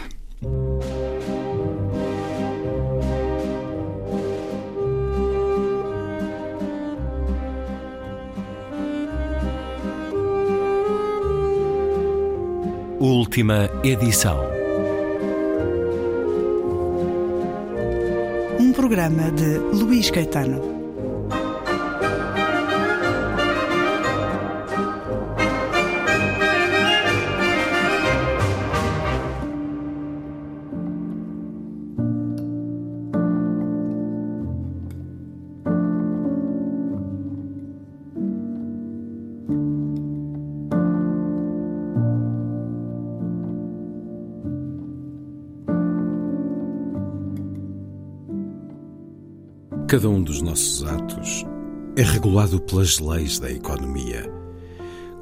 Última 13.00 13.70
edição. 13.84 14.38
Um 18.60 18.74
programa 18.74 19.32
de 19.32 19.58
Luís 19.78 20.12
Caetano. 20.12 20.77
Cada 49.88 50.10
um 50.10 50.22
dos 50.22 50.42
nossos 50.42 50.84
atos 50.84 51.46
é 51.96 52.04
regulado 52.04 52.60
pelas 52.60 53.00
leis 53.00 53.40
da 53.40 53.50
economia. 53.50 54.30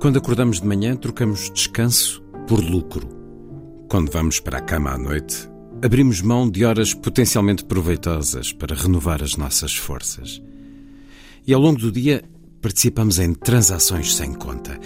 Quando 0.02 0.18
acordamos 0.18 0.60
de 0.60 0.66
manhã, 0.66 0.96
trocamos 0.96 1.52
descanso 1.52 2.24
por 2.48 2.60
lucro. 2.64 3.08
Quando 3.88 4.12
vamos 4.12 4.40
para 4.40 4.58
a 4.58 4.62
cama 4.62 4.90
à 4.90 4.98
noite, 4.98 5.48
abrimos 5.84 6.20
mão 6.20 6.50
de 6.50 6.66
horas 6.66 6.96
potencialmente 6.96 7.64
proveitosas 7.64 8.52
para 8.52 8.74
renovar 8.74 9.22
as 9.22 9.36
nossas 9.36 9.76
forças. 9.76 10.42
E 11.46 11.54
ao 11.54 11.62
longo 11.62 11.80
do 11.80 11.92
dia, 11.92 12.24
participamos 12.60 13.20
em 13.20 13.36
transações 13.36 14.16
sem 14.16 14.34
conta. 14.34 14.80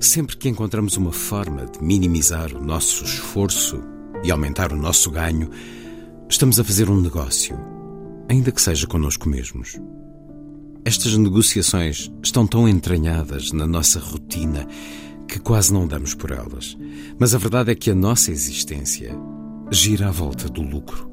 Sempre 0.00 0.38
que 0.38 0.48
encontramos 0.48 0.96
uma 0.96 1.12
forma 1.12 1.66
de 1.66 1.84
minimizar 1.84 2.56
o 2.56 2.64
nosso 2.64 3.04
esforço 3.04 3.82
e 4.24 4.30
aumentar 4.30 4.72
o 4.72 4.76
nosso 4.76 5.10
ganho, 5.10 5.50
estamos 6.26 6.58
a 6.58 6.64
fazer 6.64 6.88
um 6.88 6.98
negócio, 6.98 7.75
ainda 8.28 8.50
que 8.50 8.60
seja 8.60 8.86
connosco 8.86 9.28
mesmos. 9.28 9.78
Estas 10.84 11.16
negociações 11.16 12.10
estão 12.22 12.46
tão 12.46 12.68
entranhadas 12.68 13.52
na 13.52 13.66
nossa 13.66 13.98
rotina 13.98 14.66
que 15.26 15.40
quase 15.40 15.72
não 15.72 15.86
damos 15.86 16.14
por 16.14 16.30
elas. 16.30 16.76
Mas 17.18 17.34
a 17.34 17.38
verdade 17.38 17.72
é 17.72 17.74
que 17.74 17.90
a 17.90 17.94
nossa 17.94 18.30
existência 18.30 19.16
gira 19.70 20.08
à 20.08 20.10
volta 20.10 20.48
do 20.48 20.62
lucro. 20.62 21.10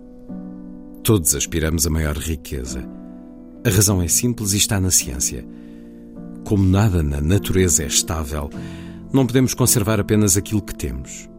Todos 1.04 1.36
aspiramos 1.36 1.86
a 1.88 1.90
maior 1.90 2.16
riqueza. 2.16 2.88
A 3.66 3.70
razão 3.70 4.02
é 4.02 4.08
simples 4.08 4.54
e 4.54 4.58
está 4.58 4.80
na 4.80 4.92
ciência. 4.92 5.46
Como 6.46 6.64
nada 6.64 7.02
na 7.02 7.20
natureza 7.20 7.84
é 7.84 7.88
estável, 7.88 8.50
não 9.12 9.26
podemos 9.26 9.54
conservar 9.54 10.00
apenas 10.00 10.38
aquilo 10.38 10.62
que 10.62 10.76
temos. 10.76 11.30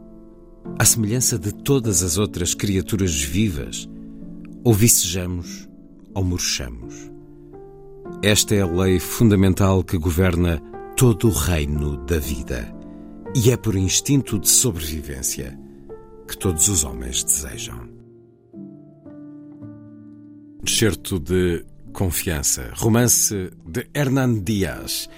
À 0.79 0.85
semelhança 0.85 1.39
de 1.39 1.53
todas 1.53 2.03
as 2.03 2.19
outras 2.19 2.55
criaturas 2.55 3.15
vivas, 3.15 3.89
ou 4.65 4.73
vicejamos 4.73 5.69
ou 6.15 6.25
murchamos. 6.25 6.95
Esta 8.23 8.55
é 8.55 8.63
a 8.63 8.67
lei 8.67 8.99
fundamental 8.99 9.85
que 9.85 9.99
governa 9.99 10.59
todo 10.97 11.29
o 11.29 11.33
reino 11.33 11.99
da 12.07 12.19
vida. 12.19 12.75
E 13.37 13.51
é 13.51 13.57
por 13.57 13.77
instinto 13.77 14.39
de 14.39 14.49
sobrevivência 14.49 15.59
que 16.27 16.39
todos 16.39 16.69
os 16.69 16.85
homens 16.85 17.23
desejam. 17.23 17.89
Excerto 20.67 21.21
de 21.21 21.65
Confiança, 21.93 22.73
romance 22.75 23.51
de 23.67 23.87
Hernán 23.95 24.41
Dias. 24.43 25.09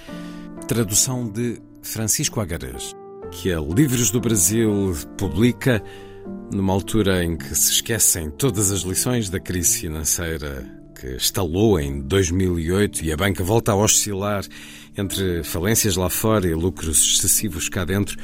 tradução 0.67 1.29
de 1.29 1.63
Francisco 1.81 2.41
Agarés, 2.41 2.93
que 3.31 3.53
a 3.53 3.61
Livros 3.61 4.11
do 4.11 4.21
Brasil 4.21 4.93
publica 5.17 5.81
numa 6.53 6.73
altura 6.73 7.25
em 7.25 7.37
que 7.37 7.55
se 7.55 7.73
esquecem 7.73 8.31
todas 8.31 8.71
as 8.71 8.81
lições 8.81 9.29
da 9.29 9.39
crise 9.39 9.81
financeira 9.81 10.67
que 10.99 11.09
estalou 11.09 11.79
em 11.79 12.01
2008 12.01 13.05
e 13.05 13.13
a 13.13 13.17
banca 13.17 13.45
volta 13.45 13.73
a 13.73 13.77
oscilar 13.77 14.45
entre 14.97 15.43
falências 15.45 15.97
lá 15.97 16.09
fora 16.09 16.47
e 16.47 16.55
lucros 16.55 16.99
excessivos 16.99 17.69
cá 17.69 17.85
dentro. 17.85 18.17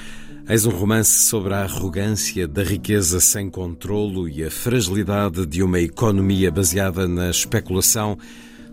Eis 0.48 0.66
um 0.66 0.70
romance 0.70 1.26
sobre 1.28 1.54
a 1.54 1.62
arrogância 1.62 2.48
da 2.48 2.64
riqueza 2.64 3.20
sem 3.20 3.48
controlo 3.48 4.28
e 4.28 4.42
a 4.42 4.50
fragilidade 4.50 5.46
de 5.46 5.62
uma 5.62 5.78
economia 5.78 6.50
baseada 6.50 7.06
na 7.06 7.30
especulação, 7.30 8.18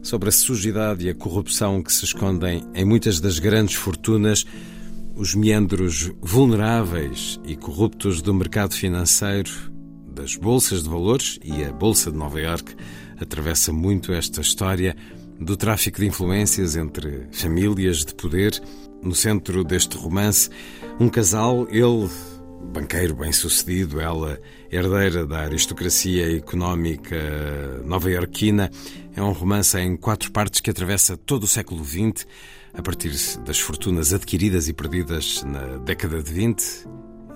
sobre 0.01 0.29
a 0.29 0.31
sujidade 0.31 1.05
e 1.05 1.09
a 1.09 1.15
corrupção 1.15 1.83
que 1.83 1.91
se 1.91 2.05
escondem 2.05 2.63
em 2.73 2.85
muitas 2.85 3.19
das 3.19 3.37
grandes 3.37 3.75
fortunas, 3.75 4.45
os 5.19 5.35
meandros 5.35 6.09
vulneráveis 6.21 7.41
e 7.43 7.53
corruptos 7.53 8.21
do 8.21 8.33
mercado 8.33 8.73
financeiro, 8.73 9.51
das 10.07 10.37
bolsas 10.37 10.83
de 10.83 10.89
valores 10.89 11.37
e 11.43 11.61
a 11.61 11.73
Bolsa 11.73 12.09
de 12.09 12.17
Nova 12.17 12.39
Iorque 12.39 12.73
atravessa 13.19 13.73
muito 13.73 14.13
esta 14.13 14.39
história 14.39 14.95
do 15.37 15.57
tráfico 15.57 15.99
de 15.99 16.07
influências 16.07 16.77
entre 16.77 17.27
famílias 17.33 18.05
de 18.05 18.15
poder. 18.15 18.61
No 19.03 19.13
centro 19.13 19.61
deste 19.65 19.97
romance, 19.97 20.49
um 21.01 21.09
casal, 21.09 21.67
ele 21.69 22.09
banqueiro 22.71 23.15
bem-sucedido, 23.15 23.99
ela 23.99 24.39
herdeira 24.71 25.25
da 25.25 25.39
aristocracia 25.39 26.37
económica 26.37 27.17
nova-iorquina. 27.83 28.71
É 29.13 29.21
um 29.21 29.33
romance 29.33 29.77
em 29.77 29.97
quatro 29.97 30.31
partes 30.31 30.61
que 30.61 30.69
atravessa 30.69 31.17
todo 31.17 31.43
o 31.43 31.47
século 31.47 31.83
XX, 31.83 32.25
a 32.73 32.81
partir 32.81 33.11
das 33.45 33.59
fortunas 33.59 34.13
adquiridas 34.13 34.67
e 34.67 34.73
perdidas 34.73 35.43
na 35.43 35.77
década 35.77 36.21
de 36.21 36.31
20 36.31 36.87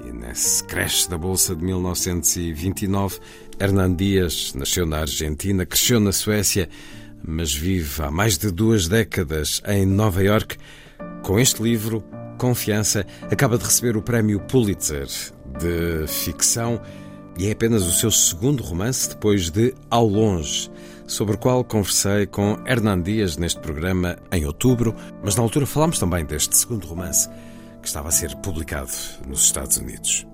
e 0.05 0.11
nesse 0.11 0.63
crash 0.63 1.07
da 1.07 1.17
Bolsa 1.17 1.55
de 1.55 1.63
1929. 1.63 3.19
Hernan 3.59 3.93
Dias 3.93 4.53
nasceu 4.55 4.85
na 4.85 4.99
Argentina, 4.99 5.65
cresceu 5.65 5.99
na 5.99 6.11
Suécia, 6.11 6.69
mas 7.25 7.53
vive 7.53 8.01
há 8.01 8.11
mais 8.11 8.37
de 8.37 8.51
duas 8.51 8.87
décadas 8.87 9.61
em 9.67 9.85
Nova 9.85 10.23
York. 10.23 10.57
Com 11.23 11.39
este 11.39 11.61
livro, 11.61 12.03
Confiança, 12.37 13.05
acaba 13.31 13.57
de 13.57 13.63
receber 13.63 13.95
o 13.95 14.01
prémio 14.01 14.39
Pulitzer 14.41 15.07
de 15.59 16.07
ficção 16.07 16.81
e 17.37 17.47
é 17.47 17.51
apenas 17.51 17.83
o 17.83 17.91
seu 17.91 18.11
segundo 18.11 18.61
romance 18.61 19.09
depois 19.09 19.49
de 19.49 19.73
Ao 19.89 20.05
Longe, 20.05 20.69
sobre 21.13 21.35
o 21.35 21.37
qual 21.37 21.63
conversei 21.63 22.25
com 22.25 22.57
Hernan 22.65 23.01
Dias 23.01 23.37
neste 23.37 23.59
programa 23.59 24.17
em 24.31 24.45
outubro, 24.45 24.95
mas 25.23 25.35
na 25.35 25.43
altura 25.43 25.67
falámos 25.67 25.99
também 25.99 26.25
deste 26.25 26.57
segundo 26.57 26.87
romance 26.87 27.29
que 27.81 27.87
estaba 27.87 28.09
a 28.09 28.11
ser 28.11 28.35
publicado 28.37 28.89
nos 29.27 29.43
Estados 29.43 29.77
Unidos. 29.77 30.25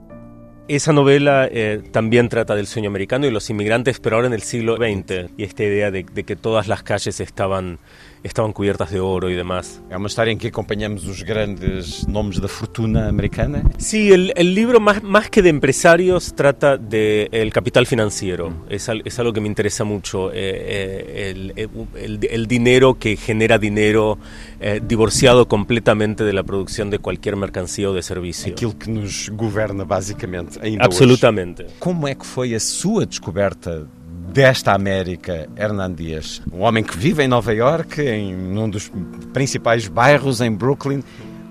Esa 0.69 0.93
novela 0.93 1.49
eh, 1.51 1.81
trata 2.29 2.55
del 2.55 2.67
sueño 2.67 2.89
americano 2.89 3.25
y 3.25 3.31
los 3.31 3.49
inmigrantes, 3.49 3.99
pero 3.99 4.15
ahora 4.15 4.27
en 4.27 4.33
el 4.33 4.43
siglo 4.43 4.77
XX, 4.77 5.31
y 5.35 5.43
esta 5.43 5.63
idea 5.63 5.91
de, 5.91 6.03
de 6.03 6.23
que 6.23 6.35
todas 6.35 6.67
las 6.67 6.83
calles 6.83 7.19
estaban 7.19 7.79
estavam 8.23 8.51
cubiertas 8.51 8.89
de 8.89 8.99
ouro 8.99 9.29
e 9.29 9.35
demás. 9.35 9.81
É 9.89 9.97
uma 9.97 10.07
história 10.07 10.31
em 10.31 10.37
que 10.37 10.47
acompanhamos 10.47 11.07
os 11.07 11.21
grandes 11.21 12.05
nomes 12.07 12.39
da 12.39 12.47
fortuna 12.47 13.07
americana. 13.07 13.63
Sí, 13.77 14.11
el, 14.11 14.33
el 14.35 14.53
libro 14.53 14.79
más, 14.79 15.01
más 15.03 15.29
que 15.29 15.41
de 15.41 15.49
empresarios 15.49 16.33
trata 16.33 16.77
del 16.77 17.29
de 17.29 17.51
capital 17.53 17.85
financiero. 17.85 18.65
Es, 18.69 18.89
es, 18.89 19.19
algo 19.19 19.33
que 19.33 19.41
me 19.41 19.47
interesa 19.47 19.83
mucho. 19.83 20.31
Eh, 20.31 20.35
eh, 20.35 21.31
el, 21.31 21.53
eh, 21.55 21.67
el, 21.95 22.19
el, 22.29 22.47
dinero 22.47 22.97
que 22.99 23.15
genera 23.15 23.57
dinero 23.57 24.17
eh, 24.59 24.81
divorciado 24.83 25.47
completamente 25.47 26.23
de 26.23 26.33
la 26.33 26.43
producción 26.43 26.89
de 26.89 26.99
cualquier 26.99 27.35
mercancía 27.35 27.89
ou 27.89 27.95
de 27.95 28.03
serviço. 28.03 28.49
Aquilo 28.49 28.77
que 28.77 28.89
nos 28.91 29.29
governa 29.29 29.85
basicamente 29.85 30.59
ainda 30.61 30.83
Absolutamente. 30.83 31.63
Hoje. 31.63 31.75
Como 31.79 32.07
é 32.07 32.15
que 32.15 32.25
foi 32.25 32.53
a 32.55 32.59
sua 32.59 33.05
descoberta 33.05 33.87
desta 34.33 34.73
América, 34.73 35.47
Hernan 35.55 35.93
Dias. 35.93 36.41
Um 36.51 36.61
homem 36.61 36.83
que 36.83 36.97
vive 36.97 37.23
em 37.23 37.27
Nova 37.27 37.53
York, 37.53 38.01
em 38.01 38.35
um 38.57 38.69
dos 38.69 38.91
principais 39.33 39.87
bairros 39.87 40.41
em 40.41 40.51
Brooklyn. 40.51 41.01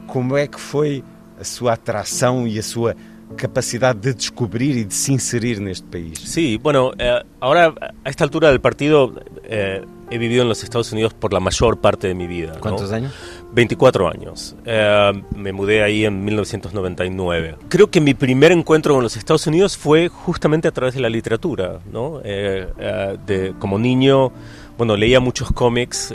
Como 0.06 0.36
é 0.36 0.46
que 0.46 0.60
foi 0.60 1.04
a 1.38 1.44
sua 1.44 1.74
atração 1.74 2.46
e 2.46 2.58
a 2.58 2.62
sua 2.62 2.96
capacidade 3.36 4.00
de 4.00 4.14
descobrir 4.14 4.76
y 4.76 4.84
de 4.84 4.94
se 4.94 5.12
inserir 5.12 5.58
en 5.58 5.68
este 5.68 5.86
país. 5.86 6.18
Sí, 6.18 6.56
bueno, 6.56 6.92
eh, 6.98 7.22
ahora 7.40 7.74
a 8.04 8.08
esta 8.08 8.24
altura 8.24 8.48
del 8.48 8.60
partido 8.60 9.12
eh, 9.44 9.84
he 10.10 10.18
vivido 10.18 10.42
en 10.42 10.48
los 10.48 10.64
Estados 10.64 10.92
Unidos 10.92 11.14
por 11.14 11.32
la 11.32 11.40
mayor 11.40 11.78
parte 11.78 12.08
de 12.08 12.14
mi 12.14 12.26
vida. 12.26 12.54
¿Cuántos 12.60 12.90
años? 12.90 13.12
24 13.52 14.08
años. 14.08 14.56
Eh, 14.64 15.22
me 15.34 15.52
mudé 15.52 15.82
ahí 15.82 16.04
en 16.04 16.24
1999. 16.24 17.56
Creo 17.68 17.90
que 17.90 18.00
mi 18.00 18.14
primer 18.14 18.52
encuentro 18.52 18.94
con 18.94 19.02
los 19.02 19.16
Estados 19.16 19.46
Unidos 19.46 19.76
fue 19.76 20.08
justamente 20.08 20.68
a 20.68 20.72
través 20.72 20.94
de 20.94 21.00
la 21.00 21.08
literatura, 21.08 21.80
¿no? 21.92 22.20
de, 22.20 23.54
como 23.58 23.78
niño, 23.78 24.32
bueno, 24.76 24.96
leía 24.96 25.20
muchos 25.20 25.50
cómics 25.52 26.14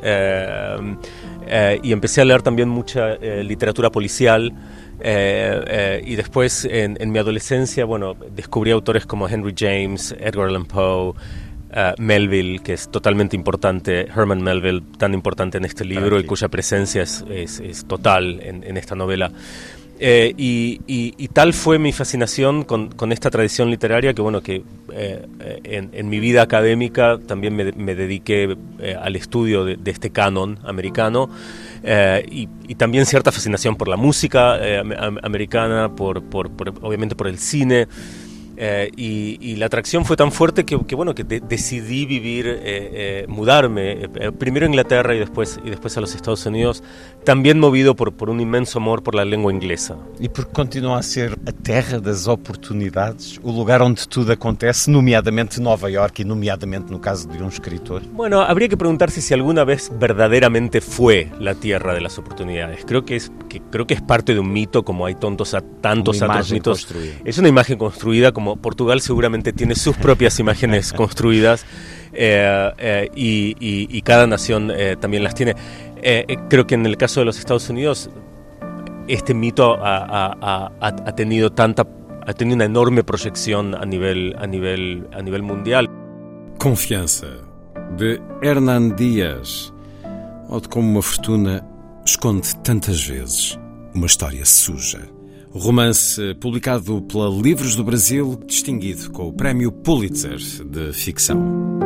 y 1.84 1.92
empecé 1.92 2.22
a 2.22 2.26
leer 2.26 2.42
también 2.42 2.70
mucha 2.70 3.16
literatura 3.16 3.90
policial. 3.92 4.54
Eh, 5.06 5.64
eh, 5.68 6.02
y 6.06 6.16
después, 6.16 6.66
en, 6.70 7.12
mi 7.12 7.20
adolescencia, 7.20 7.84
bueno, 7.84 8.14
descubrí 8.14 8.72
autores 8.72 9.06
como 9.06 9.28
Henry 9.28 9.54
James, 9.58 10.16
Edgar 10.18 10.48
Allan 10.48 10.66
Poe, 10.66 11.14
eh, 11.74 11.94
Melville, 11.98 12.60
que 12.60 12.74
es 12.74 12.90
totalmente 12.90 13.36
importante, 13.36 14.08
Herman 14.08 14.42
Melville, 14.42 14.84
tan 14.98 15.14
importante 15.14 15.58
en 15.58 15.66
este 15.66 15.86
libro 15.86 16.20
y 16.20 16.24
cuya 16.24 16.48
presencia 16.48 17.04
es, 17.04 17.24
es, 17.30 17.86
total 17.86 18.40
en, 18.42 18.64
en, 18.64 18.78
esta 18.78 18.96
novela. 18.96 19.32
Eh, 20.00 20.34
y, 20.36 21.28
tal 21.30 21.54
fue 21.54 21.80
mi 21.80 21.94
fascinación 21.94 22.64
con, 22.64 23.12
esta 23.12 23.30
tradición 23.30 23.70
literaria 23.70 24.14
que, 24.14 24.22
bueno, 24.22 24.42
que 24.42 24.64
eh, 24.92 25.26
en, 25.64 26.10
mi 26.10 26.20
vida 26.20 26.42
académica 26.42 27.20
también 27.26 27.56
me, 27.56 27.96
dediqué 27.96 28.58
eh, 28.80 28.98
al 29.02 29.16
estudio 29.16 29.64
de, 29.64 29.80
este 29.86 30.10
canon 30.10 30.60
americano 30.66 31.30
y, 32.30 32.48
también 32.76 33.06
cierta 33.06 33.32
fascinación 33.32 33.76
por 33.76 33.88
la 33.88 33.96
música 33.96 34.58
americana, 35.22 35.96
por, 35.96 36.24
obviamente 36.82 37.16
por 37.16 37.28
el 37.28 37.38
cine. 37.38 37.88
Eh, 38.58 38.92
y, 38.96 39.56
la 39.56 39.68
atracción 39.68 40.04
fue 40.04 40.18
tan 40.18 40.32
fuerte 40.32 40.66
que, 40.66 40.76
bueno 40.96 41.14
que 41.16 41.24
decidí 41.24 42.06
vivir, 42.06 42.48
eh, 42.48 42.60
eh, 42.64 43.26
mudarme 43.28 44.10
primero 44.38 44.66
a 44.66 44.70
Inglaterra 44.70 45.16
y 45.16 45.20
después 45.20 45.60
y 45.64 45.70
después 45.70 45.96
a 45.98 46.02
los 46.02 46.16
Estados 46.16 46.46
Unidos, 46.46 46.84
también 47.24 47.60
movido 47.60 47.96
por, 47.96 48.14
por 48.14 48.30
un 48.30 48.42
inmenso 48.42 48.80
amor 48.80 49.04
por 49.04 49.16
la 49.16 49.26
lengua 49.26 49.54
inglesa. 49.54 49.96
E 50.20 50.30
porque 50.30 50.52
continua 50.52 50.98
a 50.98 51.04
ser 51.04 51.38
a 51.46 51.52
terra 51.52 52.00
das 52.00 52.28
oportunidades, 52.28 53.40
o 53.44 53.52
lugar 53.52 53.82
onde 53.82 54.02
tudo 54.10 54.34
acontece, 54.34 54.92
nomeadamente 54.92 55.62
Nova 55.62 55.90
York 55.90 56.20
y 56.20 56.26
nomeadamente 56.26 56.92
no 56.92 57.00
caso 57.00 57.28
de 57.28 57.42
un 57.42 57.50
escritor. 57.50 58.02
Bueno, 58.12 58.42
habría 58.42 58.68
que 58.68 58.78
preguntarse 58.78 59.22
si 59.22 59.34
alguna 59.34 59.64
vez 59.64 59.92
verdaderamente 60.00 60.82
fue 60.82 61.32
la 61.40 61.56
tierra 61.56 61.94
de 61.94 62.02
las 62.02 62.18
oportunidades. 62.18 62.84
Creo 62.86 63.06
que 63.06 63.16
es 63.16 63.32
que 63.48 63.62
creo 63.62 63.88
que 63.88 63.94
es 63.94 64.02
parte 64.02 64.34
de 64.34 64.40
un 64.40 64.52
mito, 64.52 64.84
como 64.84 65.06
hay 65.06 65.16
tontos 65.16 65.54
a 65.54 65.62
tantos 65.62 66.22
otros 66.22 66.52
mitos. 66.52 66.86
Construida. 66.86 67.14
Es 67.24 67.38
una 67.38 67.48
imagen 67.48 67.78
construida 67.78 68.32
como 68.32 68.43
Portugal 68.62 69.02
seguramente 69.02 69.54
tiene 69.54 69.76
sus 69.76 69.96
propias 69.98 70.40
imágenes 70.40 70.94
construidas 71.02 71.66
eh, 72.14 72.72
eh, 72.78 73.10
y, 73.16 74.02
cada 74.04 74.28
nación 74.28 74.72
eh, 74.72 74.96
también 75.00 75.24
las 75.24 75.34
tiene. 75.34 75.56
creo 76.50 76.68
que 76.68 76.76
en 76.76 76.86
el 76.86 76.98
caso 76.98 77.22
de 77.22 77.26
los 77.26 77.40
Estados 77.40 77.70
Unidos 77.70 78.10
este 79.08 79.34
mito 79.34 79.78
ha, 79.82 81.14
tenido 81.16 81.52
tanta 81.52 81.88
ha 82.26 82.34
tenido 82.34 82.56
una 82.56 82.66
enorme 82.66 83.04
proyección 83.04 83.76
a 83.76 83.86
nivel 83.86 84.36
a 84.38 84.48
nivel 84.48 85.08
a 85.14 85.22
nivel 85.22 85.42
mundial. 85.42 85.90
Confiança 86.58 87.28
de 87.98 88.22
Hernán 88.42 88.96
Díaz, 88.96 89.74
ou 90.50 90.62
de 90.62 90.70
como 90.70 90.90
uma 90.90 91.02
fortuna 91.02 91.66
esconde 92.06 92.56
tantas 92.64 93.04
vezes 93.04 93.60
uma 93.94 94.06
história 94.06 94.46
suja. 94.46 95.13
O 95.54 95.60
romance 95.60 96.34
publicado 96.40 97.00
pela 97.04 97.30
Livros 97.30 97.76
do 97.76 97.84
Brasil, 97.84 98.40
distinguido 98.48 99.12
com 99.12 99.28
o 99.28 99.34
Prémio 99.34 99.72
Pulitzer 99.72 100.40
de 100.66 100.92
Ficção. 100.94 101.83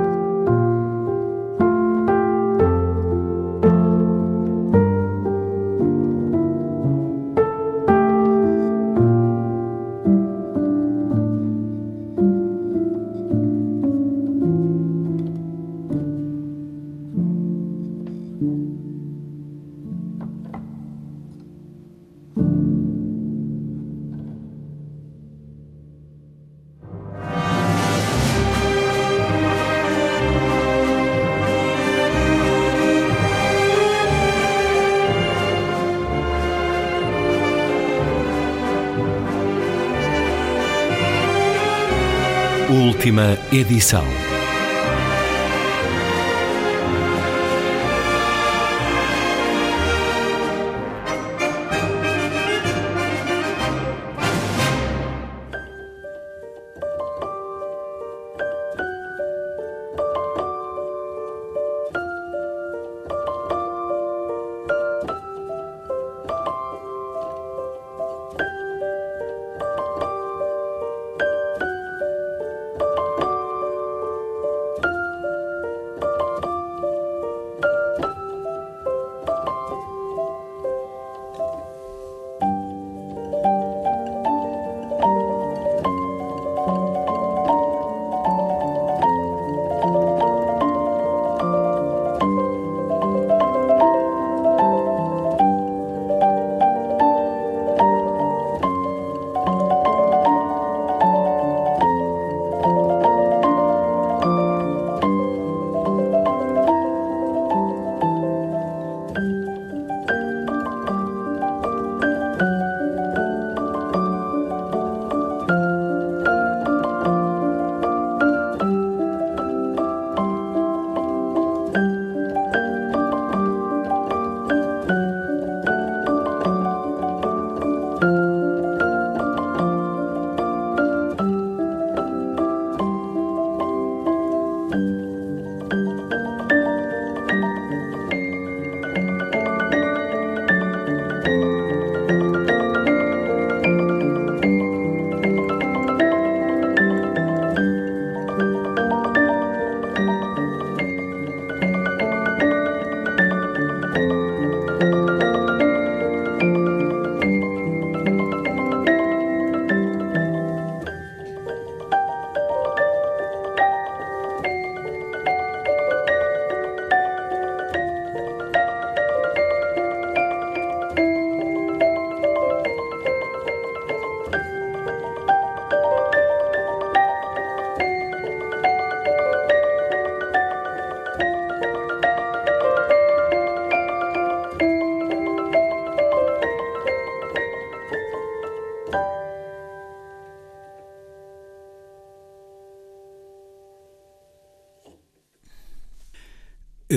Edição. 43.58 44.27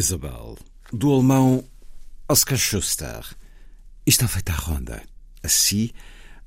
Isabel, 0.01 0.57
do 0.90 1.12
alemão 1.12 1.62
Oscar 2.26 2.57
Schuster. 2.57 3.22
Está 4.07 4.26
feita 4.26 4.51
a 4.51 4.57
ronda. 4.57 5.03
Assim, 5.42 5.90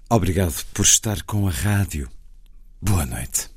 obrigado 0.09 0.65
por 0.73 0.83
estar 0.83 1.21
com 1.21 1.47
a 1.47 1.51
rádio. 1.51 2.09
Boa 2.81 3.05
noite. 3.05 3.52